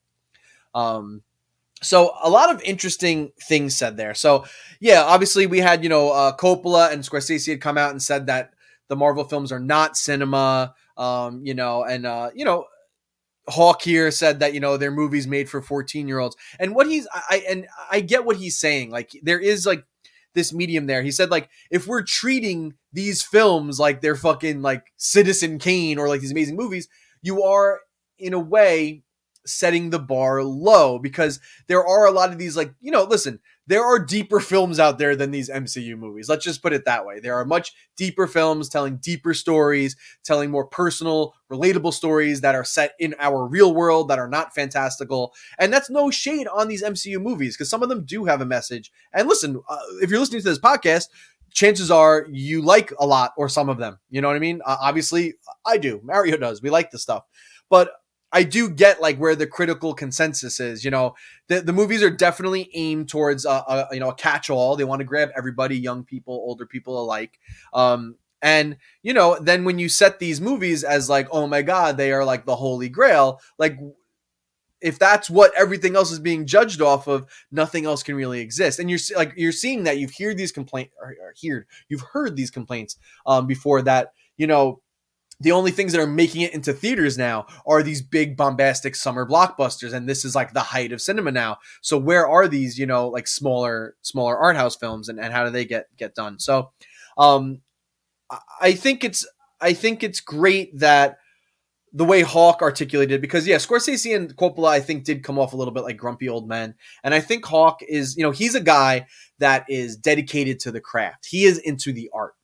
Um, 0.74 1.22
so 1.82 2.14
a 2.22 2.30
lot 2.30 2.54
of 2.54 2.62
interesting 2.62 3.32
things 3.40 3.76
said 3.76 3.96
there. 3.96 4.14
So 4.14 4.44
yeah, 4.80 5.02
obviously 5.02 5.46
we 5.46 5.58
had 5.58 5.82
you 5.82 5.88
know 5.88 6.10
uh, 6.10 6.36
Coppola 6.36 6.92
and 6.92 7.02
Scorsese 7.02 7.50
had 7.50 7.60
come 7.60 7.78
out 7.78 7.90
and 7.90 8.02
said 8.02 8.26
that 8.26 8.52
the 8.88 8.96
Marvel 8.96 9.24
films 9.24 9.52
are 9.52 9.60
not 9.60 9.96
cinema. 9.96 10.74
Um, 10.96 11.44
you 11.44 11.54
know, 11.54 11.82
and 11.84 12.06
uh, 12.06 12.30
you 12.34 12.44
know, 12.44 12.66
Hawke 13.48 13.82
here 13.82 14.10
said 14.10 14.40
that 14.40 14.54
you 14.54 14.60
know 14.60 14.76
they're 14.76 14.90
movies 14.90 15.26
made 15.26 15.48
for 15.48 15.62
fourteen 15.62 16.08
year 16.08 16.18
olds. 16.18 16.36
And 16.58 16.74
what 16.74 16.86
he's 16.86 17.06
I 17.14 17.44
and 17.48 17.66
I 17.90 18.00
get 18.00 18.24
what 18.24 18.36
he's 18.36 18.58
saying. 18.58 18.90
Like 18.90 19.10
there 19.22 19.40
is 19.40 19.66
like 19.66 19.84
this 20.34 20.52
medium 20.52 20.86
there. 20.86 21.02
He 21.02 21.10
said 21.10 21.30
like 21.30 21.48
if 21.70 21.86
we're 21.86 22.02
treating 22.02 22.74
these 22.92 23.22
films 23.22 23.80
like 23.80 24.00
they're 24.00 24.16
fucking 24.16 24.62
like 24.62 24.92
Citizen 24.96 25.58
Kane 25.58 25.98
or 25.98 26.08
like 26.08 26.20
these 26.20 26.32
amazing 26.32 26.56
movies, 26.56 26.88
you 27.22 27.42
are 27.42 27.80
in 28.18 28.34
a 28.34 28.38
way 28.38 29.02
setting 29.44 29.90
the 29.90 29.98
bar 29.98 30.42
low 30.42 30.98
because 30.98 31.40
there 31.66 31.84
are 31.84 32.06
a 32.06 32.12
lot 32.12 32.30
of 32.30 32.38
these 32.38 32.56
like 32.56 32.72
you 32.80 32.90
know 32.90 33.04
listen 33.04 33.40
there 33.68 33.84
are 33.84 33.98
deeper 33.98 34.40
films 34.40 34.80
out 34.80 34.98
there 34.98 35.14
than 35.14 35.30
these 35.30 35.48
MCU 35.48 35.96
movies. 35.96 36.28
Let's 36.28 36.44
just 36.44 36.62
put 36.62 36.72
it 36.72 36.84
that 36.84 37.06
way. 37.06 37.20
There 37.20 37.36
are 37.36 37.44
much 37.44 37.72
deeper 37.96 38.26
films 38.26 38.68
telling 38.68 38.96
deeper 38.96 39.34
stories 39.34 39.96
telling 40.24 40.50
more 40.50 40.66
personal 40.66 41.34
relatable 41.50 41.94
stories 41.94 42.40
that 42.40 42.56
are 42.56 42.64
set 42.64 42.94
in 42.98 43.14
our 43.20 43.46
real 43.46 43.72
world 43.72 44.08
that 44.08 44.18
are 44.18 44.28
not 44.28 44.54
fantastical. 44.54 45.32
And 45.58 45.72
that's 45.72 45.90
no 45.90 46.10
shade 46.10 46.48
on 46.48 46.66
these 46.66 46.82
MCU 46.82 47.20
movies 47.22 47.56
because 47.56 47.70
some 47.70 47.82
of 47.82 47.88
them 47.88 48.04
do 48.04 48.24
have 48.24 48.40
a 48.40 48.46
message. 48.46 48.90
And 49.12 49.28
listen 49.28 49.60
uh, 49.68 49.78
if 50.00 50.10
you're 50.10 50.20
listening 50.20 50.42
to 50.42 50.48
this 50.48 50.58
podcast 50.58 51.06
chances 51.54 51.90
are 51.90 52.26
you 52.30 52.62
like 52.62 52.92
a 52.98 53.06
lot 53.06 53.32
or 53.36 53.48
some 53.48 53.68
of 53.68 53.78
them. 53.78 53.98
You 54.10 54.22
know 54.22 54.28
what 54.28 54.36
I 54.36 54.40
mean? 54.40 54.60
Uh, 54.64 54.76
obviously 54.80 55.34
I 55.64 55.76
do. 55.76 56.00
Mario 56.02 56.36
does. 56.36 56.62
We 56.62 56.70
like 56.70 56.90
the 56.90 56.98
stuff. 56.98 57.24
But 57.68 57.92
I 58.32 58.44
do 58.44 58.70
get 58.70 59.00
like 59.00 59.18
where 59.18 59.36
the 59.36 59.46
critical 59.46 59.94
consensus 59.94 60.58
is. 60.58 60.84
You 60.84 60.90
know, 60.90 61.14
the, 61.48 61.60
the 61.60 61.72
movies 61.72 62.02
are 62.02 62.10
definitely 62.10 62.70
aimed 62.74 63.08
towards 63.08 63.44
a, 63.44 63.50
a 63.50 63.88
you 63.92 64.00
know 64.00 64.10
a 64.10 64.14
catch 64.14 64.50
all. 64.50 64.76
They 64.76 64.84
want 64.84 65.00
to 65.00 65.04
grab 65.04 65.30
everybody, 65.36 65.76
young 65.76 66.04
people, 66.04 66.34
older 66.34 66.66
people 66.66 67.00
alike. 67.00 67.38
Um, 67.72 68.16
and 68.40 68.76
you 69.02 69.12
know, 69.12 69.38
then 69.40 69.64
when 69.64 69.78
you 69.78 69.88
set 69.88 70.18
these 70.18 70.40
movies 70.40 70.82
as 70.82 71.08
like, 71.08 71.28
oh 71.30 71.46
my 71.46 71.62
god, 71.62 71.96
they 71.96 72.12
are 72.12 72.24
like 72.24 72.44
the 72.44 72.56
holy 72.56 72.88
grail, 72.88 73.40
like 73.58 73.78
if 74.82 74.98
that's 74.98 75.30
what 75.30 75.52
everything 75.56 75.94
else 75.94 76.10
is 76.10 76.18
being 76.18 76.44
judged 76.44 76.82
off 76.82 77.06
of, 77.06 77.26
nothing 77.52 77.86
else 77.86 78.02
can 78.02 78.16
really 78.16 78.40
exist. 78.40 78.78
And 78.78 78.90
you're 78.90 78.98
like 79.16 79.32
you're 79.36 79.52
seeing 79.52 79.84
that 79.84 79.98
you've 79.98 80.12
heard 80.18 80.36
these 80.36 80.52
complaints 80.52 80.92
or, 81.00 81.14
or 81.20 81.34
heard 81.48 81.66
you've 81.88 82.04
heard 82.12 82.36
these 82.36 82.50
complaints 82.50 82.96
um, 83.26 83.46
before 83.46 83.82
that 83.82 84.12
you 84.36 84.46
know 84.46 84.81
the 85.42 85.52
only 85.52 85.70
things 85.70 85.92
that 85.92 86.00
are 86.00 86.06
making 86.06 86.42
it 86.42 86.54
into 86.54 86.72
theaters 86.72 87.18
now 87.18 87.46
are 87.66 87.82
these 87.82 88.00
big 88.00 88.36
bombastic 88.36 88.94
summer 88.94 89.26
blockbusters 89.26 89.92
and 89.92 90.08
this 90.08 90.24
is 90.24 90.34
like 90.34 90.52
the 90.52 90.60
height 90.60 90.92
of 90.92 91.02
cinema 91.02 91.32
now. 91.32 91.58
So 91.80 91.98
where 91.98 92.26
are 92.26 92.48
these 92.48 92.78
you 92.78 92.86
know 92.86 93.08
like 93.08 93.26
smaller 93.26 93.96
smaller 94.02 94.36
art 94.38 94.56
house 94.56 94.76
films 94.76 95.08
and, 95.08 95.18
and 95.20 95.32
how 95.32 95.44
do 95.44 95.50
they 95.50 95.64
get 95.64 95.86
get 95.96 96.14
done? 96.14 96.38
So 96.38 96.70
um 97.18 97.60
i 98.62 98.72
think 98.72 99.04
it's 99.04 99.26
i 99.60 99.74
think 99.74 100.02
it's 100.02 100.20
great 100.20 100.78
that 100.78 101.18
the 101.92 102.04
way 102.04 102.22
Hawke 102.22 102.62
articulated 102.62 103.20
because 103.20 103.46
yeah, 103.46 103.56
Scorsese 103.56 104.16
and 104.16 104.34
Coppola 104.36 104.68
I 104.68 104.80
think 104.80 105.04
did 105.04 105.22
come 105.22 105.38
off 105.38 105.52
a 105.52 105.56
little 105.56 105.74
bit 105.74 105.84
like 105.84 105.96
grumpy 105.96 106.28
old 106.28 106.48
men, 106.48 106.74
and 107.04 107.12
I 107.12 107.20
think 107.20 107.44
Hawke 107.44 107.80
is 107.86 108.16
you 108.16 108.22
know 108.22 108.30
he's 108.30 108.54
a 108.54 108.60
guy 108.60 109.06
that 109.38 109.66
is 109.68 109.96
dedicated 109.96 110.58
to 110.60 110.70
the 110.70 110.80
craft. 110.80 111.26
He 111.26 111.44
is 111.44 111.58
into 111.58 111.92
the 111.92 112.10
art 112.14 112.34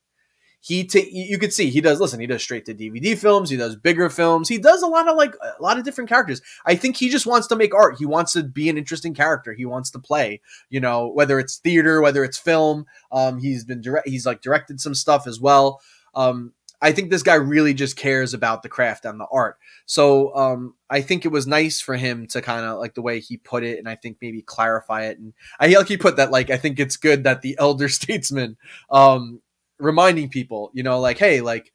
he 0.61 0.85
t- 0.85 1.11
you 1.11 1.39
could 1.39 1.53
see 1.53 1.71
he 1.71 1.81
does 1.81 2.01
listen 2.01 2.21
he 2.21 2.27
does 2.27 2.43
straight 2.43 2.65
to 2.65 2.75
dvd 2.75 3.17
films 3.17 3.51
he 3.51 3.57
does 3.57 3.77
bigger 3.77 4.11
films 4.11 4.49
he 4.49 4.59
does 4.59 4.83
a 4.83 4.87
lot 4.87 5.09
of 5.09 5.17
like 5.17 5.35
a 5.43 5.63
lot 5.63 5.79
of 5.79 5.85
different 5.85 6.11
characters 6.11 6.43
i 6.67 6.75
think 6.75 6.97
he 6.97 7.09
just 7.09 7.27
wants 7.27 7.47
to 7.47 7.57
make 7.57 7.75
art 7.75 7.97
he 7.99 8.07
wants 8.07 8.33
to 8.33 8.43
be 8.43 8.69
an 8.69 8.79
interesting 8.79 9.15
character 9.15 9.53
he 9.53 9.65
wants 9.65 9.91
to 9.91 9.99
play 9.99 10.41
you 10.69 10.81
know 10.81 11.09
whether 11.09 11.39
it's 11.39 11.57
theater 11.59 12.01
whether 12.01 12.25
it's 12.25 12.39
film 12.39 12.87
um 13.13 13.39
he's 13.39 13.65
been 13.65 13.81
direct 13.81 14.09
he's 14.09 14.27
like 14.27 14.41
directed 14.41 14.81
some 14.81 14.95
stuff 14.95 15.27
as 15.27 15.41
well 15.41 15.81
um 16.15 16.53
I 16.81 16.93
think 16.93 17.11
this 17.11 17.23
guy 17.23 17.35
really 17.35 17.75
just 17.75 17.97
cares 17.97 18.35
about 18.35 18.63
the 18.63 18.69
craft 18.69 19.05
and 19.05 19.19
the 19.19 19.27
art. 19.33 19.59
So 19.87 20.35
um, 20.37 20.75
I 20.89 21.01
think 21.01 21.25
it 21.25 21.33
was 21.33 21.47
nice 21.47 21.81
for 21.81 21.97
him 21.97 22.27
to 22.29 22.41
kind 22.41 22.65
of 22.65 22.79
like 22.79 22.95
the 22.95 23.03
way 23.03 23.19
he 23.19 23.37
put 23.37 23.65
it, 23.65 23.79
and 23.79 23.89
I 23.89 23.97
think 23.97 24.19
maybe 24.23 24.43
clarify 24.43 25.07
it. 25.07 25.19
And 25.19 25.33
I 25.59 25.67
like 25.67 25.89
he 25.89 25.97
put 25.97 26.17
that 26.17 26.31
like 26.31 26.51
I 26.51 26.57
think 26.57 26.79
it's 26.79 26.97
good 26.97 27.25
that 27.25 27.43
the 27.43 27.57
elder 27.59 27.89
statesman 27.89 28.57
um, 28.91 29.41
reminding 29.79 30.29
people, 30.29 30.71
you 30.75 30.83
know, 30.83 31.01
like, 31.01 31.19
hey, 31.19 31.41
like, 31.41 31.73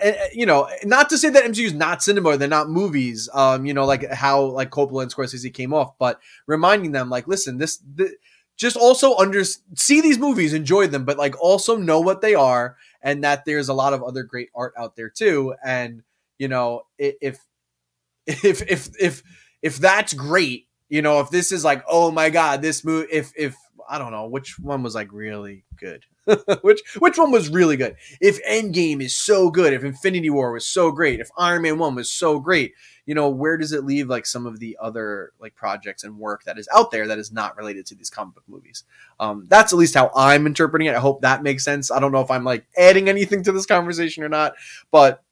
eh, 0.00 0.14
eh, 0.16 0.28
you 0.32 0.46
know, 0.46 0.68
not 0.84 1.08
to 1.10 1.18
say 1.18 1.30
that 1.30 1.44
MCU 1.44 1.66
is 1.66 1.74
not 1.74 2.02
cinema, 2.02 2.36
they're 2.36 2.48
not 2.48 2.68
movies, 2.68 3.28
um, 3.32 3.66
you 3.66 3.74
know, 3.74 3.84
like 3.84 4.10
how 4.12 4.42
like 4.42 4.70
Coppola 4.70 5.02
and 5.02 5.14
Scorsese 5.14 5.52
came 5.52 5.72
off, 5.72 5.98
but 5.98 6.20
reminding 6.46 6.92
them, 6.92 7.10
like, 7.10 7.28
listen, 7.28 7.58
this, 7.58 7.78
this 7.94 8.12
just 8.56 8.76
also 8.76 9.16
under 9.16 9.42
see 9.42 10.02
these 10.02 10.18
movies, 10.18 10.52
enjoy 10.52 10.86
them, 10.86 11.04
but 11.04 11.16
like 11.16 11.34
also 11.40 11.76
know 11.76 12.00
what 12.00 12.20
they 12.20 12.34
are, 12.34 12.76
and 13.02 13.24
that 13.24 13.44
there's 13.46 13.70
a 13.70 13.74
lot 13.74 13.94
of 13.94 14.02
other 14.02 14.22
great 14.22 14.50
art 14.54 14.74
out 14.76 14.96
there 14.96 15.08
too, 15.08 15.54
and 15.64 16.02
you 16.38 16.48
know, 16.48 16.82
if 16.98 17.40
if 18.26 18.62
if 18.70 18.90
if 19.00 19.22
if 19.62 19.78
that's 19.78 20.12
great, 20.12 20.66
you 20.88 21.02
know, 21.02 21.20
if 21.20 21.30
this 21.30 21.52
is 21.52 21.64
like, 21.64 21.82
oh 21.88 22.10
my 22.10 22.30
god, 22.30 22.62
this 22.62 22.84
movie, 22.84 23.08
if 23.10 23.32
if 23.36 23.56
I 23.90 23.98
don't 23.98 24.12
know 24.12 24.26
which 24.26 24.56
one 24.60 24.84
was 24.84 24.94
like 24.94 25.12
really 25.12 25.64
good. 25.76 26.04
which 26.62 26.80
which 27.00 27.18
one 27.18 27.32
was 27.32 27.48
really 27.48 27.76
good? 27.76 27.96
If 28.20 28.40
Endgame 28.44 29.02
is 29.02 29.16
so 29.16 29.50
good, 29.50 29.72
if 29.72 29.82
Infinity 29.82 30.30
War 30.30 30.52
was 30.52 30.64
so 30.64 30.92
great, 30.92 31.18
if 31.18 31.28
Iron 31.36 31.62
Man 31.62 31.76
1 31.78 31.96
was 31.96 32.12
so 32.12 32.38
great, 32.38 32.74
you 33.04 33.16
know, 33.16 33.28
where 33.28 33.56
does 33.56 33.72
it 33.72 33.84
leave 33.84 34.08
like 34.08 34.26
some 34.26 34.46
of 34.46 34.60
the 34.60 34.78
other 34.80 35.32
like 35.40 35.56
projects 35.56 36.04
and 36.04 36.18
work 36.18 36.44
that 36.44 36.56
is 36.56 36.68
out 36.72 36.92
there 36.92 37.08
that 37.08 37.18
is 37.18 37.32
not 37.32 37.56
related 37.56 37.84
to 37.86 37.96
these 37.96 38.10
comic 38.10 38.36
book 38.36 38.44
movies? 38.46 38.84
Um, 39.18 39.46
that's 39.48 39.72
at 39.72 39.78
least 39.78 39.94
how 39.94 40.12
I'm 40.14 40.46
interpreting 40.46 40.86
it. 40.86 40.94
I 40.94 41.00
hope 41.00 41.22
that 41.22 41.42
makes 41.42 41.64
sense. 41.64 41.90
I 41.90 41.98
don't 41.98 42.12
know 42.12 42.20
if 42.20 42.30
I'm 42.30 42.44
like 42.44 42.66
adding 42.76 43.08
anything 43.08 43.42
to 43.42 43.52
this 43.52 43.66
conversation 43.66 44.22
or 44.22 44.28
not, 44.28 44.54
but 44.92 45.24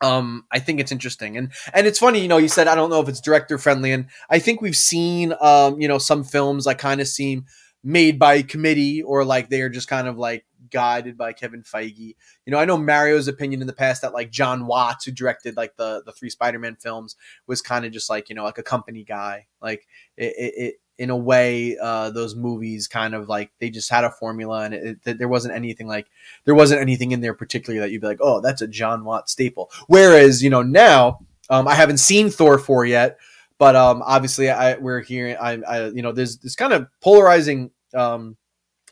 um 0.00 0.44
i 0.52 0.60
think 0.60 0.78
it's 0.78 0.92
interesting 0.92 1.36
and 1.36 1.50
and 1.74 1.84
it's 1.84 1.98
funny 1.98 2.20
you 2.20 2.28
know 2.28 2.36
you 2.36 2.46
said 2.46 2.68
i 2.68 2.74
don't 2.76 2.88
know 2.88 3.00
if 3.00 3.08
it's 3.08 3.20
director 3.20 3.58
friendly 3.58 3.90
and 3.90 4.06
i 4.30 4.38
think 4.38 4.62
we've 4.62 4.76
seen 4.76 5.34
um 5.40 5.80
you 5.80 5.88
know 5.88 5.98
some 5.98 6.22
films 6.22 6.66
that 6.66 6.78
kind 6.78 7.00
of 7.00 7.08
seem 7.08 7.44
made 7.88 8.18
by 8.18 8.42
committee 8.42 9.02
or 9.02 9.24
like 9.24 9.48
they 9.48 9.62
are 9.62 9.70
just 9.70 9.88
kind 9.88 10.06
of 10.06 10.18
like 10.18 10.44
guided 10.70 11.16
by 11.16 11.32
Kevin 11.32 11.62
Feige. 11.62 12.14
You 12.44 12.50
know, 12.50 12.58
I 12.58 12.66
know 12.66 12.76
Mario's 12.76 13.28
opinion 13.28 13.62
in 13.62 13.66
the 13.66 13.72
past 13.72 14.02
that 14.02 14.12
like 14.12 14.30
John 14.30 14.66
Watts, 14.66 15.06
who 15.06 15.10
directed 15.10 15.56
like 15.56 15.74
the 15.76 16.02
the 16.04 16.12
three 16.12 16.28
Spider-Man 16.28 16.76
films, 16.76 17.16
was 17.46 17.62
kind 17.62 17.86
of 17.86 17.92
just 17.92 18.10
like 18.10 18.28
you 18.28 18.34
know 18.34 18.44
like 18.44 18.58
a 18.58 18.62
company 18.62 19.04
guy. 19.04 19.46
Like 19.62 19.88
it, 20.18 20.34
it, 20.36 20.54
it 20.56 20.74
in 20.98 21.08
a 21.08 21.16
way, 21.16 21.78
uh, 21.80 22.10
those 22.10 22.34
movies 22.34 22.88
kind 22.88 23.14
of 23.14 23.26
like 23.26 23.52
they 23.58 23.70
just 23.70 23.90
had 23.90 24.04
a 24.04 24.10
formula, 24.10 24.64
and 24.64 24.74
it, 24.74 24.98
it, 25.06 25.18
there 25.18 25.28
wasn't 25.28 25.54
anything 25.54 25.88
like 25.88 26.08
there 26.44 26.54
wasn't 26.54 26.82
anything 26.82 27.12
in 27.12 27.22
there 27.22 27.32
particularly 27.32 27.80
that 27.80 27.90
you'd 27.90 28.02
be 28.02 28.06
like, 28.06 28.20
oh, 28.20 28.42
that's 28.42 28.60
a 28.60 28.68
John 28.68 29.02
Watts 29.02 29.32
staple. 29.32 29.70
Whereas 29.86 30.42
you 30.42 30.50
know 30.50 30.62
now, 30.62 31.20
um, 31.48 31.66
I 31.66 31.74
haven't 31.74 31.98
seen 31.98 32.28
Thor 32.28 32.58
four 32.58 32.84
yet. 32.84 33.18
But 33.58 33.74
um, 33.74 34.02
obviously, 34.06 34.50
I 34.50 34.76
we're 34.76 35.00
hearing 35.00 35.36
I, 35.40 35.58
I 35.68 35.86
you 35.88 36.02
know 36.02 36.12
there's 36.12 36.36
this 36.38 36.54
kind 36.54 36.72
of 36.72 36.86
polarizing 37.00 37.72
um, 37.94 38.36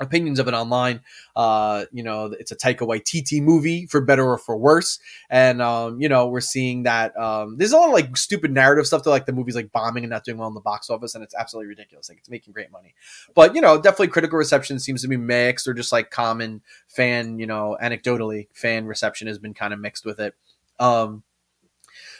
opinions 0.00 0.38
of 0.38 0.48
it 0.48 0.54
online. 0.54 1.00
Uh, 1.34 1.84
you 1.92 2.02
know, 2.02 2.34
it's 2.38 2.52
a 2.52 2.56
Taika 2.56 2.80
Waititi 2.80 3.40
movie 3.40 3.86
for 3.86 4.00
better 4.00 4.24
or 4.24 4.38
for 4.38 4.56
worse. 4.56 4.98
And, 5.30 5.62
um, 5.62 6.00
you 6.00 6.08
know, 6.08 6.28
we're 6.28 6.40
seeing 6.40 6.82
that 6.84 7.16
um, 7.16 7.56
there's 7.56 7.72
a 7.72 7.76
lot 7.76 7.88
of 7.88 7.94
like 7.94 8.16
stupid 8.16 8.52
narrative 8.52 8.86
stuff 8.86 9.02
to 9.02 9.10
like 9.10 9.26
the 9.26 9.32
movie's 9.32 9.56
like 9.56 9.72
bombing 9.72 10.04
and 10.04 10.10
not 10.10 10.24
doing 10.24 10.38
well 10.38 10.48
in 10.48 10.54
the 10.54 10.60
box 10.60 10.90
office. 10.90 11.14
And 11.14 11.24
it's 11.24 11.34
absolutely 11.34 11.68
ridiculous. 11.68 12.08
Like 12.08 12.18
it's 12.18 12.30
making 12.30 12.52
great 12.52 12.70
money. 12.70 12.94
But, 13.34 13.54
you 13.54 13.60
know, 13.60 13.80
definitely 13.80 14.08
critical 14.08 14.38
reception 14.38 14.78
seems 14.78 15.02
to 15.02 15.08
be 15.08 15.16
mixed 15.16 15.66
or 15.66 15.74
just 15.74 15.92
like 15.92 16.10
common 16.10 16.62
fan, 16.88 17.38
you 17.38 17.46
know, 17.46 17.76
anecdotally, 17.82 18.48
fan 18.52 18.86
reception 18.86 19.28
has 19.28 19.38
been 19.38 19.54
kind 19.54 19.72
of 19.72 19.80
mixed 19.80 20.04
with 20.04 20.20
it. 20.20 20.34
Um, 20.78 21.22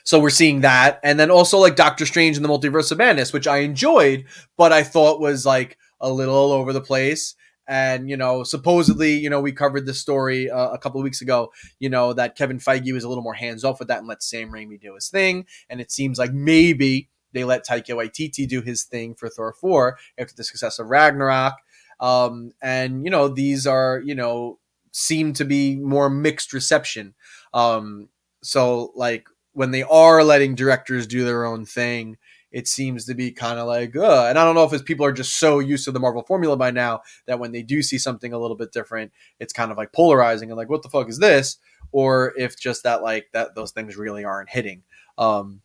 so 0.02 0.20
we're 0.20 0.30
seeing 0.30 0.60
that. 0.60 1.00
And 1.02 1.18
then 1.18 1.30
also 1.30 1.58
like 1.58 1.76
Doctor 1.76 2.06
Strange 2.06 2.36
and 2.36 2.44
the 2.44 2.48
Multiverse 2.48 2.92
of 2.92 2.98
Madness, 2.98 3.32
which 3.32 3.46
I 3.46 3.58
enjoyed, 3.58 4.24
but 4.56 4.72
I 4.72 4.82
thought 4.82 5.20
was 5.20 5.44
like 5.44 5.76
a 6.00 6.12
little 6.12 6.34
all 6.34 6.52
over 6.52 6.72
the 6.72 6.80
place. 6.80 7.34
And, 7.68 8.08
you 8.08 8.16
know, 8.16 8.44
supposedly, 8.44 9.14
you 9.14 9.28
know, 9.28 9.40
we 9.40 9.50
covered 9.50 9.86
this 9.86 10.00
story 10.00 10.48
uh, 10.48 10.68
a 10.68 10.78
couple 10.78 11.00
of 11.00 11.04
weeks 11.04 11.20
ago, 11.20 11.52
you 11.80 11.88
know, 11.88 12.12
that 12.12 12.36
Kevin 12.36 12.58
Feige 12.58 12.92
was 12.92 13.02
a 13.02 13.08
little 13.08 13.24
more 13.24 13.34
hands 13.34 13.64
off 13.64 13.80
with 13.80 13.88
that 13.88 13.98
and 13.98 14.06
let 14.06 14.22
Sam 14.22 14.52
Raimi 14.52 14.80
do 14.80 14.94
his 14.94 15.08
thing. 15.08 15.46
And 15.68 15.80
it 15.80 15.90
seems 15.90 16.16
like 16.16 16.32
maybe 16.32 17.08
they 17.32 17.42
let 17.44 17.66
Taika 17.66 17.90
Waititi 17.90 18.48
do 18.48 18.62
his 18.62 18.84
thing 18.84 19.14
for 19.14 19.28
Thor 19.28 19.52
4 19.52 19.98
after 20.16 20.34
the 20.34 20.44
success 20.44 20.78
of 20.78 20.86
Ragnarok. 20.88 21.54
Um, 22.00 22.52
and 22.62 23.04
you 23.04 23.10
know, 23.10 23.28
these 23.28 23.66
are 23.66 24.00
you 24.04 24.14
know 24.14 24.58
seem 24.92 25.32
to 25.34 25.44
be 25.44 25.76
more 25.76 26.08
mixed 26.08 26.52
reception. 26.52 27.14
Um, 27.52 28.08
so 28.42 28.92
like 28.94 29.26
when 29.52 29.70
they 29.70 29.82
are 29.82 30.22
letting 30.22 30.54
directors 30.54 31.06
do 31.06 31.24
their 31.24 31.44
own 31.44 31.64
thing, 31.66 32.16
it 32.50 32.68
seems 32.68 33.04
to 33.06 33.14
be 33.14 33.32
kind 33.32 33.58
of 33.58 33.66
like, 33.66 33.96
uh, 33.96 34.26
and 34.26 34.38
I 34.38 34.44
don't 34.44 34.54
know 34.54 34.64
if 34.64 34.72
it's 34.72 34.82
people 34.82 35.04
are 35.04 35.12
just 35.12 35.36
so 35.36 35.58
used 35.58 35.84
to 35.84 35.92
the 35.92 36.00
Marvel 36.00 36.22
formula 36.22 36.56
by 36.56 36.70
now 36.70 37.00
that 37.26 37.38
when 37.38 37.52
they 37.52 37.62
do 37.62 37.82
see 37.82 37.98
something 37.98 38.32
a 38.32 38.38
little 38.38 38.56
bit 38.56 38.72
different, 38.72 39.12
it's 39.40 39.52
kind 39.52 39.70
of 39.70 39.76
like 39.76 39.92
polarizing 39.92 40.50
and 40.50 40.56
like, 40.56 40.70
what 40.70 40.82
the 40.82 40.88
fuck 40.88 41.08
is 41.08 41.18
this? 41.18 41.58
Or 41.92 42.32
if 42.36 42.58
just 42.58 42.84
that 42.84 43.02
like 43.02 43.28
that 43.32 43.54
those 43.54 43.72
things 43.72 43.96
really 43.96 44.24
aren't 44.24 44.50
hitting. 44.50 44.82
Um, 45.18 45.60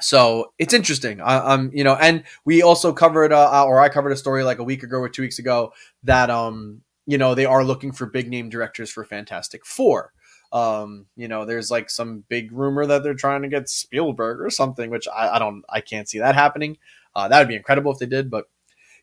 so 0.00 0.52
it's 0.58 0.74
interesting. 0.74 1.20
I, 1.20 1.54
am 1.54 1.70
you 1.72 1.84
know, 1.84 1.94
and 1.94 2.24
we 2.44 2.62
also 2.62 2.92
covered, 2.92 3.32
uh, 3.32 3.64
or 3.64 3.80
I 3.80 3.88
covered 3.88 4.12
a 4.12 4.16
story 4.16 4.42
like 4.42 4.58
a 4.58 4.64
week 4.64 4.82
ago 4.82 4.98
or 4.98 5.08
two 5.08 5.22
weeks 5.22 5.38
ago 5.38 5.72
that, 6.02 6.30
um, 6.30 6.82
you 7.06 7.18
know, 7.18 7.34
they 7.34 7.46
are 7.46 7.62
looking 7.64 7.92
for 7.92 8.06
big 8.06 8.28
name 8.28 8.48
directors 8.48 8.90
for 8.90 9.04
Fantastic 9.04 9.64
Four. 9.64 10.12
Um, 10.54 11.06
you 11.16 11.28
know, 11.28 11.44
there's 11.44 11.70
like 11.70 11.90
some 11.90 12.24
big 12.28 12.52
rumor 12.52 12.86
that 12.86 13.02
they're 13.02 13.14
trying 13.14 13.42
to 13.42 13.48
get 13.48 13.68
Spielberg 13.68 14.40
or 14.40 14.48
something, 14.48 14.88
which 14.88 15.06
I, 15.08 15.36
I 15.36 15.38
don't, 15.38 15.64
I 15.68 15.80
can't 15.80 16.08
see 16.08 16.20
that 16.20 16.36
happening. 16.36 16.78
Uh, 17.14 17.28
that 17.28 17.38
would 17.40 17.48
be 17.48 17.56
incredible 17.56 17.92
if 17.92 17.98
they 17.98 18.06
did, 18.06 18.30
but 18.30 18.46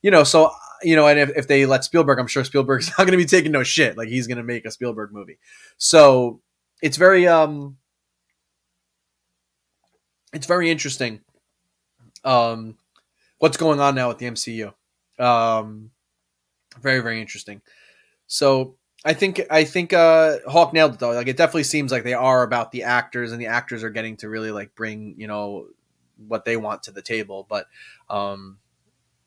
you 0.01 0.09
know, 0.11 0.23
so 0.23 0.51
you 0.81 0.95
know, 0.95 1.07
and 1.07 1.19
if, 1.19 1.29
if 1.35 1.47
they 1.47 1.65
let 1.65 1.83
Spielberg, 1.83 2.17
I'm 2.17 2.27
sure 2.27 2.43
Spielberg's 2.43 2.87
not 2.97 2.97
going 2.97 3.11
to 3.11 3.17
be 3.17 3.25
taking 3.25 3.51
no 3.51 3.63
shit. 3.63 3.97
Like 3.97 4.07
he's 4.07 4.27
going 4.27 4.37
to 4.37 4.43
make 4.43 4.65
a 4.65 4.71
Spielberg 4.71 5.11
movie. 5.11 5.37
So 5.77 6.41
it's 6.81 6.97
very, 6.97 7.27
um, 7.27 7.77
it's 10.33 10.47
very 10.47 10.71
interesting 10.71 11.21
um, 12.23 12.77
what's 13.39 13.57
going 13.57 13.79
on 13.79 13.95
now 13.95 14.07
with 14.07 14.17
the 14.19 14.27
MCU. 14.27 14.73
Um, 15.19 15.91
very 16.79 17.01
very 17.01 17.19
interesting. 17.19 17.61
So 18.27 18.75
I 19.03 19.13
think 19.13 19.41
I 19.49 19.63
think 19.63 19.93
uh, 19.93 20.37
Hawke 20.47 20.73
nailed 20.73 20.93
it 20.93 20.99
though. 20.99 21.11
Like 21.11 21.27
it 21.27 21.37
definitely 21.37 21.63
seems 21.63 21.91
like 21.91 22.03
they 22.03 22.13
are 22.13 22.43
about 22.43 22.71
the 22.71 22.83
actors, 22.83 23.31
and 23.31 23.41
the 23.41 23.47
actors 23.47 23.83
are 23.83 23.89
getting 23.89 24.17
to 24.17 24.29
really 24.29 24.51
like 24.51 24.75
bring 24.75 25.15
you 25.17 25.27
know 25.27 25.67
what 26.27 26.45
they 26.45 26.55
want 26.55 26.83
to 26.83 26.91
the 26.91 27.01
table. 27.01 27.47
But 27.49 27.67
um, 28.09 28.59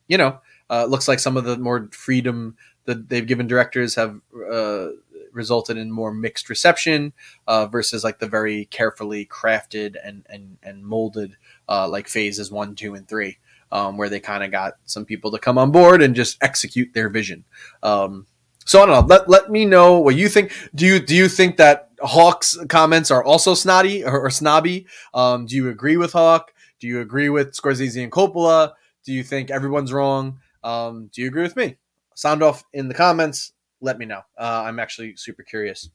you 0.06 0.16
know, 0.16 0.40
uh, 0.70 0.84
looks 0.84 1.08
like 1.08 1.18
some 1.18 1.36
of 1.36 1.44
the 1.44 1.56
more 1.56 1.88
freedom 1.92 2.56
that 2.84 3.08
they've 3.08 3.26
given 3.26 3.48
directors 3.48 3.96
have 3.96 4.20
uh, 4.50 4.88
resulted 5.32 5.76
in 5.76 5.90
more 5.90 6.12
mixed 6.12 6.48
reception 6.48 7.12
uh, 7.48 7.66
versus 7.66 8.04
like 8.04 8.20
the 8.20 8.28
very 8.28 8.66
carefully 8.66 9.26
crafted 9.26 9.96
and 10.04 10.24
and 10.30 10.58
and 10.62 10.84
molded 10.84 11.36
uh, 11.68 11.88
like 11.88 12.06
phases 12.06 12.50
one, 12.50 12.76
two, 12.76 12.94
and 12.94 13.08
three, 13.08 13.38
um, 13.72 13.96
where 13.96 14.08
they 14.08 14.20
kind 14.20 14.44
of 14.44 14.52
got 14.52 14.74
some 14.84 15.04
people 15.04 15.32
to 15.32 15.38
come 15.40 15.58
on 15.58 15.72
board 15.72 16.00
and 16.00 16.14
just 16.14 16.40
execute 16.42 16.94
their 16.94 17.08
vision. 17.08 17.44
Um, 17.82 18.28
so 18.64 18.82
I 18.82 18.86
don't 18.86 18.94
know. 18.94 19.14
Let, 19.14 19.28
let 19.28 19.50
me 19.50 19.64
know 19.64 19.98
what 19.98 20.16
you 20.16 20.28
think. 20.28 20.52
Do 20.74 20.86
you 20.86 20.98
do 21.00 21.14
you 21.14 21.28
think 21.28 21.56
that 21.58 21.90
Hawke's 22.00 22.58
comments 22.68 23.10
are 23.10 23.22
also 23.22 23.54
snotty 23.54 24.04
or, 24.04 24.26
or 24.26 24.30
snobby? 24.30 24.86
Um, 25.12 25.46
do 25.46 25.56
you 25.56 25.68
agree 25.68 25.96
with 25.96 26.12
Hawke? 26.12 26.52
Do 26.80 26.86
you 26.86 27.00
agree 27.00 27.28
with 27.28 27.52
Scorsese 27.52 28.02
and 28.02 28.12
Coppola? 28.12 28.72
Do 29.04 29.12
you 29.12 29.22
think 29.22 29.50
everyone's 29.50 29.92
wrong? 29.92 30.38
Um, 30.62 31.10
do 31.12 31.22
you 31.22 31.28
agree 31.28 31.42
with 31.42 31.56
me? 31.56 31.76
Sound 32.14 32.42
off 32.42 32.64
in 32.72 32.88
the 32.88 32.94
comments 32.94 33.52
let 33.84 33.98
me 33.98 34.06
know. 34.06 34.22
Uh, 34.38 34.64
I'm 34.66 34.80
actually 34.80 35.14
super 35.16 35.42
curious. 35.42 35.90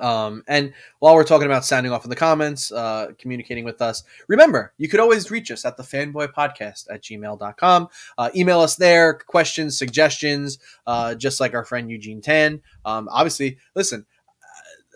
Um, 0.00 0.42
and 0.48 0.72
while 1.00 1.14
we're 1.14 1.24
talking 1.24 1.46
about 1.46 1.64
sounding 1.64 1.92
off 1.92 2.04
in 2.04 2.10
the 2.10 2.16
comments, 2.16 2.72
uh, 2.72 3.08
communicating 3.18 3.64
with 3.64 3.82
us, 3.82 4.04
remember, 4.28 4.72
you 4.78 4.88
could 4.88 5.00
always 5.00 5.30
reach 5.30 5.50
us 5.50 5.64
at 5.64 5.76
the 5.76 5.82
fanboy 5.82 6.32
podcast 6.32 6.86
at 6.90 7.02
gmail.com. 7.02 7.88
Uh, 8.16 8.30
email 8.34 8.60
us 8.60 8.76
there, 8.76 9.14
questions, 9.14 9.76
suggestions, 9.76 10.58
uh, 10.86 11.14
just 11.14 11.40
like 11.40 11.54
our 11.54 11.64
friend 11.64 11.90
Eugene 11.90 12.20
Tan. 12.20 12.62
Um, 12.84 13.08
obviously, 13.10 13.58
listen, 13.74 14.06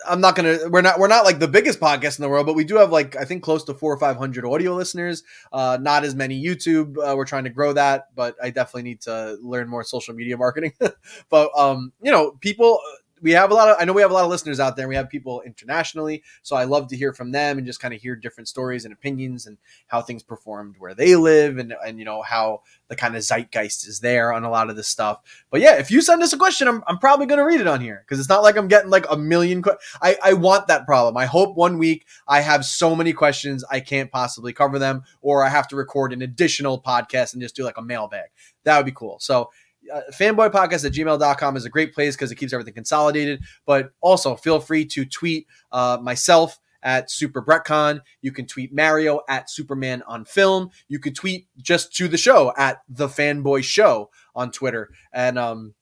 I'm 0.08 0.20
not 0.20 0.36
gonna. 0.36 0.58
We're 0.68 0.82
not. 0.82 0.98
We're 0.98 1.08
not 1.08 1.24
like 1.24 1.38
the 1.38 1.48
biggest 1.48 1.80
podcast 1.80 2.18
in 2.18 2.22
the 2.22 2.28
world, 2.28 2.46
but 2.46 2.54
we 2.54 2.64
do 2.64 2.76
have 2.76 2.92
like 2.92 3.16
I 3.16 3.24
think 3.24 3.42
close 3.42 3.64
to 3.64 3.74
four 3.74 3.92
or 3.92 3.98
five 3.98 4.16
hundred 4.16 4.44
audio 4.44 4.74
listeners. 4.74 5.22
Uh, 5.52 5.78
not 5.80 6.04
as 6.04 6.14
many 6.14 6.42
YouTube. 6.42 6.96
Uh, 6.98 7.16
we're 7.16 7.24
trying 7.24 7.44
to 7.44 7.50
grow 7.50 7.72
that, 7.72 8.14
but 8.14 8.36
I 8.42 8.50
definitely 8.50 8.82
need 8.82 9.00
to 9.02 9.38
learn 9.42 9.68
more 9.68 9.84
social 9.84 10.14
media 10.14 10.36
marketing. 10.36 10.72
but 11.30 11.50
um, 11.56 11.92
you 12.02 12.12
know, 12.12 12.32
people 12.40 12.80
we 13.22 13.32
have 13.32 13.50
a 13.50 13.54
lot 13.54 13.68
of 13.68 13.76
I 13.80 13.84
know 13.84 13.92
we 13.92 14.02
have 14.02 14.10
a 14.10 14.14
lot 14.14 14.24
of 14.24 14.30
listeners 14.30 14.60
out 14.60 14.76
there. 14.76 14.88
we 14.88 14.94
have 14.94 15.08
people 15.08 15.40
internationally, 15.42 16.22
so 16.42 16.56
I 16.56 16.64
love 16.64 16.88
to 16.88 16.96
hear 16.96 17.12
from 17.12 17.32
them 17.32 17.58
and 17.58 17.66
just 17.66 17.80
kind 17.80 17.94
of 17.94 18.00
hear 18.00 18.14
different 18.14 18.48
stories 18.48 18.84
and 18.84 18.92
opinions 18.92 19.46
and 19.46 19.56
how 19.86 20.02
things 20.02 20.22
performed 20.22 20.76
where 20.78 20.94
they 20.94 21.16
live 21.16 21.58
and 21.58 21.74
and 21.84 21.98
you 21.98 22.04
know 22.04 22.22
how 22.22 22.62
the 22.88 22.96
kind 22.96 23.16
of 23.16 23.22
zeitgeist 23.22 23.86
is 23.88 24.00
there 24.00 24.32
on 24.32 24.44
a 24.44 24.50
lot 24.50 24.70
of 24.70 24.76
this 24.76 24.88
stuff. 24.88 25.20
But 25.50 25.60
yeah, 25.60 25.76
if 25.76 25.90
you 25.90 26.00
send 26.00 26.22
us 26.22 26.32
a 26.32 26.38
question, 26.38 26.68
I'm, 26.68 26.84
I'm 26.86 26.98
probably 26.98 27.26
going 27.26 27.38
to 27.38 27.44
read 27.44 27.60
it 27.60 27.66
on 27.66 27.80
here 27.80 28.04
because 28.06 28.20
it's 28.20 28.28
not 28.28 28.42
like 28.42 28.56
I'm 28.56 28.68
getting 28.68 28.90
like 28.90 29.06
a 29.10 29.16
million. 29.16 29.62
Que- 29.62 29.78
I 30.02 30.16
I 30.22 30.32
want 30.34 30.68
that 30.68 30.86
problem. 30.86 31.16
I 31.16 31.26
hope 31.26 31.56
one 31.56 31.78
week 31.78 32.06
I 32.28 32.40
have 32.40 32.64
so 32.64 32.94
many 32.94 33.12
questions 33.12 33.64
I 33.70 33.80
can't 33.80 34.10
possibly 34.10 34.52
cover 34.52 34.78
them, 34.78 35.04
or 35.22 35.44
I 35.44 35.48
have 35.48 35.68
to 35.68 35.76
record 35.76 36.12
an 36.12 36.22
additional 36.22 36.80
podcast 36.80 37.32
and 37.32 37.42
just 37.42 37.56
do 37.56 37.64
like 37.64 37.78
a 37.78 37.82
mailbag. 37.82 38.28
That 38.64 38.76
would 38.76 38.86
be 38.86 38.92
cool. 38.92 39.18
So 39.20 39.50
uh, 39.92 40.02
fanboypodcast 40.12 40.84
at 40.84 40.92
gmail.com 40.92 41.56
is 41.56 41.64
a 41.64 41.70
great 41.70 41.94
place 41.94 42.16
because 42.16 42.30
it 42.30 42.36
keeps 42.36 42.52
everything 42.52 42.74
consolidated. 42.74 43.42
But 43.64 43.90
also 44.00 44.36
feel 44.36 44.60
free 44.60 44.84
to 44.86 45.04
tweet 45.04 45.46
uh, 45.72 45.98
myself 46.00 46.58
at 46.82 47.10
Super 47.10 47.42
Bretcon. 47.42 48.00
You 48.22 48.32
can 48.32 48.46
tweet 48.46 48.72
Mario 48.72 49.20
at 49.28 49.50
Superman 49.50 50.02
on 50.06 50.24
Film. 50.24 50.70
You 50.88 50.98
can 50.98 51.14
tweet 51.14 51.48
just 51.60 51.94
to 51.96 52.08
the 52.08 52.16
show 52.16 52.52
at 52.56 52.82
the 52.88 53.08
Fanboy 53.08 53.64
Show 53.64 54.10
on 54.34 54.50
Twitter, 54.50 54.90
and 55.12 55.38
um, 55.38 55.74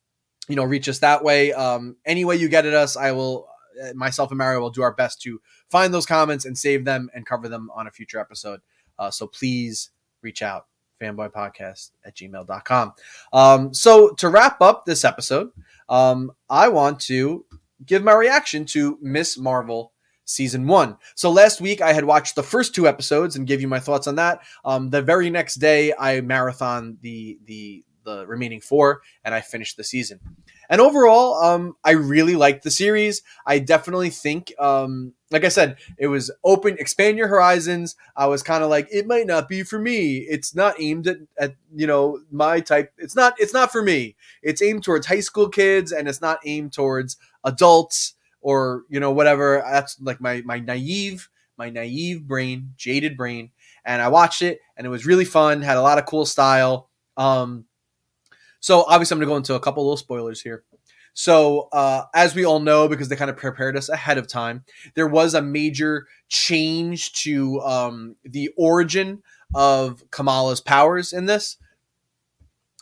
you 0.49 0.57
know, 0.57 0.65
reach 0.65 0.89
us 0.89 1.01
that 1.01 1.23
way. 1.23 1.53
Um, 1.53 1.97
any 2.05 2.25
way 2.25 2.37
you 2.37 2.49
get 2.49 2.67
at 2.67 2.75
us, 2.75 2.97
I 2.97 3.13
will. 3.13 3.49
Uh, 3.83 3.93
myself 3.93 4.31
and 4.31 4.39
Mario 4.39 4.61
will 4.61 4.71
do 4.71 4.83
our 4.83 4.95
best 4.95 5.21
to 5.23 5.41
find 5.69 5.93
those 5.93 6.07
comments 6.07 6.45
and 6.45 6.57
save 6.57 6.85
them 6.85 7.11
and 7.13 7.27
cover 7.27 7.49
them 7.49 7.71
on 7.75 7.89
a 7.89 7.91
future 7.91 8.21
episode. 8.21 8.61
Uh, 9.01 9.11
so 9.11 9.27
please 9.27 9.91
reach 10.23 10.43
out 10.43 10.67
fanboypodcast 11.05 11.91
at 12.05 12.17
gmail.com. 12.17 12.93
Um, 13.33 13.75
so 13.75 14.11
to 14.15 14.29
wrap 14.29 14.61
up 14.61 14.87
this 14.87 15.05
episode, 15.05 15.51
um, 15.89 16.33
I 16.49 16.69
want 16.69 17.01
to 17.01 17.45
give 17.85 18.03
my 18.03 18.15
reaction 18.15 18.65
to 18.67 18.99
Miss 19.03 19.39
Marvel 19.39 19.93
season 20.25 20.67
one. 20.67 20.97
So 21.15 21.31
last 21.31 21.61
week 21.61 21.81
I 21.81 21.93
had 21.93 22.05
watched 22.05 22.35
the 22.35 22.43
first 22.43 22.75
two 22.75 22.89
episodes 22.89 23.37
and 23.37 23.47
give 23.47 23.61
you 23.61 23.69
my 23.69 23.81
thoughts 23.81 24.07
on 24.07 24.17
that. 24.17 24.41
Um, 24.65 24.91
the 24.91 25.03
very 25.03 25.31
next 25.31 25.57
day 25.57 25.93
I 25.99 26.21
marathon 26.23 26.97
the 27.03 27.39
the 27.45 27.85
the 28.05 28.27
remaining 28.27 28.61
four 28.61 29.03
and 29.25 29.35
I 29.35 29.41
finished 29.41 29.77
the 29.77 29.85
season. 29.85 30.21
And 30.69 30.81
overall, 30.81 31.35
um, 31.43 31.77
I 31.85 31.93
really 31.93 32.37
liked 32.37 32.65
the 32.65 32.71
series. 32.71 33.23
I 33.47 33.59
definitely 33.59 34.11
think, 34.11 34.53
um, 34.59 35.13
like 35.31 35.45
I 35.45 35.49
said, 35.49 35.77
it 35.99 36.07
was 36.07 36.31
open, 36.45 36.77
expand 36.79 37.19
your 37.19 37.29
horizons. 37.29 37.97
I 38.17 38.27
was 38.27 38.43
kind 38.43 38.63
of 38.65 38.71
like, 38.71 38.89
it 38.91 39.07
might 39.07 39.27
not 39.27 39.49
be 39.49 39.63
for 39.63 39.79
me. 39.79 40.19
It's 40.19 40.55
not 40.55 40.81
aimed 40.81 41.07
at, 41.09 41.19
at, 41.39 41.55
you 41.75 41.87
know, 41.87 42.21
my 42.31 42.61
type. 42.61 42.93
It's 42.99 43.17
not, 43.17 43.35
it's 43.39 43.53
not 43.53 43.73
for 43.73 43.83
me. 43.83 44.17
It's 44.43 44.63
aimed 44.63 44.85
towards 44.85 45.07
high 45.07 45.21
school 45.21 45.49
kids 45.49 45.93
and 45.93 46.09
it's 46.09 46.21
not 46.21 46.39
aimed 46.47 46.73
towards 46.73 47.17
adults 47.43 48.15
or, 48.41 48.85
you 48.89 49.01
know, 49.01 49.11
whatever. 49.11 49.63
That's 49.71 50.01
like 50.01 50.21
my, 50.21 50.43
my 50.45 50.61
naive, 50.61 51.29
my 51.57 51.71
naive 51.71 52.27
brain, 52.27 52.75
jaded 52.77 53.17
brain. 53.17 53.51
And 53.85 54.01
I 54.01 54.09
watched 54.09 54.43
it 54.43 54.61
and 54.77 54.87
it 54.87 54.91
was 54.91 55.07
really 55.07 55.25
fun, 55.25 55.63
had 55.63 55.77
a 55.77 55.83
lot 55.83 55.99
of 55.99 56.07
cool 56.07 56.27
style. 56.27 56.89
Um, 57.17 57.67
so 58.65 58.83
obviously, 58.89 59.17
I'm 59.17 59.19
going 59.19 59.27
to 59.27 59.31
go 59.31 59.37
into 59.37 59.55
a 59.57 59.61
couple 59.61 59.85
little 59.85 59.99
spoilers 59.99 60.41
here. 60.41 60.65
So, 61.13 61.69
uh, 61.71 62.05
as 62.15 62.35
we 62.35 62.47
all 62.47 62.61
know, 62.61 62.89
because 62.89 63.11
they 63.11 63.15
kind 63.15 63.29
of 63.29 63.37
prepared 63.37 63.77
us 63.77 63.91
ahead 63.91 64.17
of 64.17 64.27
time, 64.27 64.65
there 64.95 65.07
was 65.07 65.35
a 65.35 65.43
major 65.43 66.07
change 66.31 67.13
to 67.25 67.61
um, 67.61 68.17
the 68.25 68.49
origin 68.57 69.23
of 69.55 70.03
Kamala's 70.11 70.63
powers 70.63 71.13
in 71.13 71.27
this, 71.27 71.59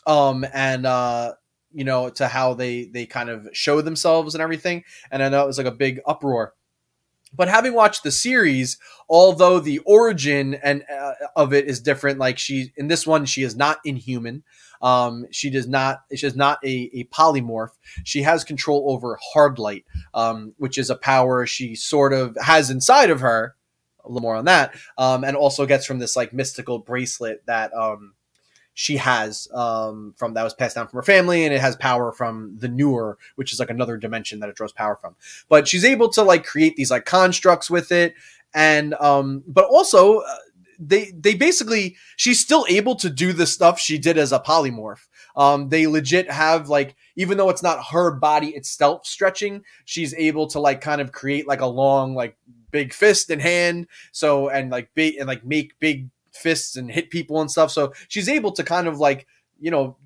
um, 0.07 0.45
and 0.53 0.85
uh, 0.85 1.33
you 1.73 1.83
know, 1.83 2.09
to 2.11 2.29
how 2.29 2.53
they 2.53 2.85
they 2.85 3.05
kind 3.05 3.27
of 3.27 3.49
show 3.51 3.81
themselves 3.81 4.35
and 4.35 4.41
everything. 4.41 4.85
And 5.11 5.21
I 5.21 5.27
know 5.27 5.43
it 5.43 5.47
was 5.47 5.57
like 5.57 5.67
a 5.67 5.71
big 5.71 5.99
uproar. 6.07 6.53
But 7.35 7.49
having 7.49 7.73
watched 7.73 8.03
the 8.03 8.11
series, 8.11 8.77
although 9.09 9.59
the 9.59 9.79
origin 9.79 10.53
and 10.53 10.85
uh, 10.89 11.13
of 11.35 11.51
it 11.51 11.65
is 11.65 11.81
different, 11.81 12.19
like 12.19 12.37
she 12.37 12.71
in 12.77 12.87
this 12.87 13.05
one, 13.05 13.25
she 13.25 13.43
is 13.43 13.55
not 13.55 13.79
inhuman. 13.83 14.43
Um, 14.83 15.25
she 15.31 15.49
does 15.49 15.67
not. 15.67 16.03
She 16.13 16.27
is 16.27 16.35
not 16.35 16.59
a, 16.63 16.89
a 16.93 17.05
polymorph. 17.05 17.71
She 18.03 18.21
has 18.23 18.43
control 18.43 18.91
over 18.91 19.17
hard 19.33 19.57
light, 19.57 19.85
um, 20.13 20.53
which 20.57 20.77
is 20.77 20.89
a 20.89 20.95
power 20.95 21.47
she 21.47 21.73
sort 21.73 22.13
of 22.13 22.37
has 22.39 22.69
inside 22.69 23.09
of 23.09 23.21
her. 23.21 23.55
A 24.05 24.09
little 24.09 24.21
more 24.21 24.35
on 24.35 24.45
that, 24.45 24.75
um, 24.97 25.23
and 25.23 25.37
also 25.37 25.65
gets 25.65 25.85
from 25.85 25.99
this 25.99 26.17
like 26.17 26.33
mystical 26.33 26.77
bracelet 26.77 27.41
that 27.45 27.73
um, 27.73 28.13
she 28.73 28.97
has 28.97 29.47
um, 29.53 30.13
from 30.17 30.33
that 30.33 30.43
was 30.43 30.53
passed 30.53 30.75
down 30.75 30.87
from 30.87 30.97
her 30.97 31.03
family, 31.03 31.45
and 31.45 31.53
it 31.53 31.61
has 31.61 31.77
power 31.77 32.11
from 32.11 32.57
the 32.57 32.67
Noor, 32.67 33.17
which 33.35 33.53
is 33.53 33.59
like 33.61 33.69
another 33.69 33.95
dimension 33.97 34.41
that 34.41 34.49
it 34.49 34.55
draws 34.55 34.73
power 34.73 34.97
from. 34.99 35.15
But 35.47 35.67
she's 35.67 35.85
able 35.85 36.09
to 36.09 36.23
like 36.23 36.43
create 36.43 36.75
these 36.75 36.91
like 36.91 37.05
constructs 37.05 37.69
with 37.69 37.91
it, 37.93 38.15
and 38.53 38.93
um, 38.95 39.43
but 39.47 39.65
also 39.65 40.19
uh, 40.19 40.35
they 40.79 41.11
they 41.17 41.35
basically 41.35 41.95
she's 42.15 42.39
still 42.39 42.65
able 42.69 42.95
to 42.95 43.09
do 43.09 43.33
the 43.33 43.45
stuff 43.45 43.79
she 43.79 43.97
did 43.97 44.17
as 44.17 44.31
a 44.31 44.39
polymorph. 44.39 45.07
Um, 45.35 45.69
they 45.69 45.87
legit 45.87 46.29
have 46.29 46.69
like 46.69 46.95
even 47.15 47.37
though 47.37 47.49
it's 47.49 47.63
not 47.63 47.85
her 47.91 48.11
body 48.11 48.49
itself 48.49 49.05
stretching, 49.05 49.63
she's 49.85 50.13
able 50.13 50.47
to 50.47 50.59
like 50.59 50.81
kind 50.81 51.01
of 51.01 51.11
create 51.11 51.47
like 51.47 51.61
a 51.61 51.65
long 51.65 52.13
like 52.13 52.37
big 52.71 52.93
fist 52.93 53.29
and 53.29 53.41
hand. 53.41 53.87
So 54.11 54.49
and 54.49 54.69
like 54.71 54.89
big 54.93 55.15
and 55.17 55.27
like 55.27 55.45
make 55.45 55.79
big 55.79 56.09
fists 56.33 56.75
and 56.75 56.91
hit 56.91 57.09
people 57.09 57.41
and 57.41 57.49
stuff. 57.49 57.71
So 57.71 57.93
she's 58.07 58.29
able 58.29 58.51
to 58.53 58.63
kind 58.63 58.87
of 58.87 58.99
like 58.99 59.27
you 59.59 59.71
know 59.71 59.97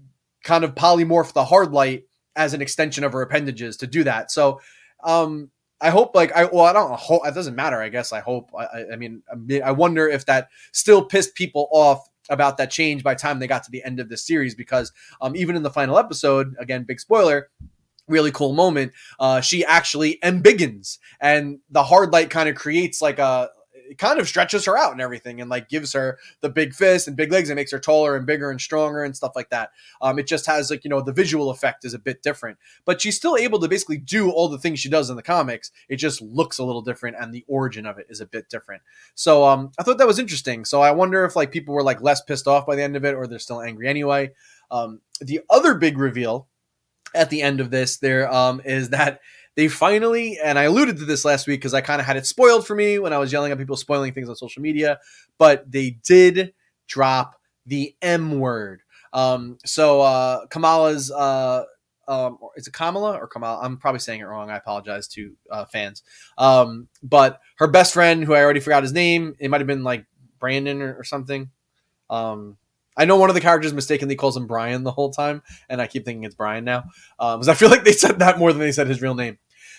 kind 0.44 0.64
of 0.64 0.76
polymorph 0.76 1.34
the 1.34 1.46
hard 1.46 1.72
light 1.72 2.06
as 2.36 2.54
an 2.54 2.62
extension 2.62 3.04
of 3.04 3.14
her 3.14 3.22
appendages 3.22 3.78
to 3.78 3.88
do 3.88 4.04
that. 4.04 4.32
So 4.32 4.62
um 5.04 5.50
I 5.80 5.90
hope 5.90 6.16
like 6.16 6.32
I 6.34 6.46
well 6.46 6.66
I 6.66 6.74
don't 6.74 6.92
hope 6.94 7.22
it 7.26 7.34
doesn't 7.36 7.56
matter 7.56 7.82
I 7.82 7.90
guess 7.90 8.12
I 8.12 8.20
hope 8.20 8.50
I 8.58 8.86
I 8.94 8.96
mean 8.96 9.22
I 9.64 9.72
wonder 9.72 10.08
if 10.08 10.26
that 10.26 10.50
still 10.72 11.04
pissed 11.04 11.36
people 11.36 11.68
off 11.72 12.08
about 12.30 12.58
that 12.58 12.72
change 12.72 13.04
by 13.04 13.14
the 13.14 13.20
time 13.20 13.40
they 13.40 13.48
got 13.48 13.64
to 13.64 13.72
the 13.72 13.84
end 13.84 14.00
of 14.00 14.10
the 14.10 14.18
series 14.18 14.56
because 14.56 14.92
um 15.22 15.36
even 15.36 15.56
in 15.56 15.64
the 15.64 15.70
final 15.70 15.98
episode 15.98 16.56
again 16.60 16.84
big 16.84 17.00
spoiler 17.00 17.50
really 18.08 18.32
cool 18.32 18.54
moment 18.54 18.92
uh 19.20 19.40
she 19.42 19.64
actually 19.66 20.18
embiggens 20.24 20.98
and 21.22 21.60
the 21.70 21.84
hard 21.84 22.12
light 22.12 22.30
kind 22.30 22.50
of 22.50 22.56
creates 22.56 23.02
like 23.02 23.20
a 23.20 23.50
it 23.90 23.98
kind 23.98 24.20
of 24.20 24.28
stretches 24.28 24.66
her 24.66 24.78
out 24.78 24.92
and 24.92 25.02
everything 25.02 25.42
and 25.42 25.50
like 25.50 25.70
gives 25.70 25.94
her 25.94 26.20
the 26.42 26.50
big 26.50 26.74
fist 26.74 27.08
and 27.08 27.16
big 27.18 27.32
legs 27.32 27.50
and 27.50 27.56
makes 27.56 27.72
her 27.72 27.80
taller 27.80 28.16
and 28.16 28.26
bigger 28.26 28.52
and 28.52 28.60
stronger 28.60 29.04
and 29.04 29.16
stuff 29.16 29.34
like 29.36 29.50
that. 29.50 29.72
Um, 30.02 30.20
it 30.20 30.28
just 30.28 30.46
has 30.46 30.70
like, 30.70 30.84
you 30.84 30.90
know, 30.90 31.02
the 31.02 31.14
visual 31.14 31.50
effect 31.50 31.86
is 31.86 31.94
a 31.94 32.00
bit 32.00 32.22
different, 32.22 32.58
but 32.86 33.02
she's 33.02 33.16
still 33.16 33.38
able 33.38 33.60
to 33.60 33.68
basically 33.68 33.98
do 33.98 34.30
all 34.32 34.50
the 34.50 34.60
things 34.60 34.80
she 34.80 34.90
does 34.90 35.10
in 35.10 35.16
the 35.16 35.24
comics. 35.24 35.72
It 35.90 35.98
just 35.98 36.22
looks 36.22 36.60
a 36.60 36.64
little 36.64 36.82
different 36.82 37.18
and 37.20 37.34
the 37.34 37.46
origin 37.48 37.86
of 37.86 37.98
it 37.98 38.08
is 38.10 38.22
a 38.22 38.26
bit 38.26 38.50
different. 38.50 38.82
So 39.16 39.46
um, 39.46 39.72
I 39.80 39.84
thought 39.84 39.98
that 39.98 40.08
was 40.08 40.20
interesting. 40.20 40.66
So 40.66 40.82
I 40.82 40.92
wonder 40.92 41.26
if 41.26 41.36
like 41.36 41.52
people 41.52 41.74
were 41.74 41.84
like 41.84 42.02
less 42.02 42.22
pissed 42.22 42.48
off 42.48 42.66
by 42.66 42.76
the 42.76 42.84
end 42.84 42.96
of 42.96 43.06
it 43.06 43.16
or 43.16 43.28
they're 43.28 43.40
still 43.40 43.62
angry 43.62 43.88
anyway. 43.88 44.32
Um, 44.72 45.02
the 45.22 45.42
other 45.50 45.76
big 45.76 45.98
reveal 45.98 46.48
at 47.16 47.30
the 47.30 47.42
end 47.42 47.60
of 47.60 47.72
this 47.72 47.98
there 47.98 48.32
um, 48.32 48.62
is 48.66 48.90
that 48.90 49.22
they 49.58 49.68
finally, 49.68 50.38
and 50.42 50.60
I 50.60 50.64
alluded 50.64 50.98
to 50.98 51.06
this 51.06 51.26
last 51.26 51.48
week 51.48 51.60
because 51.60 51.74
I 51.74 51.82
kind 51.82 52.00
of 52.00 52.06
had 52.06 52.16
it 52.16 52.28
spoiled 52.28 52.68
for 52.68 52.76
me 52.76 53.00
when 53.00 53.12
I 53.12 53.18
was 53.18 53.34
yelling 53.34 53.52
at 53.52 53.58
people 53.58 53.76
spoiling 53.76 54.14
things 54.14 54.30
on 54.30 54.36
social 54.36 54.62
media, 54.62 55.00
but 55.40 55.70
they 55.70 55.98
did 56.06 56.54
drop 56.88 57.42
the 57.66 57.96
M 58.04 58.40
word. 58.40 58.84
Um, 59.14 59.58
so 59.66 60.02
uh, 60.02 60.46
Kamala's, 60.46 61.10
uh, 61.12 61.64
um, 62.08 62.38
is 62.56 62.68
it 62.68 62.74
Kamala 62.74 63.18
or 63.18 63.26
Kamala? 63.26 63.60
I'm 63.64 63.78
probably 63.78 64.00
saying 64.00 64.22
it 64.22 64.26
wrong. 64.26 64.52
I 64.52 64.58
apologize 64.58 65.08
to 65.10 65.34
uh, 65.50 65.66
fans. 65.66 66.04
Um, 66.38 66.88
but 67.02 67.42
her 67.56 67.68
best 67.68 67.96
friend, 67.96 68.24
who 68.24 68.36
I 68.36 68.44
already 68.44 68.60
forgot 68.60 68.84
his 68.84 68.94
name, 68.94 69.36
it 69.40 69.50
might 69.50 69.60
have 69.60 69.68
been 69.68 69.84
like 69.84 70.06
Brandon 70.38 70.84
or, 70.84 70.94
or 71.00 71.04
something. 71.04 71.50
Um, 72.12 72.58
I 72.96 73.06
know 73.06 73.18
one 73.18 73.32
of 73.32 73.36
the 73.36 73.42
characters 73.42 73.74
mistakenly 73.74 74.16
calls 74.16 74.38
him 74.38 74.46
Brian 74.46 74.84
the 74.84 74.92
whole 74.92 75.10
time, 75.12 75.42
and 75.68 75.82
I 75.82 75.88
keep 75.88 76.06
thinking 76.06 76.24
it's 76.24 76.36
Brian 76.36 76.64
now 76.64 76.86
because 77.18 77.48
um, 77.48 77.52
I 77.52 77.56
feel 77.56 77.70
like 77.70 77.84
they 77.84 77.92
said 77.92 78.20
that 78.20 78.38
more 78.38 78.54
than 78.54 78.60
they 78.60 78.72
said 78.72 78.88
his 78.88 79.02
real 79.02 79.16
name. 79.16 79.38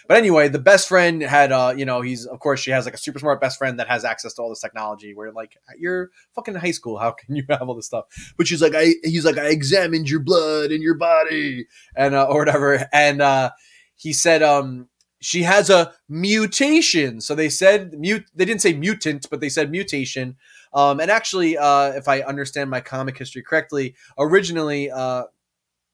But 0.08 0.16
anyway, 0.16 0.48
the 0.48 0.58
best 0.58 0.88
friend 0.88 1.20
had, 1.20 1.52
uh, 1.52 1.74
you 1.76 1.84
know, 1.84 2.00
he's 2.00 2.24
of 2.24 2.40
course 2.40 2.60
she 2.60 2.70
has 2.70 2.86
like 2.86 2.94
a 2.94 2.98
super 2.98 3.18
smart 3.18 3.42
best 3.42 3.58
friend 3.58 3.78
that 3.78 3.88
has 3.88 4.06
access 4.06 4.32
to 4.34 4.42
all 4.42 4.48
this 4.48 4.60
technology. 4.60 5.14
Where 5.14 5.30
like 5.30 5.58
you're 5.78 6.10
fucking 6.34 6.54
high 6.54 6.70
school, 6.70 6.98
how 6.98 7.12
can 7.12 7.36
you 7.36 7.44
have 7.50 7.68
all 7.68 7.74
this 7.74 7.86
stuff? 7.86 8.06
But 8.38 8.48
she's 8.48 8.62
like, 8.62 8.74
I, 8.74 8.94
he's 9.04 9.26
like, 9.26 9.36
I 9.36 9.48
examined 9.48 10.08
your 10.08 10.20
blood 10.20 10.72
and 10.72 10.82
your 10.82 10.94
body, 10.94 11.66
and 11.94 12.14
uh, 12.14 12.24
or 12.24 12.38
whatever, 12.38 12.88
and 12.90 13.20
uh, 13.20 13.50
he 13.96 14.14
said, 14.14 14.42
um, 14.42 14.88
she 15.20 15.42
has 15.42 15.68
a 15.68 15.92
mutation. 16.08 17.20
So 17.20 17.34
they 17.34 17.50
said 17.50 17.92
mute. 17.92 18.24
They 18.34 18.46
didn't 18.46 18.62
say 18.62 18.72
mutant, 18.72 19.26
but 19.30 19.40
they 19.40 19.50
said 19.50 19.70
mutation. 19.70 20.36
Um, 20.72 21.00
and 21.00 21.10
actually, 21.10 21.58
uh, 21.58 21.92
if 21.92 22.08
I 22.08 22.20
understand 22.20 22.70
my 22.70 22.80
comic 22.80 23.18
history 23.18 23.42
correctly, 23.42 23.94
originally, 24.18 24.90
uh, 24.90 25.24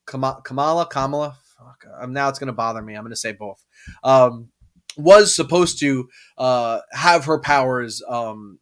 Kamala, 0.06 0.42
Kamala, 0.44 0.86
Kamala, 0.86 1.38
fuck, 1.64 1.84
um, 2.00 2.12
now 2.12 2.28
it's 2.28 2.38
going 2.38 2.48
to 2.48 2.52
bother 2.52 2.82
me. 2.82 2.94
I'm 2.94 3.02
going 3.02 3.12
to 3.12 3.16
say 3.16 3.32
both. 3.32 3.64
Um, 4.02 4.48
was 4.96 5.34
supposed 5.34 5.80
to 5.80 6.08
uh, 6.38 6.80
have 6.92 7.24
her 7.24 7.38
powers 7.40 8.02
um, 8.08 8.58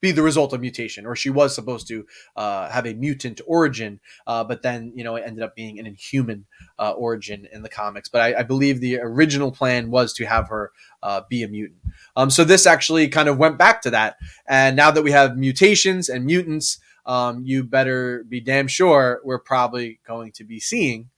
be 0.00 0.10
the 0.12 0.22
result 0.22 0.52
of 0.52 0.60
mutation, 0.60 1.06
or 1.06 1.16
she 1.16 1.30
was 1.30 1.54
supposed 1.54 1.88
to 1.88 2.06
uh, 2.36 2.68
have 2.70 2.86
a 2.86 2.94
mutant 2.94 3.40
origin, 3.46 4.00
uh, 4.26 4.44
but 4.44 4.62
then 4.62 4.92
you 4.94 5.02
know 5.02 5.16
it 5.16 5.24
ended 5.26 5.42
up 5.42 5.54
being 5.56 5.78
an 5.78 5.86
inhuman 5.86 6.46
uh, 6.78 6.92
origin 6.92 7.48
in 7.52 7.62
the 7.62 7.68
comics. 7.68 8.08
But 8.08 8.20
I, 8.20 8.40
I, 8.40 8.42
believe 8.42 8.80
the 8.80 8.98
original 9.00 9.50
plan 9.50 9.90
was 9.90 10.12
to 10.14 10.24
have 10.26 10.48
her 10.48 10.72
uh, 11.02 11.22
be 11.28 11.42
a 11.42 11.48
mutant. 11.48 11.80
Um, 12.16 12.30
so 12.30 12.44
this 12.44 12.66
actually 12.66 13.08
kind 13.08 13.28
of 13.28 13.38
went 13.38 13.58
back 13.58 13.82
to 13.82 13.90
that, 13.90 14.16
and 14.48 14.76
now 14.76 14.90
that 14.90 15.02
we 15.02 15.10
have 15.10 15.36
mutations 15.36 16.08
and 16.08 16.24
mutants, 16.24 16.78
um, 17.06 17.42
you 17.44 17.64
better 17.64 18.24
be 18.28 18.40
damn 18.40 18.68
sure 18.68 19.20
we're 19.24 19.40
probably 19.40 20.00
going 20.06 20.32
to 20.32 20.44
be 20.44 20.60
seeing 20.60 21.10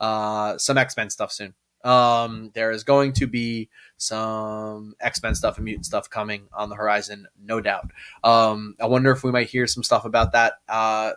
uh, 0.00 0.58
some 0.58 0.78
X 0.78 0.96
Men 0.96 1.10
stuff 1.10 1.32
soon. 1.32 1.54
Um, 1.84 2.50
there 2.54 2.72
is 2.72 2.82
going 2.82 3.12
to 3.14 3.26
be 3.26 3.68
some 3.96 4.94
X 5.00 5.22
Men 5.22 5.34
stuff 5.34 5.56
and 5.56 5.64
mutant 5.64 5.86
stuff 5.86 6.10
coming 6.10 6.48
on 6.52 6.68
the 6.68 6.76
horizon, 6.76 7.26
no 7.40 7.60
doubt. 7.60 7.90
Um, 8.24 8.74
I 8.80 8.86
wonder 8.86 9.10
if 9.10 9.22
we 9.22 9.30
might 9.30 9.48
hear 9.48 9.66
some 9.66 9.82
stuff 9.82 10.04
about 10.04 10.32
that 10.32 10.54
uh, 10.68 11.12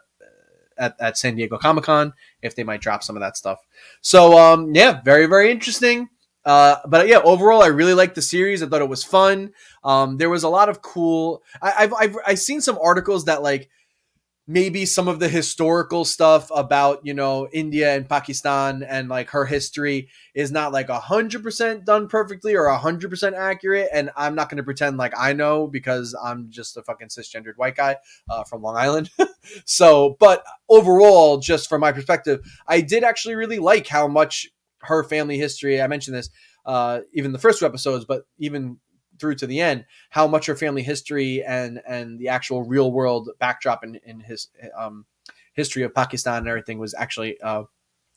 at, 0.78 0.96
at 1.00 1.18
San 1.18 1.36
Diego 1.36 1.58
Comic 1.58 1.86
Con, 1.86 2.14
if 2.42 2.56
they 2.56 2.64
might 2.64 2.82
drop 2.82 3.04
some 3.04 3.16
of 3.16 3.22
that 3.22 3.38
stuff. 3.38 3.60
So, 4.02 4.38
um, 4.38 4.74
yeah, 4.76 5.02
very, 5.02 5.26
very 5.26 5.52
interesting. 5.52 6.10
Uh, 6.44 6.78
but 6.88 7.08
yeah, 7.08 7.20
overall, 7.20 7.62
I 7.62 7.68
really 7.68 7.94
liked 7.94 8.16
the 8.16 8.22
series. 8.22 8.64
I 8.64 8.68
thought 8.68 8.82
it 8.82 8.90
was 8.90 9.04
fun. 9.04 9.54
Um, 9.84 10.18
there 10.18 10.30
was 10.30 10.44
a 10.44 10.50
lot 10.50 10.70
of 10.70 10.82
cool. 10.82 11.44
I, 11.62 11.74
I've, 11.80 11.94
I've 11.94 12.18
I've 12.26 12.40
seen 12.40 12.62
some 12.62 12.80
articles 12.82 13.26
that 13.26 13.44
like 13.44 13.70
maybe 14.52 14.86
some 14.86 15.08
of 15.08 15.20
the 15.20 15.30
historical 15.30 16.04
stuff 16.04 16.52
about 16.54 16.99
you 17.06 17.14
know 17.14 17.47
India 17.54 17.95
and 17.95 18.08
Pakistan 18.08 18.84
and 18.84 19.08
like 19.08 19.30
her 19.30 19.45
history 19.45 20.10
is 20.36 20.52
not 20.52 20.74
like 20.74 20.89
a 20.89 20.99
hundred 20.99 21.41
percent 21.41 21.86
done 21.86 22.08
perfectly 22.08 22.56
or 22.56 22.66
a 22.66 22.78
hundred 22.78 23.10
percent 23.10 23.36
accurate. 23.36 23.89
And 23.93 24.10
I'm 24.16 24.36
not 24.36 24.49
going 24.49 24.58
to 24.58 24.64
pretend 24.64 24.97
like 24.97 25.14
I 25.18 25.34
know 25.34 25.68
because 25.68 26.16
I'm 26.22 26.49
just 26.49 26.76
a 26.76 26.84
fucking 26.84 27.08
cisgendered 27.08 27.56
white 27.56 27.76
guy 27.76 27.97
uh, 28.30 28.43
from 28.43 28.62
Long 28.62 28.76
Island. 28.76 29.10
so, 29.66 30.18
but 30.20 30.43
overall, 30.70 31.38
just 31.38 31.70
from 31.70 31.82
my 31.82 31.91
perspective, 31.91 32.41
I 32.68 32.82
did 32.82 33.04
actually 33.04 33.36
really 33.36 33.60
like 33.60 33.88
how 33.88 34.08
much 34.08 34.47
her 34.80 35.04
family 35.04 35.38
history. 35.38 35.82
I 35.82 35.88
mentioned 35.88 36.18
this 36.18 36.30
uh, 36.66 37.02
even 37.14 37.32
the 37.32 37.39
first 37.39 37.60
two 37.60 37.66
episodes, 37.66 38.06
but 38.06 38.24
even 38.38 38.78
through 39.22 39.36
to 39.36 39.47
the 39.47 39.61
end 39.61 39.86
how 40.09 40.28
much 40.28 40.47
her 40.47 40.55
family 40.55 40.84
history 40.84 41.41
and 41.43 41.82
and 41.88 42.19
the 42.19 42.28
actual 42.28 42.63
real 42.63 42.91
world 42.91 43.30
backdrop 43.39 43.84
in, 43.86 43.95
in 44.03 44.19
his 44.19 44.49
um, 44.78 45.05
history 45.53 45.84
of 45.84 45.95
Pakistan 45.95 46.39
and 46.39 46.47
everything 46.47 46.80
was 46.80 46.93
actually 46.95 47.39
uh, 47.41 47.63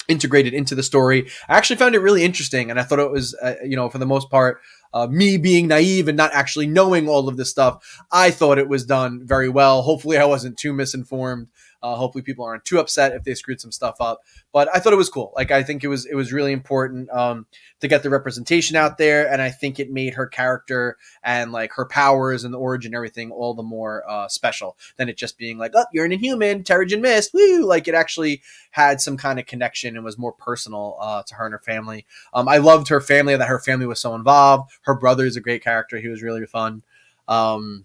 integrated 0.09 0.55
into 0.55 0.75
the 0.75 0.83
story. 0.83 1.29
I 1.49 1.57
actually 1.57 1.77
found 1.77 1.95
it 1.95 2.01
really 2.01 2.25
interesting, 2.25 2.71
and 2.71 2.79
I 2.79 2.83
thought 2.83 2.99
it 2.99 3.11
was, 3.11 3.35
uh, 3.43 3.55
you 3.65 3.77
know, 3.77 3.89
for 3.89 3.99
the 3.99 4.07
most 4.07 4.31
part, 4.31 4.61
uh, 4.93 5.07
me 5.07 5.39
being 5.39 5.67
naive 5.67 6.09
and 6.09 6.17
not 6.17 6.33
actually 6.33 6.67
knowing 6.67 7.09
all 7.09 7.29
of 7.29 7.37
this 7.37 7.51
stuff, 7.51 8.03
I 8.13 8.31
thought 8.31 8.59
it 8.59 8.69
was 8.69 8.85
done 8.85 9.23
very 9.25 9.49
well. 9.49 9.83
Hopefully, 9.83 10.19
I 10.19 10.25
wasn't 10.25 10.59
too 10.59 10.73
misinformed. 10.73 11.49
Uh, 11.85 11.97
hopefully, 11.97 12.23
people 12.23 12.47
aren't 12.47 12.65
too 12.65 12.79
upset 12.79 13.13
if 13.13 13.25
they 13.25 13.35
screwed 13.35 13.61
some 13.61 13.71
stuff 13.71 13.97
up. 14.01 14.23
But 14.53 14.75
I 14.75 14.79
thought 14.79 14.95
it 14.95 14.97
was 14.97 15.11
cool. 15.11 15.35
Like 15.37 15.51
I 15.51 15.63
think 15.63 15.85
it 15.85 15.89
was 15.89 16.07
it 16.07 16.15
was 16.15 16.33
really 16.33 16.53
important 16.53 17.11
um, 17.11 17.45
to 17.81 17.89
get 17.89 18.03
the 18.03 18.09
representation 18.09 18.75
out 18.75 18.97
there, 18.97 19.31
and 19.31 19.43
I 19.43 19.51
think 19.51 19.79
it 19.79 19.93
made 19.93 20.15
her 20.15 20.27
character 20.27 20.97
and 21.23 21.53
like 21.53 21.73
her 21.75 21.85
powers 21.85 22.43
and 22.43 22.55
the 22.55 22.59
origin, 22.59 22.95
everything, 22.95 23.31
all 23.31 23.53
the 23.53 23.63
more 23.63 24.03
uh, 24.09 24.29
special 24.29 24.79
than 24.97 25.11
it 25.11 25.19
just 25.19 25.37
being 25.37 25.59
like, 25.59 25.73
oh, 25.75 25.85
you're 25.93 26.07
an 26.07 26.13
Inhuman, 26.13 26.65
Terrigen 26.65 27.03
Mist, 27.03 27.35
woo! 27.35 27.67
Like 27.67 27.87
it 27.87 27.95
actually 27.95 28.41
had 28.71 29.03
some 29.03 29.19
kind 29.19 29.39
of 29.39 29.45
connection 29.45 29.95
and 29.95 30.07
was 30.07 30.17
more 30.17 30.33
personal 30.33 30.97
uh, 31.03 31.23
to 31.25 31.35
her 31.35 31.45
and 31.45 31.53
her 31.53 31.59
family. 31.59 32.07
Um, 32.33 32.49
I 32.49 32.57
loved 32.57 32.89
her 32.89 33.03
family; 33.03 33.37
that 33.37 33.49
her 33.49 33.61
family 33.61 33.85
was 33.87 34.01
so 34.01 34.15
involved. 34.15 34.73
Her 34.85 34.95
brother 34.95 35.27
is 35.27 35.37
a 35.37 35.43
great 35.43 35.63
character; 35.63 35.99
he 35.99 36.09
was 36.09 36.23
really 36.23 36.47
fun. 36.47 36.83
Um, 37.29 37.85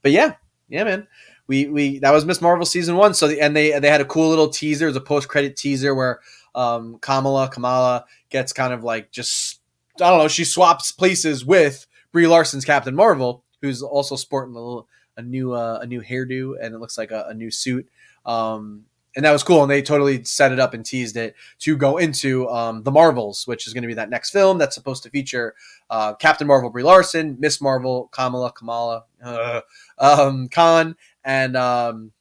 but 0.00 0.12
yeah, 0.12 0.34
yeah, 0.68 0.84
man 0.84 1.08
we 1.46 1.66
we 1.66 1.98
that 2.00 2.12
was 2.12 2.24
Miss 2.24 2.40
Marvel 2.40 2.66
season 2.66 2.96
one. 2.96 3.14
So 3.14 3.28
the, 3.28 3.40
and 3.40 3.54
they 3.56 3.78
they 3.78 3.88
had 3.88 4.00
a 4.00 4.06
cool 4.06 4.28
little 4.28 4.48
teaser, 4.48 4.88
it 4.88 4.96
a 4.96 5.00
post 5.00 5.28
credit 5.28 5.56
teaser 5.56 5.94
where 5.94 6.20
um, 6.54 6.98
Kamala 7.00 7.48
Kamala 7.50 8.04
gets 8.30 8.52
kind 8.52 8.72
of 8.72 8.84
like 8.84 9.10
just 9.10 9.60
I 10.00 10.10
don't 10.10 10.18
know, 10.18 10.28
she 10.28 10.44
swaps 10.44 10.92
places 10.92 11.44
with 11.44 11.86
Brie 12.12 12.26
Larson's 12.26 12.64
Captain 12.64 12.94
Marvel, 12.94 13.44
who's 13.60 13.82
also 13.82 14.16
sporting 14.16 14.54
a 14.54 14.58
little 14.58 14.88
a 15.16 15.22
new 15.22 15.52
uh, 15.52 15.80
a 15.82 15.86
new 15.86 16.00
hairdo 16.00 16.54
and 16.60 16.74
it 16.74 16.78
looks 16.78 16.96
like 16.96 17.10
a, 17.10 17.26
a 17.28 17.34
new 17.34 17.50
suit. 17.50 17.88
Um, 18.24 18.84
and 19.14 19.24
that 19.24 19.32
was 19.32 19.42
cool. 19.42 19.62
And 19.62 19.70
they 19.70 19.82
totally 19.82 20.24
set 20.24 20.52
it 20.52 20.58
up 20.58 20.74
and 20.74 20.84
teased 20.84 21.16
it 21.16 21.34
to 21.60 21.76
go 21.76 21.98
into 21.98 22.48
um, 22.48 22.82
the 22.82 22.90
Marvels, 22.90 23.46
which 23.46 23.66
is 23.66 23.74
going 23.74 23.82
to 23.82 23.88
be 23.88 23.94
that 23.94 24.10
next 24.10 24.30
film 24.30 24.58
that's 24.58 24.74
supposed 24.74 25.02
to 25.02 25.10
feature 25.10 25.54
uh, 25.90 26.14
Captain 26.14 26.46
Marvel, 26.46 26.70
Brie 26.70 26.82
Larson, 26.82 27.36
Miss 27.38 27.60
Marvel, 27.60 28.08
Kamala, 28.12 28.52
Kamala, 28.52 29.04
uh, 29.22 29.60
um, 29.98 30.48
Khan, 30.48 30.96
and 31.24 31.56
um, 31.56 32.12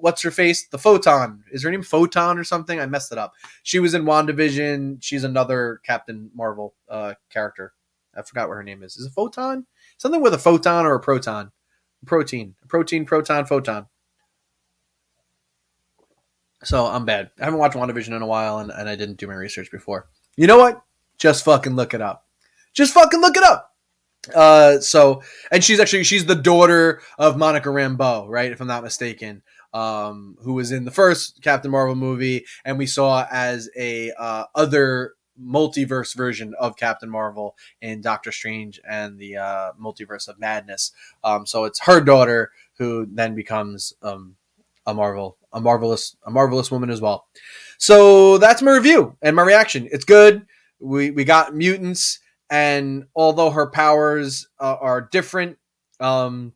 what's 0.00 0.22
her 0.22 0.30
face? 0.30 0.66
The 0.68 0.78
Photon. 0.78 1.44
Is 1.52 1.62
her 1.62 1.70
name 1.70 1.82
Photon 1.82 2.38
or 2.38 2.44
something? 2.44 2.80
I 2.80 2.86
messed 2.86 3.12
it 3.12 3.18
up. 3.18 3.34
She 3.62 3.78
was 3.78 3.94
in 3.94 4.04
WandaVision. 4.04 4.98
She's 5.00 5.24
another 5.24 5.80
Captain 5.84 6.30
Marvel 6.34 6.74
uh, 6.88 7.14
character. 7.30 7.72
I 8.16 8.22
forgot 8.22 8.48
what 8.48 8.56
her 8.56 8.62
name 8.62 8.82
is. 8.82 8.96
Is 8.96 9.06
it 9.06 9.12
Photon? 9.12 9.66
Something 9.96 10.20
with 10.20 10.34
a 10.34 10.38
photon 10.38 10.84
or 10.84 10.94
a 10.94 11.00
proton. 11.00 11.52
protein, 12.06 12.54
protein, 12.68 13.04
proton, 13.04 13.46
photon. 13.46 13.86
So 16.64 16.86
I'm 16.86 17.04
bad. 17.04 17.30
I 17.40 17.44
haven't 17.44 17.58
watched 17.58 17.76
WandaVision 17.76 18.14
in 18.14 18.22
a 18.22 18.26
while, 18.26 18.58
and, 18.58 18.70
and 18.70 18.88
I 18.88 18.96
didn't 18.96 19.18
do 19.18 19.26
my 19.26 19.34
research 19.34 19.70
before. 19.70 20.08
You 20.36 20.46
know 20.46 20.58
what? 20.58 20.82
Just 21.18 21.44
fucking 21.44 21.74
look 21.74 21.94
it 21.94 22.00
up. 22.00 22.26
Just 22.72 22.94
fucking 22.94 23.20
look 23.20 23.36
it 23.36 23.42
up. 23.42 23.71
Uh, 24.34 24.78
so 24.78 25.22
and 25.50 25.64
she's 25.64 25.80
actually 25.80 26.04
she's 26.04 26.26
the 26.26 26.34
daughter 26.34 27.02
of 27.18 27.36
Monica 27.36 27.68
Rambeau, 27.68 28.28
right? 28.28 28.52
If 28.52 28.60
I'm 28.60 28.68
not 28.68 28.84
mistaken, 28.84 29.42
um, 29.74 30.36
who 30.42 30.54
was 30.54 30.70
in 30.70 30.84
the 30.84 30.90
first 30.90 31.42
Captain 31.42 31.70
Marvel 31.70 31.96
movie, 31.96 32.44
and 32.64 32.78
we 32.78 32.86
saw 32.86 33.26
as 33.30 33.68
a 33.76 34.12
uh, 34.18 34.44
other 34.54 35.14
multiverse 35.40 36.14
version 36.14 36.54
of 36.58 36.76
Captain 36.76 37.10
Marvel 37.10 37.56
in 37.80 38.00
Doctor 38.00 38.30
Strange 38.30 38.80
and 38.88 39.18
the 39.18 39.36
uh, 39.38 39.72
Multiverse 39.80 40.28
of 40.28 40.38
Madness. 40.38 40.92
Um, 41.24 41.46
so 41.46 41.64
it's 41.64 41.80
her 41.80 42.00
daughter 42.00 42.52
who 42.78 43.06
then 43.10 43.34
becomes 43.34 43.94
um, 44.02 44.36
a 44.86 44.94
Marvel, 44.94 45.36
a 45.52 45.60
marvelous, 45.60 46.16
a 46.26 46.30
marvelous 46.30 46.70
woman 46.70 46.90
as 46.90 47.00
well. 47.00 47.26
So 47.78 48.38
that's 48.38 48.62
my 48.62 48.72
review 48.72 49.16
and 49.22 49.34
my 49.34 49.42
reaction. 49.42 49.88
It's 49.90 50.04
good. 50.04 50.46
We 50.80 51.10
we 51.10 51.24
got 51.24 51.54
mutants, 51.54 52.18
and 52.52 53.06
although 53.16 53.50
her 53.50 53.70
powers 53.70 54.46
uh, 54.60 54.76
are 54.80 55.00
different, 55.00 55.58
um, 56.00 56.54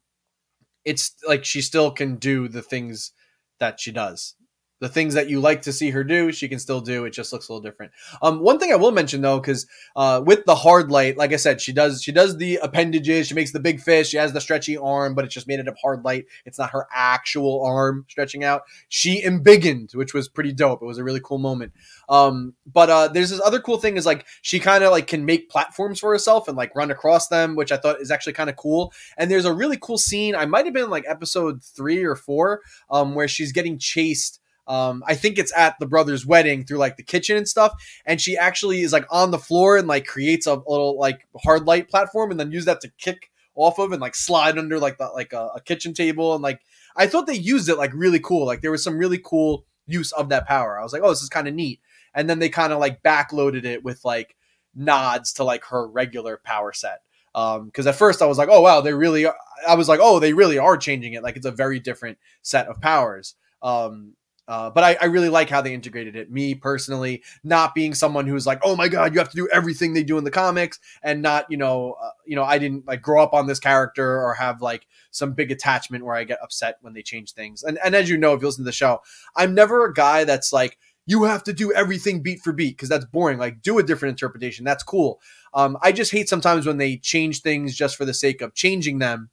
it's 0.87 1.17
like 1.29 1.45
she 1.45 1.63
still 1.63 1.93
can 1.93 2.17
do 2.17 2.49
the 2.49 2.63
things 2.63 3.13
that 3.61 3.81
she 3.81 3.93
does 3.93 4.36
the 4.81 4.89
things 4.89 5.15
that 5.15 5.31
you 5.31 5.41
like 5.41 5.63
to 5.63 5.73
see 5.73 5.91
her 5.91 6.05
do, 6.05 6.33
she 6.33 6.49
can 6.49 6.59
still 6.59 6.81
do. 6.81 7.05
It 7.05 7.11
just 7.11 7.33
looks 7.33 7.49
a 7.49 7.53
little 7.53 7.63
different. 7.63 7.93
Um, 8.21 8.41
one 8.41 8.59
thing 8.59 8.73
I 8.73 8.77
will 8.77 8.93
mention 8.93 9.23
though, 9.23 9.41
because 9.41 9.67
uh, 9.95 10.23
with 10.25 10.45
the 10.45 10.55
hard 10.55 10.91
light, 10.91 11.17
like 11.17 11.33
I 11.33 11.37
said, 11.37 11.61
she 11.61 11.73
does 11.73 12.03
she 12.03 12.13
does 12.13 12.37
the 12.37 12.57
appendages. 12.57 13.29
She 13.29 13.35
makes 13.35 13.53
the 13.53 13.61
big 13.61 13.81
fish. 13.81 14.09
She 14.09 14.19
has 14.19 14.33
the 14.33 14.41
stretchy 14.41 14.77
arm, 14.77 15.15
but 15.15 15.25
it's 15.25 15.35
just 15.35 15.49
made 15.49 15.61
it 15.61 15.69
of 15.69 15.77
hard 15.81 16.05
light. 16.05 16.27
It's 16.45 16.59
not 16.59 16.71
her 16.71 16.87
actual 16.95 17.65
arm 17.65 18.05
stretching 18.09 18.45
out. 18.45 18.63
She 18.89 19.23
embiggened, 19.23 19.95
which 19.95 20.13
was 20.13 20.29
pretty 20.29 20.53
dope. 20.53 20.83
It 20.83 20.87
was 20.87 20.99
a 20.99 21.05
really 21.05 21.21
cool 21.23 21.39
moment. 21.39 21.73
Um, 22.09 22.55
but 22.71 22.91
uh, 22.91 23.09
there's 23.09 23.31
this 23.31 23.41
other 23.41 23.61
cool 23.61 23.79
thing 23.79 23.97
is 23.97 24.07
like 24.07 24.27
she 24.43 24.61
kind 24.61 24.85
of 24.85 24.91
like 24.91 25.07
can 25.07 25.25
make 25.25 25.49
platforms 25.49 26.01
for 26.01 26.11
herself 26.11 26.49
and 26.49 26.57
like 26.57 26.75
run 26.77 26.91
across 26.91 27.29
them, 27.29 27.57
which 27.57 27.73
I 27.73 27.77
thought 27.77 28.01
is 28.01 28.11
actually 28.11 28.35
kind 28.35 28.51
of 28.51 28.57
cool. 28.57 28.93
And 29.17 29.31
there's 29.31 29.45
a 29.45 29.53
really 29.53 29.79
cool 29.81 29.99
scene. 29.99 30.35
I 30.35 30.47
might 30.47 30.67
have 30.67 30.75
been 30.75 30.91
like 30.91 31.05
episode 31.09 31.63
three 31.65 32.05
or 32.05 32.15
four, 32.15 32.61
um, 32.91 33.15
where 33.15 33.29
she's 33.29 33.53
getting 33.53 33.79
chased 33.79 34.41
um, 34.69 35.05
I 35.07 35.15
think 35.15 35.39
it's 35.39 35.57
at 35.57 35.79
the 35.79 35.87
brother's 35.87 36.27
wedding 36.27 36.65
through 36.65 36.79
like 36.79 36.97
the 36.97 37.03
kitchen 37.03 37.37
and 37.37 37.49
stuff. 37.49 37.73
And 38.05 38.21
she 38.21 38.37
actually 38.37 38.83
is 38.83 38.93
like 38.93 39.07
on 39.11 39.31
the 39.31 39.39
floor 39.39 39.77
and 39.77 39.87
like 39.87 40.07
creates 40.07 40.47
a 40.47 40.55
little 40.55 40.99
like 40.99 41.27
hard 41.37 41.67
light 41.67 41.89
platform 41.89 42.31
and 42.31 42.41
then 42.41 42.53
use 42.53 42.65
that 42.65 42.81
to 42.81 42.91
kick 42.99 43.31
off 43.55 43.79
of 43.79 43.93
and 43.93 44.01
like 44.01 44.15
slide 44.15 44.59
under 44.59 44.79
like 44.79 44.99
the, 44.99 45.07
like 45.09 45.33
a, 45.33 45.51
a 45.57 45.61
kitchen 45.61 45.95
table. 45.95 46.35
And 46.35 46.43
like, 46.43 46.61
I 46.97 47.07
thought 47.07 47.27
they 47.27 47.35
used 47.35 47.69
it 47.69 47.77
like 47.77 47.93
really 47.95 48.21
cool. 48.21 48.47
Like 48.47 48.61
there 48.61 48.71
was 48.71 48.83
some 48.83 48.99
really 48.99 49.19
cool 49.19 49.65
use 49.87 50.13
of 50.13 50.31
that 50.31 50.49
power. 50.49 50.79
I 50.79 50.83
was 50.83 50.93
like, 50.93 51.03
oh, 51.03 51.11
this 51.11 51.23
is 51.23 51.29
kind 51.29 51.47
of 51.47 51.55
neat. 51.55 51.81
And 52.15 52.29
then 52.29 52.39
they 52.39 52.49
kind 52.49 52.73
of 52.73 52.81
like 52.81 53.03
backloaded 53.03 53.65
it 53.65 53.85
with 53.85 54.05
like 54.05 54.35
nods 54.75 55.33
to 55.35 55.45
like 55.45 55.65
her 55.67 55.87
regular 55.87 56.41
power 56.43 56.73
set. 56.73 57.03
Um, 57.35 57.67
because 57.67 57.87
at 57.87 57.95
first 57.95 58.23
I 58.23 58.27
was 58.27 58.39
like, 58.39 58.49
oh 58.51 58.63
wow, 58.63 58.81
they 58.81 58.95
really. 58.95 59.27
I 59.69 59.75
was 59.75 59.89
like, 59.89 60.01
oh, 60.03 60.19
they 60.19 60.33
really 60.33 60.59
are 60.59 60.79
changing 60.79 61.13
it. 61.13 61.23
Like 61.23 61.37
it's 61.37 61.47
a 61.47 61.51
very 61.51 61.79
different 61.79 62.19
set 62.43 62.67
of 62.67 62.81
powers. 62.81 63.35
Um, 63.63 64.15
uh, 64.49 64.71
but 64.71 64.85
I, 64.85 64.97
I, 65.01 65.05
really 65.07 65.29
like 65.29 65.51
how 65.51 65.61
they 65.61 65.75
integrated 65.75 66.15
it. 66.15 66.31
Me 66.31 66.55
personally, 66.55 67.23
not 67.43 67.75
being 67.75 67.95
someone 67.95 68.27
who's 68.27 68.47
like, 68.47 68.61
oh 68.63 68.77
my 68.77 68.89
god, 68.89 69.13
you 69.13 69.19
have 69.19 69.31
to 69.31 69.37
do 69.37 69.49
everything 69.53 69.93
they 69.93 70.05
do 70.05 70.19
in 70.19 70.25
the 70.25 70.31
comics, 70.31 70.79
and 71.03 71.21
not, 71.21 71.47
you 71.51 71.57
know, 71.57 71.97
uh, 72.01 72.11
you 72.25 72.37
know, 72.37 72.45
I 72.45 72.59
didn't 72.59 72.87
like 72.87 73.03
grow 73.03 73.23
up 73.23 73.35
on 73.35 73.47
this 73.47 73.59
character 73.59 74.23
or 74.23 74.35
have 74.35 74.63
like 74.63 74.87
some 75.11 75.33
big 75.33 75.51
attachment 75.51 76.05
where 76.05 76.15
I 76.15 76.25
get 76.25 76.39
upset 76.43 76.79
when 76.81 76.95
they 76.95 77.03
change 77.03 77.33
things. 77.33 77.63
And 77.65 77.79
and 77.85 77.95
as 77.95 78.09
you 78.09 78.17
know, 78.17 78.35
if 78.35 78.41
you 78.41 78.47
listen 78.47 78.63
to 78.63 78.69
the 78.69 78.73
show, 78.73 79.03
I'm 79.35 79.55
never 79.55 79.85
a 79.85 79.93
guy 79.93 80.25
that's 80.25 80.53
like, 80.53 80.79
you 81.07 81.25
have 81.25 81.43
to 81.45 81.53
do 81.53 81.73
everything 81.73 82.23
beat 82.23 82.41
for 82.41 82.53
beat 82.53 82.77
because 82.77 82.89
that's 82.89 83.05
boring. 83.05 83.39
Like, 83.39 83.63
do 83.63 83.79
a 83.79 83.83
different 83.83 84.13
interpretation. 84.13 84.65
That's 84.65 84.83
cool. 84.83 85.21
Um, 85.55 85.79
I 85.81 85.93
just 85.93 86.13
hate 86.13 86.29
sometimes 86.29 86.67
when 86.67 86.79
they 86.79 86.97
change 86.97 87.43
things 87.43 87.75
just 87.75 87.97
for 87.97 88.05
the 88.05 88.15
sake 88.15 88.43
of 88.43 88.55
changing 88.55 88.99
them, 88.99 89.31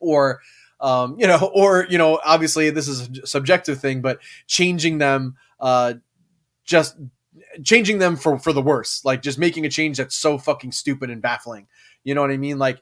or 0.00 0.40
um, 0.82 1.16
you 1.18 1.26
know, 1.26 1.50
or 1.54 1.86
you 1.88 1.96
know, 1.96 2.20
obviously 2.22 2.68
this 2.68 2.88
is 2.88 3.08
a 3.22 3.26
subjective 3.26 3.80
thing, 3.80 4.02
but 4.02 4.18
changing 4.46 4.98
them, 4.98 5.36
uh, 5.60 5.94
just 6.64 6.96
changing 7.64 7.98
them 7.98 8.16
for 8.16 8.38
for 8.38 8.52
the 8.52 8.62
worse, 8.62 9.02
like 9.04 9.22
just 9.22 9.38
making 9.38 9.64
a 9.64 9.70
change 9.70 9.96
that's 9.96 10.16
so 10.16 10.36
fucking 10.36 10.72
stupid 10.72 11.08
and 11.08 11.22
baffling. 11.22 11.66
You 12.04 12.14
know 12.14 12.20
what 12.20 12.30
I 12.30 12.36
mean? 12.36 12.58
Like, 12.58 12.80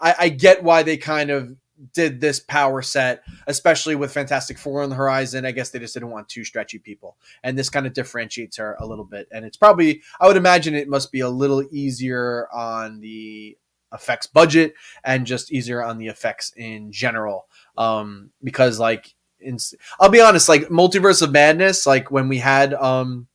I, 0.00 0.14
I 0.18 0.28
get 0.30 0.62
why 0.62 0.82
they 0.82 0.96
kind 0.96 1.30
of 1.30 1.54
did 1.94 2.20
this 2.20 2.38
power 2.38 2.80
set, 2.80 3.24
especially 3.48 3.96
with 3.96 4.12
Fantastic 4.12 4.56
Four 4.56 4.82
on 4.82 4.88
the 4.88 4.94
horizon. 4.94 5.44
I 5.44 5.50
guess 5.50 5.70
they 5.70 5.80
just 5.80 5.94
didn't 5.94 6.10
want 6.10 6.28
too 6.28 6.44
stretchy 6.44 6.78
people, 6.78 7.16
and 7.42 7.58
this 7.58 7.68
kind 7.68 7.86
of 7.86 7.92
differentiates 7.92 8.56
her 8.58 8.76
a 8.78 8.86
little 8.86 9.04
bit. 9.04 9.26
And 9.32 9.44
it's 9.44 9.56
probably, 9.56 10.02
I 10.20 10.28
would 10.28 10.36
imagine, 10.36 10.74
it 10.74 10.88
must 10.88 11.10
be 11.10 11.20
a 11.20 11.28
little 11.28 11.64
easier 11.72 12.48
on 12.52 13.00
the 13.00 13.56
effects 13.92 14.26
budget 14.26 14.74
and 15.04 15.26
just 15.26 15.52
easier 15.52 15.82
on 15.82 15.98
the 15.98 16.08
effects 16.08 16.52
in 16.56 16.92
general. 16.92 17.46
Um, 17.76 18.30
because 18.42 18.78
like, 18.78 19.14
in, 19.40 19.58
I'll 20.00 20.08
be 20.08 20.20
honest, 20.20 20.48
like 20.48 20.68
Multiverse 20.68 21.22
of 21.22 21.32
Madness, 21.32 21.86
like 21.86 22.10
when 22.10 22.28
we 22.28 22.38
had 22.38 22.74
um, 22.74 23.26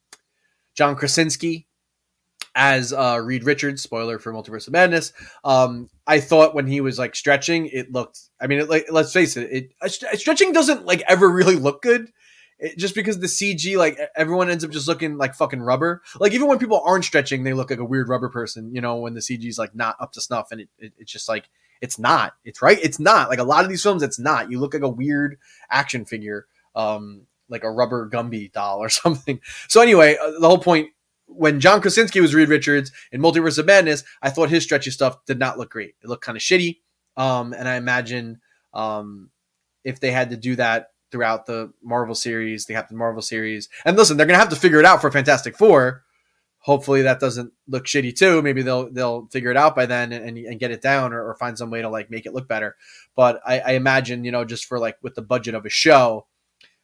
John 0.73 0.95
Krasinski 0.95 1.67
as 2.55 2.91
uh, 2.91 3.21
Reed 3.23 3.43
Richards, 3.43 3.83
spoiler 3.83 4.17
for 4.17 4.33
Multiverse 4.33 4.67
of 4.67 4.73
Madness. 4.73 5.13
Um, 5.43 5.89
I 6.07 6.19
thought 6.19 6.55
when 6.55 6.65
he 6.65 6.81
was 6.81 6.97
like 6.97 7.15
stretching, 7.15 7.67
it 7.67 7.91
looked. 7.91 8.19
I 8.41 8.47
mean, 8.47 8.59
it, 8.59 8.69
like 8.69 8.87
let's 8.89 9.13
face 9.13 9.37
it, 9.37 9.49
it 9.51 10.19
stretching 10.19 10.53
doesn't 10.53 10.85
like 10.85 11.03
ever 11.07 11.29
really 11.29 11.55
look 11.55 11.81
good 11.81 12.11
it, 12.59 12.77
just 12.77 12.95
because 12.95 13.19
the 13.19 13.27
CG, 13.27 13.77
like 13.77 13.99
everyone 14.15 14.49
ends 14.49 14.63
up 14.63 14.71
just 14.71 14.87
looking 14.87 15.17
like 15.17 15.35
fucking 15.35 15.61
rubber. 15.61 16.01
Like 16.19 16.33
even 16.33 16.47
when 16.47 16.59
people 16.59 16.81
aren't 16.83 17.05
stretching, 17.05 17.43
they 17.43 17.53
look 17.53 17.69
like 17.69 17.79
a 17.79 17.85
weird 17.85 18.09
rubber 18.09 18.29
person. 18.29 18.73
You 18.73 18.81
know, 18.81 18.95
when 18.97 19.13
the 19.13 19.19
CG 19.19 19.45
is 19.45 19.57
like 19.57 19.75
not 19.75 19.95
up 19.99 20.13
to 20.13 20.21
snuff, 20.21 20.51
and 20.51 20.61
it, 20.61 20.69
it, 20.79 20.93
it's 20.97 21.11
just 21.11 21.29
like 21.29 21.49
it's 21.81 21.99
not. 21.99 22.33
It's 22.43 22.61
right. 22.61 22.79
It's 22.81 22.99
not 22.99 23.29
like 23.29 23.39
a 23.39 23.43
lot 23.43 23.63
of 23.63 23.69
these 23.69 23.83
films. 23.83 24.03
It's 24.03 24.19
not. 24.19 24.49
You 24.49 24.59
look 24.59 24.73
like 24.73 24.83
a 24.83 24.89
weird 24.89 25.37
action 25.69 26.05
figure, 26.05 26.47
um, 26.75 27.21
like 27.49 27.63
a 27.63 27.71
rubber 27.71 28.09
Gumby 28.09 28.51
doll 28.51 28.79
or 28.79 28.89
something. 28.89 29.39
So 29.67 29.81
anyway, 29.81 30.17
uh, 30.21 30.39
the 30.39 30.47
whole 30.47 30.59
point 30.59 30.89
when 31.27 31.59
John 31.59 31.81
Krasinski 31.81 32.21
was 32.21 32.33
Reed 32.33 32.49
Richards 32.49 32.91
in 33.11 33.21
Multiverse 33.21 33.59
of 33.59 33.65
Madness, 33.65 34.03
I 34.21 34.29
thought 34.29 34.49
his 34.49 34.63
stretchy 34.63 34.91
stuff 34.91 35.23
did 35.25 35.37
not 35.37 35.57
look 35.57 35.69
great. 35.69 35.95
It 36.01 36.07
looked 36.07 36.23
kind 36.23 36.37
of 36.37 36.41
shitty. 36.41 36.77
Um, 37.17 37.53
and 37.53 37.67
I 37.67 37.75
imagine 37.75 38.39
um, 38.73 39.29
if 39.83 39.99
they 39.99 40.11
had 40.11 40.29
to 40.29 40.37
do 40.37 40.55
that 40.55 40.91
throughout 41.11 41.45
the 41.45 41.71
Marvel 41.83 42.15
series, 42.15 42.65
the 42.65 42.73
Captain 42.73 42.97
Marvel 42.97 43.21
series. 43.21 43.69
And 43.85 43.97
listen, 43.97 44.17
they're 44.17 44.25
gonna 44.25 44.39
have 44.39 44.49
to 44.49 44.55
figure 44.55 44.79
it 44.79 44.85
out 44.85 45.01
for 45.01 45.11
Fantastic 45.11 45.57
Four. 45.57 46.03
Hopefully 46.59 47.03
that 47.03 47.19
doesn't 47.19 47.53
look 47.67 47.85
shitty 47.85 48.15
too. 48.15 48.41
Maybe 48.41 48.61
they'll 48.61 48.91
they'll 48.91 49.27
figure 49.27 49.51
it 49.51 49.57
out 49.57 49.75
by 49.75 49.85
then 49.85 50.11
and, 50.11 50.37
and 50.37 50.59
get 50.59 50.71
it 50.71 50.81
down 50.81 51.13
or, 51.13 51.25
or 51.29 51.35
find 51.35 51.57
some 51.57 51.69
way 51.69 51.81
to 51.81 51.89
like 51.89 52.09
make 52.11 52.25
it 52.25 52.33
look 52.33 52.47
better. 52.47 52.75
But 53.15 53.41
I, 53.45 53.59
I 53.59 53.71
imagine, 53.71 54.25
you 54.25 54.31
know, 54.31 54.43
just 54.43 54.65
for 54.65 54.79
like 54.79 54.97
with 55.01 55.15
the 55.15 55.21
budget 55.21 55.55
of 55.55 55.65
a 55.65 55.69
show, 55.69 56.25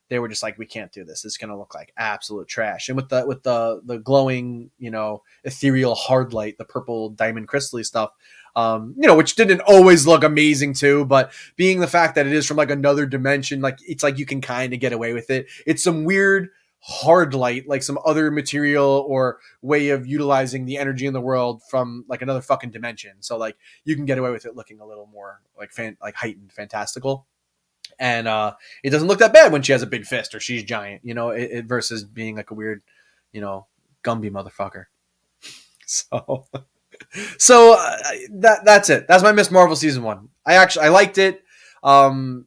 they 0.09 0.19
were 0.19 0.29
just 0.29 0.43
like, 0.43 0.57
we 0.57 0.65
can't 0.65 0.91
do 0.91 1.03
this. 1.03 1.25
It's 1.25 1.37
gonna 1.37 1.57
look 1.57 1.75
like 1.75 1.91
absolute 1.97 2.47
trash. 2.47 2.87
And 2.87 2.95
with 2.95 3.09
the 3.09 3.25
with 3.25 3.43
the 3.43 3.81
the 3.83 3.97
glowing, 3.97 4.71
you 4.77 4.91
know, 4.91 5.23
ethereal 5.43 5.95
hard 5.95 6.33
light, 6.33 6.57
the 6.57 6.65
purple 6.65 7.09
diamond 7.09 7.49
crystally 7.49 7.83
stuff, 7.85 8.11
um, 8.55 8.93
you 8.97 9.07
know, 9.07 9.15
which 9.15 9.35
didn't 9.35 9.61
always 9.61 10.05
look 10.05 10.23
amazing 10.23 10.73
too, 10.73 11.05
but 11.05 11.31
being 11.55 11.79
the 11.79 11.87
fact 11.87 12.15
that 12.15 12.27
it 12.27 12.33
is 12.33 12.45
from 12.45 12.57
like 12.57 12.69
another 12.69 13.05
dimension, 13.05 13.61
like 13.61 13.79
it's 13.87 14.03
like 14.03 14.17
you 14.19 14.25
can 14.25 14.41
kind 14.41 14.73
of 14.73 14.79
get 14.79 14.93
away 14.93 15.13
with 15.13 15.29
it. 15.29 15.47
It's 15.65 15.83
some 15.83 16.03
weird 16.03 16.49
hard 16.85 17.33
light, 17.33 17.67
like 17.67 17.81
some 17.81 17.97
other 18.05 18.29
material 18.29 19.05
or 19.07 19.39
way 19.61 19.89
of 19.89 20.05
utilizing 20.05 20.65
the 20.65 20.77
energy 20.77 21.05
in 21.05 21.13
the 21.13 21.21
world 21.21 21.63
from 21.69 22.03
like 22.09 22.21
another 22.21 22.41
fucking 22.41 22.71
dimension. 22.71 23.13
So 23.21 23.37
like 23.37 23.57
you 23.85 23.95
can 23.95 24.05
get 24.05 24.17
away 24.17 24.31
with 24.31 24.45
it 24.45 24.55
looking 24.55 24.79
a 24.81 24.85
little 24.85 25.07
more 25.07 25.41
like 25.57 25.71
fan, 25.71 25.97
like 26.01 26.15
heightened, 26.15 26.51
fantastical. 26.51 27.25
And 27.99 28.27
uh, 28.27 28.55
it 28.83 28.89
doesn't 28.89 29.07
look 29.07 29.19
that 29.19 29.33
bad 29.33 29.51
when 29.51 29.61
she 29.61 29.71
has 29.71 29.81
a 29.81 29.87
big 29.87 30.05
fist 30.05 30.35
or 30.35 30.39
she's 30.39 30.63
giant, 30.63 31.05
you 31.05 31.13
know, 31.13 31.29
it, 31.29 31.49
it 31.51 31.65
versus 31.65 32.03
being 32.03 32.35
like 32.35 32.51
a 32.51 32.53
weird, 32.53 32.81
you 33.31 33.41
know, 33.41 33.65
Gumby 34.03 34.29
motherfucker. 34.29 34.85
So 35.85 36.45
so 37.37 37.75
uh, 37.77 37.97
that 38.31 38.65
that's 38.65 38.89
it. 38.89 39.07
That's 39.07 39.23
my 39.23 39.31
Miss 39.31 39.51
Marvel 39.51 39.75
season 39.75 40.03
one. 40.03 40.29
I 40.45 40.55
actually 40.55 40.85
I 40.85 40.89
liked 40.89 41.17
it. 41.17 41.43
Um, 41.83 42.45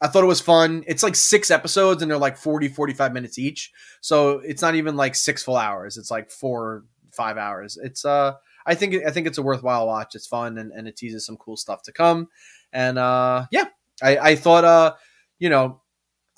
I 0.00 0.06
thought 0.08 0.22
it 0.22 0.28
was 0.28 0.40
fun. 0.40 0.84
It's 0.86 1.02
like 1.02 1.16
six 1.16 1.50
episodes 1.50 2.02
and 2.02 2.10
they're 2.10 2.18
like 2.18 2.36
40, 2.36 2.68
45 2.68 3.12
minutes 3.12 3.38
each. 3.38 3.72
So 4.00 4.38
it's 4.38 4.62
not 4.62 4.74
even 4.76 4.96
like 4.96 5.14
six 5.14 5.42
full 5.42 5.56
hours. 5.56 5.96
It's 5.96 6.10
like 6.10 6.30
four, 6.30 6.84
five 7.12 7.36
hours. 7.36 7.78
It's 7.82 8.04
uh 8.04 8.34
I 8.64 8.74
think 8.74 9.04
I 9.04 9.10
think 9.10 9.26
it's 9.26 9.38
a 9.38 9.42
worthwhile 9.42 9.86
watch. 9.86 10.14
It's 10.14 10.26
fun 10.26 10.58
and, 10.58 10.72
and 10.72 10.86
it 10.86 10.96
teases 10.96 11.26
some 11.26 11.36
cool 11.36 11.56
stuff 11.56 11.82
to 11.84 11.92
come. 11.92 12.28
And 12.72 12.98
uh 12.98 13.46
yeah, 13.50 13.64
I, 14.02 14.18
I 14.18 14.36
thought 14.36 14.64
uh 14.64 14.94
you 15.38 15.48
know 15.48 15.80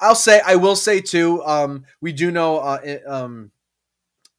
I'll 0.00 0.14
say 0.14 0.40
I 0.44 0.56
will 0.56 0.76
say 0.76 1.00
too, 1.00 1.44
um 1.44 1.84
we 2.00 2.12
do 2.12 2.30
know 2.30 2.58
uh 2.58 2.98
um 3.06 3.50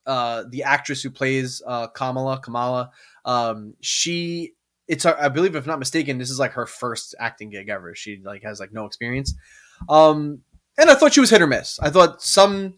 uh 0.08 0.46
the 0.50 0.64
actress 0.64 1.04
who 1.04 1.12
plays 1.12 1.62
uh 1.68 1.88
Kamala 1.88 2.40
Kamala 2.42 2.90
um, 3.26 3.76
she 3.82 4.54
it's 4.88 5.06
I 5.06 5.30
believe 5.30 5.56
if 5.56 5.66
not 5.66 5.80
mistaken, 5.80 6.18
this 6.18 6.30
is 6.30 6.40
like 6.40 6.52
her 6.54 6.66
first 6.66 7.16
acting 7.20 7.50
gig 7.50 7.70
ever. 7.70 7.96
She 7.96 8.22
like 8.24 8.44
has 8.44 8.60
like 8.60 8.74
no 8.74 8.86
experience. 8.86 9.34
Um, 9.88 10.42
and 10.78 10.90
I 10.90 10.96
thought 10.96 11.14
she 11.14 11.20
was 11.20 11.30
hit 11.30 11.42
or 11.42 11.48
miss. 11.48 11.80
I 11.80 11.90
thought 11.90 12.22
some 12.22 12.76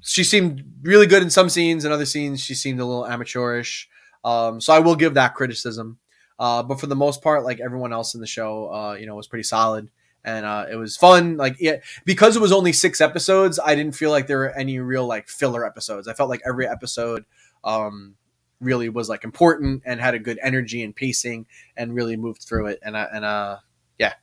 she 0.00 0.24
seemed 0.24 0.64
really 0.82 1.06
good 1.06 1.22
in 1.22 1.30
some 1.30 1.48
scenes, 1.48 1.84
and 1.84 1.92
other 1.92 2.06
scenes 2.06 2.40
she 2.40 2.54
seemed 2.54 2.80
a 2.80 2.84
little 2.84 3.06
amateurish. 3.06 3.88
Um, 4.24 4.60
so 4.60 4.72
I 4.72 4.78
will 4.78 4.96
give 4.96 5.14
that 5.14 5.34
criticism. 5.34 5.98
Uh, 6.38 6.62
but 6.62 6.80
for 6.80 6.86
the 6.86 6.96
most 6.96 7.22
part, 7.22 7.44
like 7.44 7.60
everyone 7.60 7.92
else 7.92 8.14
in 8.14 8.20
the 8.20 8.26
show, 8.26 8.72
uh, 8.72 8.94
you 8.94 9.06
know, 9.06 9.14
was 9.14 9.28
pretty 9.28 9.44
solid 9.44 9.90
and 10.24 10.46
uh, 10.46 10.66
it 10.70 10.76
was 10.76 10.96
fun. 10.96 11.36
Like 11.36 11.56
yeah, 11.58 11.76
because 12.04 12.36
it 12.36 12.42
was 12.42 12.52
only 12.52 12.72
six 12.72 13.00
episodes, 13.00 13.58
I 13.62 13.74
didn't 13.74 13.94
feel 13.94 14.10
like 14.10 14.26
there 14.26 14.38
were 14.38 14.56
any 14.56 14.78
real 14.78 15.06
like 15.06 15.28
filler 15.28 15.66
episodes. 15.66 16.08
I 16.08 16.14
felt 16.14 16.30
like 16.30 16.42
every 16.46 16.66
episode 16.66 17.24
um, 17.64 18.14
really 18.62 18.88
was 18.88 19.08
like 19.08 19.24
important 19.24 19.82
and 19.84 20.00
had 20.00 20.14
a 20.14 20.18
good 20.18 20.38
energy 20.42 20.82
and 20.82 20.94
pacing 20.94 21.46
and 21.76 21.94
really 21.94 22.16
moved 22.16 22.42
through 22.42 22.66
it. 22.66 22.78
And 22.82 22.96
uh, 22.96 23.08
and 23.12 23.24
uh, 23.24 23.58
yeah, 23.98 24.14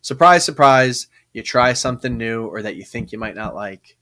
surprise, 0.00 0.44
surprise, 0.44 1.08
you 1.32 1.42
try 1.42 1.72
something 1.72 2.16
new 2.16 2.46
or 2.46 2.62
that 2.62 2.76
you 2.76 2.84
think 2.84 3.12
you 3.12 3.18
might 3.18 3.34
not 3.34 3.54
like, 3.54 3.96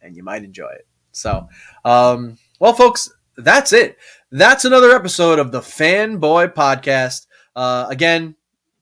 and 0.00 0.16
you 0.16 0.22
might 0.22 0.44
enjoy 0.44 0.70
it. 0.70 0.86
So, 1.12 1.48
um, 1.84 2.38
well, 2.60 2.72
folks, 2.72 3.12
that's 3.36 3.72
it. 3.72 3.98
That's 4.30 4.64
another 4.64 4.90
episode 4.90 5.38
of 5.38 5.52
the 5.52 5.60
Fanboy 5.60 6.54
Podcast. 6.54 7.26
Uh, 7.54 7.86
again, 7.88 8.36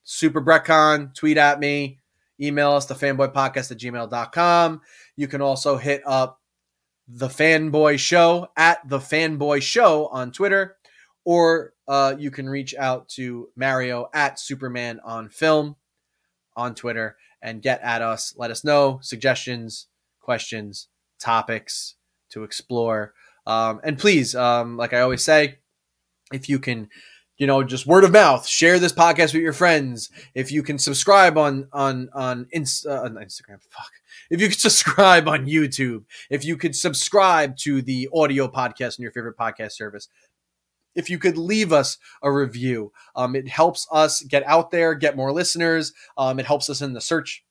Super 0.04 0.40
Breckon, 0.40 1.14
tweet 1.14 1.36
at 1.36 1.58
me, 1.60 1.98
email 2.40 2.72
us, 2.72 2.86
the 2.86 2.94
fanboypodcast 2.94 3.70
at 3.70 3.78
gmail.com. 3.78 4.80
You 5.16 5.28
can 5.28 5.40
also 5.40 5.76
hit 5.76 6.02
up 6.06 6.40
the 7.08 7.28
Fanboy 7.28 7.98
Show 7.98 8.48
at 8.56 8.86
the 8.88 8.98
Fanboy 8.98 9.62
Show 9.62 10.06
on 10.08 10.32
Twitter, 10.32 10.76
or 11.24 11.72
uh, 11.88 12.14
you 12.18 12.30
can 12.30 12.48
reach 12.48 12.74
out 12.74 13.08
to 13.10 13.48
Mario 13.56 14.08
at 14.12 14.40
Superman 14.40 15.00
on 15.04 15.28
Film 15.28 15.76
on 16.56 16.74
Twitter 16.74 17.16
and 17.42 17.62
get 17.62 17.80
at 17.82 18.02
us. 18.02 18.34
Let 18.36 18.50
us 18.50 18.64
know 18.64 18.98
suggestions, 19.02 19.86
questions, 20.20 20.88
topics 21.20 21.94
to 22.30 22.42
explore. 22.42 23.14
Um, 23.46 23.80
and 23.84 23.98
please, 23.98 24.34
um, 24.34 24.76
like 24.76 24.92
I 24.92 25.00
always 25.00 25.24
say, 25.24 25.58
if 26.32 26.48
you 26.48 26.58
can 26.58 26.88
you 27.38 27.46
know 27.46 27.62
just 27.62 27.86
word 27.86 28.04
of 28.04 28.12
mouth. 28.12 28.46
Share 28.46 28.78
this 28.78 28.92
podcast 28.92 29.32
with 29.34 29.42
your 29.42 29.52
friends. 29.52 30.10
If 30.34 30.50
you 30.50 30.62
can 30.62 30.78
subscribe 30.78 31.36
on 31.36 31.68
on 31.72 32.08
on, 32.14 32.46
Inst- 32.52 32.86
uh, 32.86 33.02
on 33.02 33.14
instagram 33.14 33.62
fuck. 33.70 33.90
If 34.30 34.40
you 34.40 34.48
could 34.48 34.60
subscribe 34.60 35.28
on 35.28 35.46
youtube 35.46 36.04
if 36.30 36.44
you 36.44 36.56
could 36.56 36.74
subscribe 36.74 37.56
to 37.58 37.82
the 37.82 38.08
audio 38.14 38.48
podcast 38.48 38.98
in 38.98 39.02
your 39.02 39.12
favorite 39.12 39.36
podcast 39.36 39.72
service 39.72 40.08
if 40.94 41.10
you 41.10 41.18
could 41.18 41.36
leave 41.36 41.72
us 41.72 41.98
a 42.22 42.32
review 42.32 42.92
um, 43.14 43.36
it 43.36 43.48
helps 43.48 43.86
us 43.92 44.22
get 44.22 44.42
out 44.46 44.70
there 44.70 44.94
get 44.94 45.16
more 45.16 45.32
listeners 45.32 45.92
um, 46.16 46.38
it 46.38 46.46
helps 46.46 46.70
us 46.70 46.80
in 46.80 46.92
the 46.92 47.00
search 47.00 47.44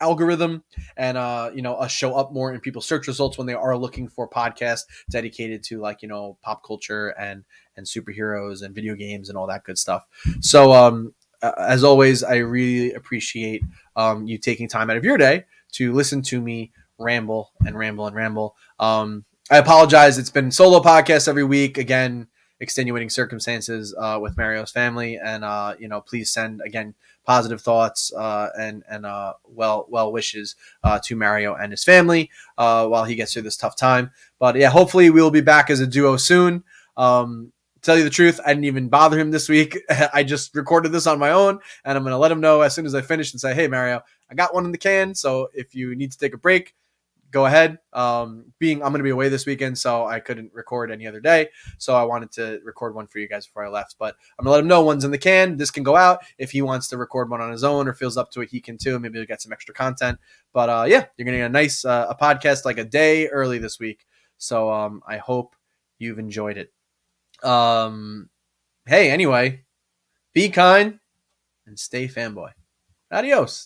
algorithm 0.00 0.62
and 0.96 1.16
uh 1.16 1.50
you 1.54 1.62
know 1.62 1.74
us 1.74 1.92
show 1.92 2.14
up 2.14 2.32
more 2.32 2.52
in 2.52 2.60
people's 2.60 2.86
search 2.86 3.06
results 3.06 3.38
when 3.38 3.46
they 3.46 3.54
are 3.54 3.76
looking 3.76 4.08
for 4.08 4.28
podcasts 4.28 4.82
dedicated 5.10 5.62
to 5.62 5.80
like 5.80 6.02
you 6.02 6.08
know 6.08 6.36
pop 6.42 6.64
culture 6.64 7.08
and 7.10 7.44
and 7.76 7.86
superheroes 7.86 8.62
and 8.62 8.74
video 8.74 8.94
games 8.94 9.28
and 9.28 9.38
all 9.38 9.46
that 9.46 9.64
good 9.64 9.78
stuff. 9.78 10.04
So 10.40 10.72
um 10.72 11.14
as 11.42 11.84
always 11.84 12.22
i 12.24 12.36
really 12.36 12.92
appreciate 12.94 13.62
um 13.96 14.26
you 14.26 14.38
taking 14.38 14.68
time 14.68 14.88
out 14.88 14.96
of 14.96 15.04
your 15.04 15.18
day 15.18 15.44
to 15.72 15.92
listen 15.92 16.22
to 16.22 16.40
me 16.40 16.72
ramble 16.98 17.52
and 17.66 17.78
ramble 17.78 18.06
and 18.06 18.16
ramble. 18.16 18.56
Um 18.78 19.24
i 19.50 19.58
apologize. 19.58 20.18
It's 20.18 20.30
been 20.30 20.50
solo 20.50 20.80
podcast 20.80 21.28
every 21.28 21.44
week. 21.44 21.78
Again 21.78 22.28
extenuating 22.60 23.10
circumstances 23.10 23.94
uh, 23.98 24.18
with 24.20 24.36
Mario's 24.36 24.70
family, 24.70 25.18
and 25.22 25.44
uh, 25.44 25.74
you 25.78 25.88
know, 25.88 26.00
please 26.00 26.30
send 26.30 26.60
again 26.64 26.94
positive 27.24 27.60
thoughts 27.60 28.12
uh, 28.12 28.50
and 28.58 28.82
and 28.88 29.06
uh, 29.06 29.34
well 29.44 29.86
well 29.88 30.12
wishes 30.12 30.56
uh, 30.82 30.98
to 31.04 31.16
Mario 31.16 31.54
and 31.54 31.72
his 31.72 31.84
family 31.84 32.30
uh, 32.58 32.86
while 32.86 33.04
he 33.04 33.14
gets 33.14 33.32
through 33.32 33.42
this 33.42 33.56
tough 33.56 33.76
time. 33.76 34.10
But 34.38 34.56
yeah, 34.56 34.70
hopefully 34.70 35.10
we 35.10 35.20
will 35.20 35.30
be 35.30 35.40
back 35.40 35.70
as 35.70 35.80
a 35.80 35.86
duo 35.86 36.16
soon. 36.16 36.64
Um, 36.96 37.52
tell 37.82 37.98
you 37.98 38.04
the 38.04 38.10
truth, 38.10 38.40
I 38.44 38.48
didn't 38.48 38.64
even 38.64 38.88
bother 38.88 39.18
him 39.18 39.30
this 39.30 39.48
week. 39.48 39.78
I 40.12 40.22
just 40.22 40.54
recorded 40.54 40.92
this 40.92 41.06
on 41.06 41.18
my 41.18 41.30
own, 41.30 41.58
and 41.84 41.96
I'm 41.96 42.04
to 42.04 42.16
let 42.16 42.32
him 42.32 42.40
know 42.40 42.60
as 42.62 42.74
soon 42.74 42.86
as 42.86 42.94
I 42.94 43.02
finish 43.02 43.32
and 43.32 43.40
say, 43.40 43.54
"Hey, 43.54 43.68
Mario, 43.68 44.02
I 44.30 44.34
got 44.34 44.54
one 44.54 44.64
in 44.64 44.72
the 44.72 44.78
can. 44.78 45.14
So 45.14 45.48
if 45.54 45.74
you 45.74 45.94
need 45.94 46.12
to 46.12 46.18
take 46.18 46.34
a 46.34 46.38
break, 46.38 46.74
go 47.34 47.46
ahead. 47.46 47.78
Um, 47.92 48.52
being 48.60 48.80
I'm 48.80 48.90
going 48.90 49.00
to 49.00 49.04
be 49.04 49.10
away 49.10 49.28
this 49.28 49.44
weekend, 49.44 49.76
so 49.76 50.06
I 50.06 50.20
couldn't 50.20 50.52
record 50.54 50.92
any 50.92 51.06
other 51.06 51.20
day. 51.20 51.48
So 51.78 51.96
I 51.96 52.04
wanted 52.04 52.30
to 52.32 52.60
record 52.62 52.94
one 52.94 53.08
for 53.08 53.18
you 53.18 53.28
guys 53.28 53.44
before 53.44 53.66
I 53.66 53.68
left. 53.68 53.96
But 53.98 54.14
I'm 54.38 54.44
gonna 54.44 54.52
let 54.52 54.60
him 54.60 54.68
know 54.68 54.82
one's 54.82 55.04
in 55.04 55.10
the 55.10 55.18
can. 55.18 55.56
This 55.56 55.72
can 55.72 55.82
go 55.82 55.96
out 55.96 56.20
if 56.38 56.52
he 56.52 56.62
wants 56.62 56.86
to 56.88 56.96
record 56.96 57.28
one 57.28 57.40
on 57.40 57.50
his 57.50 57.64
own 57.64 57.88
or 57.88 57.92
feels 57.92 58.16
up 58.16 58.30
to 58.30 58.40
it. 58.40 58.50
He 58.50 58.60
can 58.60 58.78
too. 58.78 58.98
Maybe 59.00 59.18
he'll 59.18 59.26
get 59.26 59.42
some 59.42 59.52
extra 59.52 59.74
content. 59.74 60.18
But 60.52 60.68
uh, 60.68 60.84
yeah, 60.86 61.06
you're 61.16 61.26
gonna 61.26 61.38
get 61.38 61.46
a 61.46 61.48
nice 61.48 61.84
uh, 61.84 62.06
a 62.08 62.14
podcast 62.14 62.64
like 62.64 62.78
a 62.78 62.84
day 62.84 63.26
early 63.26 63.58
this 63.58 63.80
week. 63.80 64.06
So 64.38 64.72
um, 64.72 65.02
I 65.06 65.18
hope 65.18 65.56
you've 65.98 66.20
enjoyed 66.20 66.56
it. 66.56 66.72
Um, 67.46 68.30
hey, 68.86 69.10
anyway, 69.10 69.64
be 70.32 70.48
kind 70.50 71.00
and 71.66 71.78
stay 71.78 72.06
fanboy. 72.06 72.52
Adios. 73.10 73.62